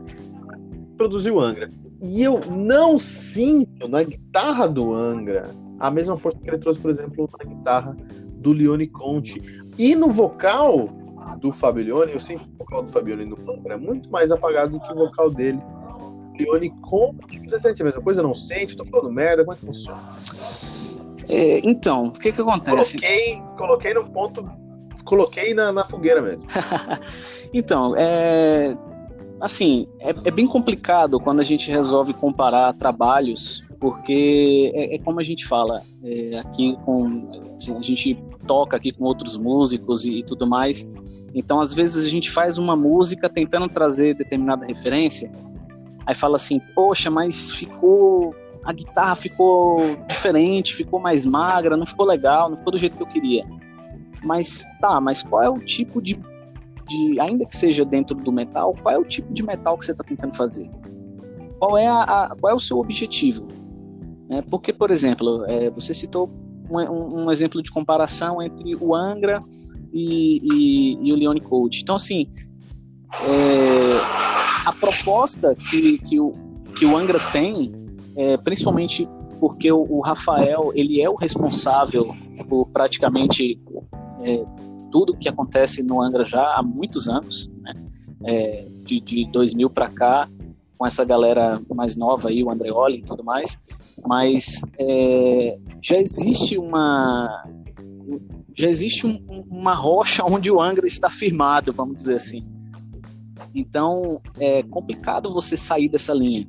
Produziu 0.96 1.38
Angra. 1.38 1.70
E 2.00 2.22
eu 2.22 2.40
não 2.50 2.98
sinto 2.98 3.86
na 3.86 4.02
guitarra 4.02 4.66
do 4.66 4.94
Angra 4.94 5.50
a 5.78 5.90
mesma 5.90 6.16
força 6.16 6.38
que 6.38 6.48
ele 6.48 6.58
trouxe, 6.58 6.80
por 6.80 6.90
exemplo, 6.90 7.28
na 7.38 7.54
guitarra 7.54 7.96
do 8.40 8.52
Leone 8.52 8.86
Conte. 8.88 9.40
E 9.78 9.94
no 9.94 10.08
vocal 10.08 10.88
do 11.40 11.52
Fabione, 11.52 12.12
eu 12.12 12.20
sinto 12.20 12.44
o 12.44 12.58
vocal 12.58 12.82
do 12.82 12.90
Fabione 12.90 13.24
no 13.24 13.36
Pântano 13.36 13.72
é 13.72 13.76
muito 13.76 14.10
mais 14.10 14.32
apagado 14.32 14.70
do 14.70 14.80
que 14.80 14.92
o 14.92 14.96
vocal 14.96 15.30
dele. 15.30 15.60
Leone 16.38 16.70
com. 16.82 17.14
Você 17.46 17.60
sente 17.60 17.82
a 17.82 17.84
mesma 17.84 18.02
coisa? 18.02 18.22
Não 18.22 18.34
sente? 18.34 18.76
Tô 18.76 18.84
falando 18.84 19.12
merda? 19.12 19.44
Como 19.44 19.54
é 19.54 19.58
que 19.58 19.66
funciona? 19.66 20.00
É, 21.28 21.60
então, 21.62 22.06
o 22.06 22.12
que 22.12 22.32
que 22.32 22.40
acontece? 22.40 22.92
Coloquei, 22.92 23.42
coloquei 23.56 23.94
no 23.94 24.10
ponto. 24.10 24.50
Coloquei 25.04 25.54
na, 25.54 25.72
na 25.72 25.86
fogueira 25.86 26.20
mesmo. 26.20 26.46
então, 27.52 27.94
é. 27.96 28.76
Assim, 29.40 29.88
é, 29.98 30.10
é, 30.10 30.30
bem 30.30 30.46
complicado 30.46 31.18
quando 31.18 31.40
a 31.40 31.42
gente 31.42 31.70
resolve 31.70 32.12
comparar 32.12 32.74
trabalhos, 32.74 33.64
porque 33.80 34.70
é, 34.74 34.94
é 34.94 34.98
como 34.98 35.18
a 35.18 35.22
gente 35.22 35.46
fala 35.46 35.82
é, 36.04 36.38
aqui 36.38 36.76
com. 36.84 37.30
Assim, 37.56 37.74
a 37.74 37.80
gente 37.80 38.22
toca 38.46 38.76
aqui 38.76 38.92
com 38.92 39.04
outros 39.04 39.38
músicos 39.38 40.04
e, 40.04 40.18
e 40.18 40.22
tudo 40.22 40.46
mais. 40.46 40.86
Então, 41.34 41.60
às 41.60 41.72
vezes, 41.72 42.04
a 42.04 42.08
gente 42.08 42.30
faz 42.30 42.58
uma 42.58 42.76
música 42.76 43.28
tentando 43.28 43.68
trazer 43.68 44.14
determinada 44.14 44.66
referência, 44.66 45.32
aí 46.06 46.14
fala 46.14 46.36
assim, 46.36 46.60
poxa, 46.74 47.10
mas 47.10 47.52
ficou. 47.52 48.34
A 48.62 48.74
guitarra 48.74 49.14
ficou 49.16 49.96
diferente, 50.06 50.74
ficou 50.74 51.00
mais 51.00 51.24
magra, 51.24 51.78
não 51.78 51.86
ficou 51.86 52.04
legal, 52.04 52.50
não 52.50 52.58
ficou 52.58 52.72
do 52.72 52.78
jeito 52.78 52.94
que 52.94 53.02
eu 53.02 53.06
queria. 53.06 53.42
Mas 54.22 54.66
tá, 54.78 55.00
mas 55.00 55.22
qual 55.22 55.42
é 55.42 55.48
o 55.48 55.58
tipo 55.58 56.02
de, 56.02 56.20
de, 56.86 57.18
ainda 57.18 57.46
que 57.46 57.56
seja 57.56 57.86
dentro 57.86 58.14
do 58.14 58.30
metal, 58.30 58.76
qual 58.82 58.94
é 58.94 58.98
o 58.98 59.04
tipo 59.04 59.32
de 59.32 59.42
metal 59.42 59.78
que 59.78 59.86
você 59.86 59.92
está 59.92 60.04
tentando 60.04 60.36
fazer? 60.36 60.68
Qual 61.58 61.78
é, 61.78 61.86
a, 61.86 62.02
a, 62.02 62.36
qual 62.38 62.52
é 62.52 62.54
o 62.54 62.60
seu 62.60 62.78
objetivo? 62.78 63.48
É, 64.30 64.42
porque, 64.42 64.72
por 64.72 64.90
exemplo, 64.90 65.44
é, 65.46 65.68
você 65.70 65.92
citou 65.92 66.30
um, 66.70 67.24
um, 67.24 67.30
exemplo 67.32 67.60
de 67.60 67.70
comparação 67.72 68.40
entre 68.40 68.76
o 68.76 68.94
Angra 68.94 69.40
e, 69.92 70.38
e, 70.44 71.08
e 71.08 71.12
o 71.12 71.16
Leone 71.16 71.40
Code. 71.40 71.80
Então, 71.82 71.96
assim, 71.96 72.28
é, 73.24 74.66
a 74.66 74.72
proposta 74.72 75.54
que, 75.54 75.98
que, 75.98 76.20
o, 76.20 76.32
que 76.78 76.86
o 76.86 76.96
Angra 76.96 77.18
tem, 77.32 77.72
é, 78.14 78.36
principalmente 78.36 79.08
porque 79.40 79.72
o, 79.72 79.84
o, 79.90 80.00
Rafael 80.00 80.70
ele 80.74 81.00
é 81.00 81.10
o 81.10 81.16
responsável 81.16 82.14
por 82.48 82.66
praticamente 82.68 83.60
é, 84.22 84.44
tudo 84.92 85.16
que 85.16 85.28
acontece 85.28 85.82
no 85.82 86.00
Angra 86.00 86.24
já 86.24 86.54
há 86.54 86.62
muitos 86.62 87.08
anos, 87.08 87.50
né? 87.60 87.72
É, 88.22 88.66
de, 88.84 89.00
de 89.00 89.24
2000 89.32 89.70
para 89.70 89.88
cá, 89.88 90.28
com 90.76 90.86
essa 90.86 91.04
galera 91.04 91.60
mais 91.74 91.96
nova 91.96 92.28
aí, 92.28 92.44
o 92.44 92.50
Andreoli 92.50 92.98
e 92.98 93.02
tudo 93.02 93.24
mais, 93.24 93.58
mas 94.06 94.60
é, 94.78 95.58
já 95.82 95.96
existe 95.96 96.58
uma 96.58 97.44
já 98.54 98.68
existe 98.68 99.06
um, 99.06 99.24
uma 99.48 99.74
rocha 99.74 100.24
onde 100.24 100.50
o 100.50 100.60
Angra 100.60 100.86
está 100.86 101.08
firmado, 101.08 101.72
vamos 101.72 101.96
dizer 101.96 102.16
assim. 102.16 102.44
Então 103.54 104.20
é 104.38 104.62
complicado 104.62 105.30
você 105.30 105.56
sair 105.56 105.88
dessa 105.88 106.12
linha. 106.12 106.46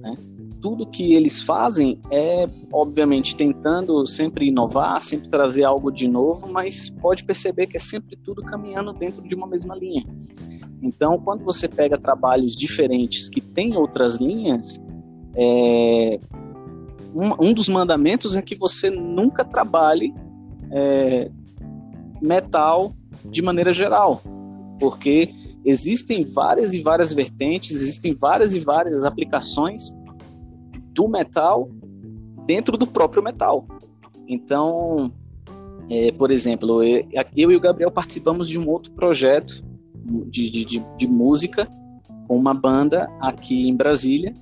Né? 0.00 0.14
Tudo 0.60 0.86
que 0.86 1.12
eles 1.12 1.42
fazem 1.42 2.00
é, 2.10 2.48
obviamente, 2.72 3.36
tentando 3.36 4.06
sempre 4.06 4.46
inovar, 4.46 5.00
sempre 5.02 5.28
trazer 5.28 5.64
algo 5.64 5.90
de 5.90 6.08
novo, 6.08 6.48
mas 6.48 6.88
pode 6.88 7.24
perceber 7.24 7.66
que 7.66 7.76
é 7.76 7.80
sempre 7.80 8.16
tudo 8.16 8.42
caminhando 8.42 8.92
dentro 8.92 9.22
de 9.22 9.34
uma 9.34 9.46
mesma 9.46 9.76
linha. 9.76 10.04
Então, 10.82 11.18
quando 11.18 11.44
você 11.44 11.68
pega 11.68 11.98
trabalhos 11.98 12.56
diferentes 12.56 13.28
que 13.28 13.40
têm 13.40 13.76
outras 13.76 14.20
linhas, 14.20 14.80
é, 15.36 16.20
um, 17.14 17.48
um, 17.48 17.54
dos 17.54 17.68
mandamentos 17.68 18.36
é 18.36 18.42
que 18.42 18.56
você 18.56 18.90
nunca 18.90 19.44
trabalhe 19.44 20.12
é, 20.70 21.30
metal 22.20 22.92
de 23.24 23.40
maneira 23.40 23.72
geral, 23.72 24.20
porque 24.80 25.32
existem 25.64 26.24
várias 26.24 26.74
e 26.74 26.80
várias 26.80 27.12
vertentes, 27.12 27.70
existem 27.80 28.14
várias 28.14 28.54
e 28.54 28.58
várias 28.58 29.04
aplicações 29.04 29.94
do 30.92 31.08
metal 31.08 31.70
dentro 32.46 32.76
do 32.76 32.86
próprio 32.86 33.22
metal. 33.22 33.66
Então, 34.26 35.12
é, 35.90 36.12
por 36.12 36.30
exemplo, 36.30 36.82
eu, 36.82 37.06
eu, 37.36 37.52
e 37.52 37.56
o 37.56 37.60
Gabriel 37.60 37.90
participamos 37.90 38.48
de 38.48 38.58
um 38.58 38.68
outro 38.68 38.92
projeto 38.92 39.62
de, 40.26 40.50
de, 40.50 40.64
de, 40.64 40.82
de 40.98 41.06
música 41.06 41.68
com 42.26 42.36
uma 42.36 42.54
banda 42.54 43.10
aqui 43.20 43.68
em 43.68 43.76
Brasília, 43.76 44.34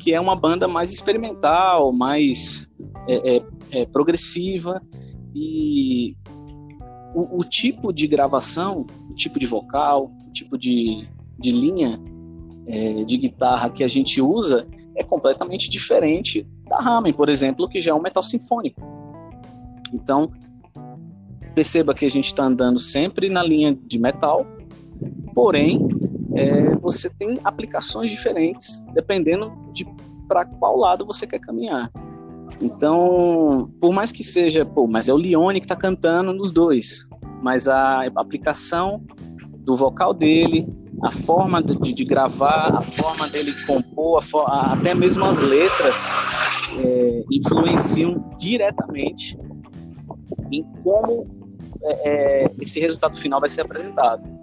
que 0.00 0.14
é 0.14 0.20
uma 0.20 0.34
banda 0.34 0.66
mais 0.66 0.90
experimental, 0.90 1.92
mais 1.92 2.68
é, 3.06 3.36
é, 3.36 3.42
é 3.70 3.86
progressiva 3.86 4.82
e 5.34 6.16
o, 7.14 7.40
o, 7.40 7.44
tipo 7.44 7.92
de 7.92 8.06
gravação, 8.06 8.86
o 9.10 9.14
tipo 9.14 9.38
de 9.38 9.46
vocal, 9.46 10.10
o 10.26 10.32
tipo 10.32 10.56
de, 10.56 11.06
de 11.38 11.52
linha 11.52 12.00
é, 12.66 13.04
de 13.04 13.18
guitarra 13.18 13.68
que 13.68 13.84
a 13.84 13.88
gente 13.88 14.22
usa 14.22 14.66
é 14.96 15.04
completamente 15.04 15.68
diferente 15.68 16.46
da 16.66 16.78
Ramen, 16.78 17.12
por 17.12 17.28
exemplo, 17.28 17.68
que 17.68 17.78
já 17.78 17.90
é 17.90 17.94
um 17.94 18.00
metal 18.00 18.22
sinfônico. 18.22 18.80
Então, 19.92 20.30
perceba 21.54 21.94
que 21.94 22.06
a 22.06 22.10
gente 22.10 22.26
está 22.26 22.44
andando 22.44 22.78
sempre 22.78 23.28
na 23.28 23.42
linha 23.42 23.76
de 23.86 23.98
metal, 23.98 24.46
porém, 25.34 25.86
é, 26.34 26.76
você 26.76 27.10
tem 27.10 27.38
aplicações 27.44 28.10
diferentes 28.10 28.84
dependendo 28.94 29.52
de 29.72 29.84
para 30.28 30.44
qual 30.44 30.76
lado 30.76 31.04
você 31.04 31.26
quer 31.26 31.40
caminhar. 31.40 31.90
Então, 32.60 33.70
por 33.80 33.92
mais 33.92 34.12
que 34.12 34.22
seja, 34.22 34.64
pô, 34.64 34.86
mas 34.86 35.08
é 35.08 35.12
o 35.12 35.16
Leone 35.16 35.60
que 35.60 35.64
está 35.64 35.74
cantando 35.74 36.32
nos 36.32 36.52
dois, 36.52 37.08
mas 37.42 37.66
a 37.66 38.04
aplicação 38.16 39.02
do 39.58 39.76
vocal 39.76 40.12
dele, 40.12 40.68
a 41.02 41.10
forma 41.10 41.62
de, 41.62 41.94
de 41.94 42.04
gravar, 42.04 42.76
a 42.76 42.82
forma 42.82 43.28
dele 43.28 43.52
compor, 43.66 44.22
a, 44.46 44.72
até 44.72 44.94
mesmo 44.94 45.24
as 45.24 45.40
letras 45.40 46.08
é, 46.84 47.24
influenciam 47.30 48.30
diretamente 48.38 49.38
em 50.52 50.62
como 50.82 51.26
é, 51.82 52.44
é, 52.44 52.50
esse 52.60 52.78
resultado 52.78 53.18
final 53.18 53.40
vai 53.40 53.48
ser 53.48 53.62
apresentado. 53.62 54.39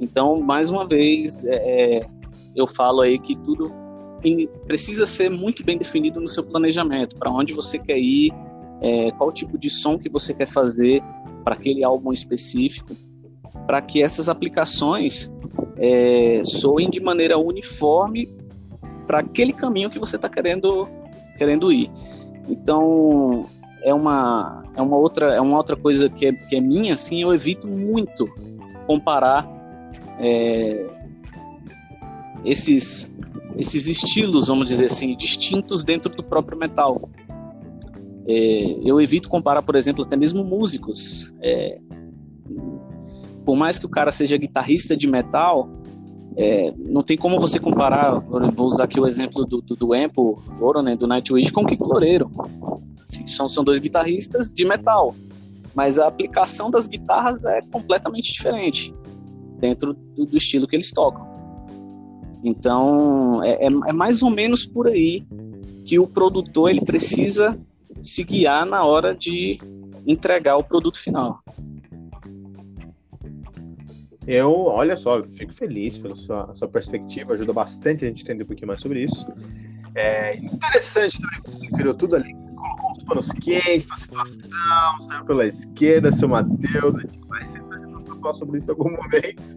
Então, 0.00 0.40
mais 0.40 0.70
uma 0.70 0.86
vez, 0.86 1.44
é, 1.44 1.54
é, 1.98 2.06
eu 2.54 2.66
falo 2.66 3.00
aí 3.00 3.18
que 3.18 3.36
tudo 3.36 3.66
precisa 4.66 5.06
ser 5.06 5.30
muito 5.30 5.64
bem 5.64 5.78
definido 5.78 6.20
no 6.20 6.26
seu 6.26 6.42
planejamento, 6.42 7.16
para 7.16 7.30
onde 7.30 7.54
você 7.54 7.78
quer 7.78 7.98
ir, 7.98 8.32
é, 8.80 9.10
qual 9.12 9.30
tipo 9.32 9.56
de 9.56 9.70
som 9.70 9.98
que 9.98 10.08
você 10.08 10.34
quer 10.34 10.46
fazer 10.46 11.02
para 11.44 11.54
aquele 11.54 11.84
álbum 11.84 12.12
específico, 12.12 12.96
para 13.66 13.80
que 13.80 14.02
essas 14.02 14.28
aplicações 14.28 15.32
é, 15.76 16.42
soem 16.44 16.90
de 16.90 17.00
maneira 17.00 17.38
uniforme 17.38 18.28
para 19.06 19.20
aquele 19.20 19.52
caminho 19.52 19.88
que 19.88 19.98
você 19.98 20.16
está 20.16 20.28
querendo 20.28 20.88
querendo 21.36 21.72
ir. 21.72 21.90
Então 22.48 23.46
é 23.82 23.94
uma 23.94 24.64
é 24.74 24.82
uma 24.82 24.96
outra 24.96 25.34
é 25.34 25.40
uma 25.40 25.56
outra 25.56 25.76
coisa 25.76 26.08
que 26.08 26.26
é, 26.26 26.32
que 26.32 26.56
é 26.56 26.60
minha 26.60 26.94
assim 26.94 27.22
eu 27.22 27.32
evito 27.32 27.66
muito 27.66 28.28
comparar 28.86 29.48
é, 30.18 30.86
esses 32.44 33.10
esses 33.58 33.88
estilos, 33.88 34.46
vamos 34.46 34.68
dizer 34.68 34.86
assim, 34.86 35.16
distintos 35.16 35.82
dentro 35.82 36.14
do 36.14 36.22
próprio 36.22 36.56
metal. 36.56 37.10
É, 38.24 38.78
eu 38.84 39.00
evito 39.00 39.28
comparar, 39.28 39.62
por 39.62 39.74
exemplo, 39.74 40.04
até 40.04 40.16
mesmo 40.16 40.44
músicos. 40.44 41.34
É, 41.42 41.80
por 43.44 43.56
mais 43.56 43.76
que 43.78 43.84
o 43.84 43.88
cara 43.88 44.12
seja 44.12 44.36
guitarrista 44.36 44.96
de 44.96 45.08
metal, 45.08 45.68
é, 46.36 46.72
não 46.76 47.02
tem 47.02 47.16
como 47.16 47.40
você 47.40 47.58
comparar, 47.58 48.20
vou 48.20 48.68
usar 48.68 48.84
aqui 48.84 49.00
o 49.00 49.06
exemplo 49.06 49.44
do, 49.44 49.60
do, 49.60 49.74
do 49.74 49.94
Empo 49.94 50.40
Voronen, 50.54 50.96
do 50.96 51.08
Nightwish, 51.08 51.50
com 51.50 51.62
o 51.62 51.66
Kiko 51.66 51.84
Loureiro. 51.84 52.30
Assim, 53.02 53.26
são, 53.26 53.48
são 53.48 53.64
dois 53.64 53.80
guitarristas 53.80 54.52
de 54.52 54.64
metal, 54.64 55.16
mas 55.74 55.98
a 55.98 56.06
aplicação 56.06 56.70
das 56.70 56.86
guitarras 56.86 57.44
é 57.44 57.60
completamente 57.62 58.32
diferente 58.32 58.94
dentro 59.58 59.94
do, 59.94 60.26
do 60.26 60.36
estilo 60.36 60.66
que 60.66 60.76
eles 60.76 60.92
tocam. 60.92 61.26
Então, 62.42 63.42
é, 63.42 63.64
é, 63.64 63.66
é, 63.66 63.92
mais 63.92 64.22
ou 64.22 64.30
menos 64.30 64.64
por 64.64 64.86
aí 64.86 65.26
que 65.84 65.98
o 65.98 66.06
produtor 66.06 66.70
ele 66.70 66.82
precisa 66.82 67.58
se 68.00 68.22
guiar 68.22 68.64
na 68.64 68.84
hora 68.84 69.14
de 69.14 69.58
entregar 70.06 70.56
o 70.56 70.64
produto 70.64 70.98
final. 70.98 71.42
Eu, 74.26 74.52
olha 74.52 74.94
só, 74.94 75.26
fico 75.26 75.52
feliz 75.52 75.96
pela 75.96 76.14
sua, 76.14 76.54
sua 76.54 76.68
perspectiva, 76.68 77.32
ajuda 77.32 77.52
bastante 77.52 78.04
a 78.04 78.08
gente 78.08 78.22
entender 78.22 78.44
um 78.44 78.46
pouquinho 78.46 78.68
mais 78.68 78.82
sobre 78.82 79.02
isso. 79.02 79.26
É 79.94 80.36
interessante 80.36 81.18
também, 81.18 81.70
criou 81.70 81.94
tudo 81.94 82.16
ali, 82.16 82.34
colocou 82.54 82.92
os 82.92 83.02
panos 83.04 83.32
quentes 83.32 83.86
da 83.86 83.96
situação, 83.96 85.00
saiu 85.00 85.24
pela 85.24 85.46
esquerda, 85.46 86.12
seu 86.12 86.28
Matheus, 86.28 86.98
a 86.98 87.00
gente 87.00 87.18
vai 87.26 87.44
sempre 87.44 87.67
falar 88.18 88.34
sobre 88.34 88.58
isso 88.58 88.70
em 88.70 88.74
algum 88.74 88.90
momento. 88.90 89.56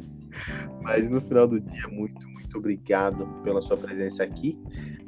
Mas 0.81 1.09
no 1.09 1.21
final 1.21 1.47
do 1.47 1.59
dia, 1.59 1.87
muito, 1.89 2.27
muito 2.27 2.57
obrigado 2.57 3.25
pela 3.43 3.61
sua 3.61 3.77
presença 3.77 4.23
aqui, 4.23 4.57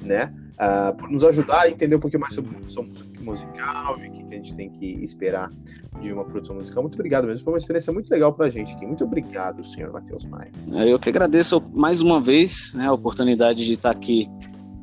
né? 0.01 0.31
Uh, 0.53 0.95
por 0.95 1.09
nos 1.09 1.23
ajudar 1.25 1.61
a 1.61 1.69
entender 1.69 1.95
um 1.95 1.99
pouquinho 1.99 2.21
mais 2.21 2.35
sobre 2.35 2.51
produção 2.51 2.87
musical 3.21 3.99
e 3.99 4.07
o 4.07 4.11
que 4.11 4.21
a 4.21 4.35
gente 4.35 4.53
tem 4.53 4.69
que 4.69 4.85
esperar 5.03 5.49
de 5.99 6.13
uma 6.13 6.23
produção 6.23 6.55
musical. 6.55 6.83
Muito 6.83 6.95
obrigado 6.95 7.25
mesmo. 7.25 7.43
Foi 7.43 7.53
uma 7.53 7.57
experiência 7.57 7.91
muito 7.91 8.09
legal 8.09 8.33
para 8.33 8.45
a 8.45 8.49
gente 8.49 8.73
aqui. 8.73 8.85
Muito 8.85 9.03
obrigado, 9.03 9.63
senhor 9.63 9.91
Matheus 9.91 10.25
Maia. 10.25 10.51
É, 10.73 10.91
eu 10.91 10.99
que 10.99 11.09
agradeço 11.09 11.61
mais 11.73 12.01
uma 12.01 12.19
vez 12.19 12.73
né, 12.73 12.87
a 12.87 12.93
oportunidade 12.93 13.65
de 13.65 13.73
estar 13.73 13.91
aqui 13.91 14.27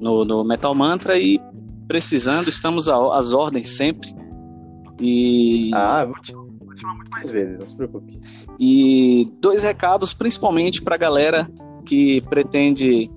no, 0.01 0.25
no 0.25 0.43
Metal 0.43 0.75
Mantra 0.75 1.19
e 1.19 1.41
precisando, 1.87 2.49
estamos 2.49 2.89
às 2.89 3.33
ordens 3.33 3.69
sempre. 3.69 4.15
E... 5.01 5.71
Ah, 5.75 6.05
vou 6.05 6.21
te, 6.21 6.33
vou 6.33 6.40
te 6.40 6.40
chamar 6.81 6.95
muito 6.95 7.11
mais 7.11 7.31
vezes, 7.31 7.59
não 7.59 7.67
se 7.67 7.77
preocupe. 7.77 8.21
E 8.59 9.33
dois 9.41 9.63
recados, 9.63 10.13
principalmente 10.15 10.83
para 10.83 10.95
a 10.95 10.99
galera 10.99 11.51
que 11.85 12.21
pretende 12.23 13.11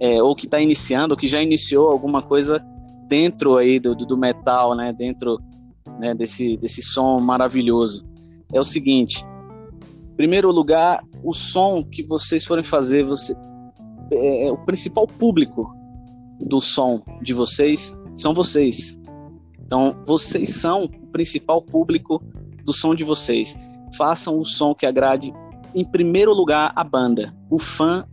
é, 0.00 0.22
ou 0.22 0.34
que 0.34 0.46
está 0.46 0.60
iniciando, 0.60 1.14
ou 1.14 1.18
que 1.18 1.26
já 1.26 1.42
iniciou 1.42 1.88
alguma 1.88 2.22
coisa 2.22 2.64
dentro 3.08 3.56
aí 3.56 3.80
do, 3.80 3.94
do 3.94 4.16
metal, 4.16 4.74
né? 4.74 4.92
Dentro 4.92 5.38
né, 5.98 6.14
desse, 6.14 6.56
desse 6.56 6.82
som 6.82 7.18
maravilhoso. 7.20 8.06
É 8.52 8.60
o 8.60 8.64
seguinte: 8.64 9.24
primeiro 10.16 10.50
lugar, 10.50 11.02
o 11.22 11.32
som 11.32 11.82
que 11.82 12.02
vocês 12.02 12.44
forem 12.44 12.64
fazer, 12.64 13.04
você 13.04 13.34
é, 14.12 14.46
é, 14.46 14.52
o 14.52 14.58
principal 14.58 15.06
público 15.06 15.66
do 16.40 16.60
som 16.60 17.02
de 17.22 17.34
vocês 17.34 17.94
são 18.16 18.32
vocês. 18.32 18.96
Então, 19.60 19.96
vocês 20.06 20.54
são 20.54 20.84
o 20.84 21.06
principal 21.08 21.60
público 21.60 22.22
do 22.68 22.72
som 22.74 22.94
de 22.94 23.02
vocês. 23.02 23.56
Façam 23.96 24.38
o 24.38 24.44
som 24.44 24.74
que 24.74 24.84
agrade 24.84 25.32
em 25.74 25.84
primeiro 25.84 26.34
lugar 26.34 26.70
a 26.76 26.84
banda. 26.84 27.34
O 27.50 27.58
fã 27.58 28.04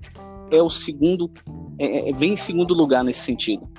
é 0.50 0.62
o 0.62 0.70
segundo, 0.70 1.30
é, 1.78 2.10
é, 2.10 2.14
vem 2.14 2.34
em 2.34 2.38
segundo 2.38 2.74
lugar 2.74 3.04
nesse 3.04 3.20
sentido. 3.20 3.70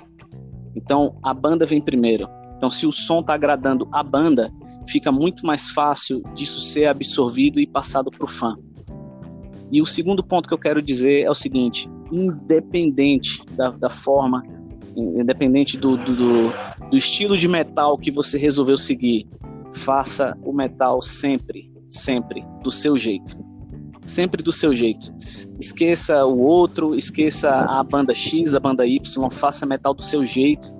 Então 0.75 1.17
a 1.23 1.33
banda 1.33 1.65
vem 1.65 1.81
primeiro. 1.81 2.29
Então 2.55 2.69
se 2.69 2.85
o 2.85 2.91
som 2.91 3.21
está 3.21 3.33
agradando 3.33 3.89
a 3.91 4.03
banda, 4.03 4.51
fica 4.87 5.11
muito 5.11 5.47
mais 5.47 5.69
fácil 5.69 6.21
disso 6.35 6.61
ser 6.61 6.85
absorvido 6.85 7.59
e 7.59 7.65
passado 7.65 8.11
para 8.11 8.25
o 8.25 8.27
fã. 8.27 8.55
E 9.71 9.81
o 9.81 9.85
segundo 9.85 10.23
ponto 10.23 10.47
que 10.47 10.53
eu 10.53 10.59
quero 10.59 10.79
dizer 10.79 11.23
é 11.23 11.29
o 11.29 11.35
seguinte: 11.35 11.89
independente 12.11 13.43
da, 13.51 13.71
da 13.71 13.89
forma, 13.89 14.43
independente 14.95 15.75
do, 15.75 15.97
do, 15.97 16.15
do, 16.15 16.89
do 16.91 16.97
estilo 16.97 17.35
de 17.35 17.47
metal 17.47 17.97
que 17.97 18.11
você 18.11 18.37
resolveu 18.37 18.77
seguir, 18.77 19.27
faça 19.71 20.37
o 20.43 20.53
metal 20.53 21.01
sempre, 21.01 21.71
sempre 21.87 22.45
do 22.63 22.71
seu 22.71 22.97
jeito. 22.97 23.37
Sempre 24.03 24.41
do 24.41 24.53
seu 24.53 24.73
jeito. 24.73 25.13
Esqueça 25.59 26.25
o 26.25 26.39
outro, 26.39 26.95
esqueça 26.95 27.49
a 27.49 27.83
banda 27.83 28.13
X, 28.13 28.55
a 28.55 28.59
banda 28.59 28.85
Y, 28.85 28.99
faça 29.29 29.65
metal 29.65 29.93
do 29.93 30.01
seu 30.01 30.25
jeito 30.25 30.73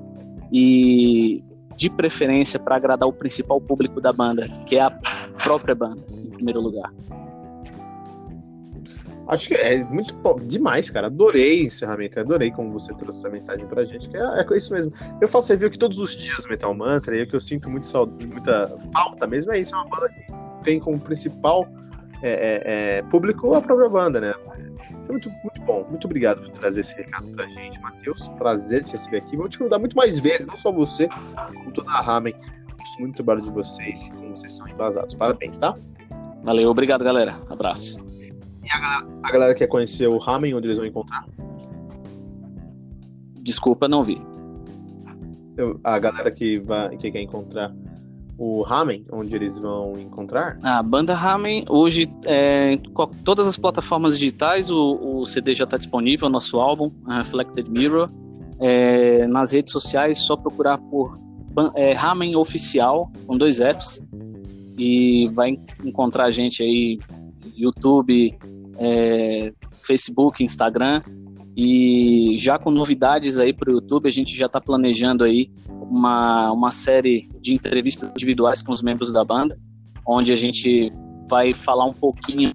e 0.52 1.44
de 1.76 1.90
preferência 1.90 2.60
para 2.60 2.76
agradar 2.76 3.08
o 3.08 3.14
principal 3.14 3.60
público 3.62 4.02
da 4.02 4.12
banda, 4.14 4.48
que 4.66 4.78
é 4.78 4.82
a 4.82 4.92
própria 5.44 5.76
banda, 5.76 6.02
em 6.10 6.30
primeiro 6.30 6.62
lugar. 6.62 6.92
Acho 9.28 9.50
que 9.50 9.56
é 9.56 9.84
muito 9.84 10.14
demais, 10.46 10.90
cara. 10.90 11.08
Adorei 11.08 11.64
o 11.64 11.68
encerramento, 11.68 12.20
adorei 12.20 12.50
como 12.52 12.72
você 12.72 12.94
trouxe 12.94 13.20
essa 13.20 13.30
mensagem 13.30 13.66
pra 13.68 13.84
gente, 13.84 14.10
que 14.10 14.18
é, 14.18 14.22
é 14.22 14.58
isso 14.58 14.74
mesmo. 14.74 14.92
Eu 15.22 15.28
faço 15.28 15.52
review 15.52 15.68
aqui 15.68 15.78
todos 15.78 16.00
os 16.00 16.16
dias 16.16 16.48
Metal 16.48 16.74
Mantra, 16.74 17.16
e 17.16 17.24
o 17.24 17.28
que 17.28 17.36
eu 17.36 17.42
sinto 17.42 17.70
muito 17.70 17.88
muita 18.32 18.74
falta 18.94 19.28
mesmo 19.28 19.52
é 19.52 19.60
isso, 19.60 19.76
é 19.76 19.78
uma 19.78 19.90
banda 19.90 20.10
que 20.10 20.26
tem 20.64 20.80
como 20.80 21.00
principal 21.00 21.68
é, 22.22 22.30
é, 22.30 22.98
é, 22.98 23.02
público 23.04 23.54
a 23.54 23.62
própria 23.62 23.90
banda, 23.90 24.20
né? 24.20 24.34
Isso 25.00 25.10
é 25.10 25.12
muito, 25.12 25.30
muito 25.30 25.62
bom. 25.62 25.86
Muito 25.90 26.06
obrigado 26.06 26.42
por 26.42 26.50
trazer 26.50 26.82
esse 26.82 26.96
recado 26.96 27.28
pra 27.30 27.48
gente, 27.48 27.80
Matheus. 27.82 28.28
Prazer 28.30 28.84
te 28.84 28.94
receber 28.94 29.18
aqui. 29.18 29.38
Vou 29.38 29.48
te 29.48 29.58
convidar 29.58 29.80
muito 29.80 29.96
mais 29.96 30.20
vezes, 30.20 30.48
não 30.48 30.58
só 30.58 30.72
você, 30.72 31.08
como 31.54 31.72
toda 31.72 31.92
a 31.92 32.02
Ramen. 32.02 32.34
Gosto 32.78 33.00
muito 33.00 33.14
do 33.14 33.16
trabalho 33.24 33.42
de 33.42 33.52
vocês, 33.52 34.10
como 34.10 34.36
vocês 34.36 34.54
são 34.54 34.68
embasados. 34.68 35.14
Parabéns, 35.14 35.60
tá? 35.60 35.76
Valeu, 36.44 36.70
obrigado, 36.70 37.04
galera. 37.04 37.36
Abraço. 37.50 38.17
E 38.68 38.70
a 38.70 38.80
galera, 38.80 39.08
a 39.24 39.32
galera 39.32 39.56
quer 39.56 39.68
conhecer 39.68 40.08
o 40.08 40.18
Ramen, 40.18 40.54
onde 40.54 40.68
eles 40.68 40.78
vão 40.78 40.86
encontrar? 40.86 41.26
Desculpa, 43.42 43.88
não 43.88 44.04
vi. 44.04 44.22
Eu, 45.56 45.80
a 45.84 45.98
galera 45.98 46.30
que, 46.30 46.60
vai, 46.60 46.98
que 46.98 47.10
quer 47.10 47.22
encontrar 47.22 47.74
o 48.38 48.62
Ramen, 48.64 49.06
onde 49.10 49.34
eles 49.38 49.58
vão 49.58 49.94
encontrar? 49.98 50.60
A 50.64 50.84
banda 50.84 51.16
Ramen, 51.16 51.64
hoje, 51.70 52.12
é, 52.26 52.78
todas 53.24 53.48
as 53.48 53.58
plataformas 53.58 54.20
digitais, 54.20 54.70
o, 54.70 55.20
o 55.22 55.26
CD 55.26 55.54
já 55.54 55.64
está 55.64 55.78
disponível, 55.78 56.28
nosso 56.30 56.60
álbum, 56.60 56.92
Reflected 57.08 57.70
Mirror. 57.70 58.10
É, 58.60 59.28
nas 59.28 59.54
redes 59.54 59.72
sociais, 59.72 60.18
só 60.18 60.36
procurar 60.36 60.78
por 60.78 61.18
é, 61.76 61.94
Ramen 61.94 62.36
Oficial, 62.36 63.10
com 63.26 63.38
dois 63.38 63.60
Fs, 63.60 64.02
e 64.78 65.30
vai 65.30 65.56
encontrar 65.86 66.26
a 66.26 66.32
gente 66.32 66.62
aí, 66.62 67.00
YouTube, 67.56 68.38
é, 68.78 69.54
Facebook, 69.80 70.44
Instagram. 70.44 71.02
E 71.56 72.36
já 72.38 72.60
com 72.60 72.70
novidades 72.70 73.40
aí 73.40 73.52
para 73.52 73.70
o 73.72 73.74
YouTube, 73.74 74.08
a 74.08 74.12
gente 74.12 74.36
já 74.36 74.46
está 74.46 74.62
planejando 74.62 75.24
aí 75.24 75.50
uma, 75.70 76.52
uma 76.52 76.70
série 76.70 77.28
de 77.42 77.54
entrevistas 77.54 78.12
individuais 78.12 78.62
com 78.62 78.72
os 78.72 78.84
membros 78.84 79.12
da 79.12 79.24
banda, 79.24 79.58
onde 80.06 80.32
a 80.32 80.36
gente 80.36 80.92
vai 81.28 81.54
falar 81.54 81.86
um 81.86 81.94
pouquinho 81.94 82.54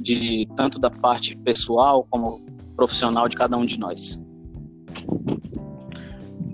de 0.00 0.48
tanto 0.56 0.78
da 0.78 0.90
parte 0.90 1.36
pessoal 1.36 2.06
como 2.10 2.44
profissional 2.74 3.28
de 3.28 3.36
cada 3.36 3.56
um 3.56 3.64
de 3.64 3.78
nós. 3.78 4.22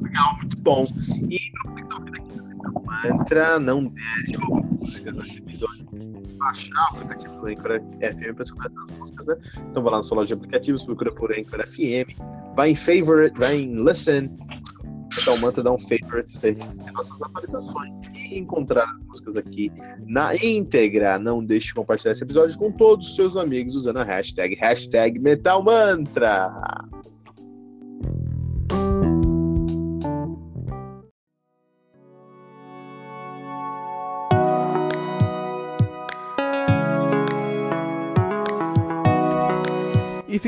Legal, 0.03 0.37
muito 0.37 0.59
bom. 0.59 0.87
E 1.31 1.39
mantra, 3.03 3.59
não 3.59 3.85
deixe 3.85 4.37
músicas 4.83 5.37
episódio 5.37 5.87
baixar 6.37 6.89
o 6.93 6.97
aplicativo 6.97 7.41
do 7.41 7.47
Anchor 7.47 7.81
FM 8.01 8.35
para 8.35 8.45
escutar 8.45 8.71
as 8.77 8.99
músicas, 8.99 9.27
né? 9.27 9.37
Então 9.71 9.83
vai 9.83 9.93
lá 9.93 9.99
na 9.99 10.05
sua 10.05 10.17
loja 10.17 10.29
de 10.29 10.35
aplicativos, 10.35 10.85
procura 10.85 11.13
por 11.13 11.33
Anchor 11.33 11.67
FM, 11.67 12.19
vai 12.57 12.71
em 12.71 12.75
favorite, 12.75 13.39
vai 13.39 13.57
em 13.57 13.85
listen, 13.85 14.37
um 15.29 15.37
mantra, 15.39 15.63
dá 15.63 15.71
um 15.71 15.79
favorite, 15.79 16.37
você 16.37 16.57
nossas 16.93 17.23
atualizações 17.23 17.93
e 18.15 18.39
encontrar 18.39 18.85
as 18.85 19.07
músicas 19.07 19.37
aqui 19.37 19.71
na 20.07 20.35
íntegra. 20.35 21.19
Não 21.19 21.45
deixe 21.45 21.69
de 21.69 21.75
compartilhar 21.75 22.13
esse 22.13 22.25
episódio 22.25 22.59
com 22.59 22.73
todos 22.73 23.09
os 23.09 23.15
seus 23.15 23.37
amigos 23.37 23.77
usando 23.77 23.99
a 23.99 24.05
hashtag, 24.05 24.55
hashtag 24.57 25.19
Metal 25.19 25.63
Mantra. 25.63 26.51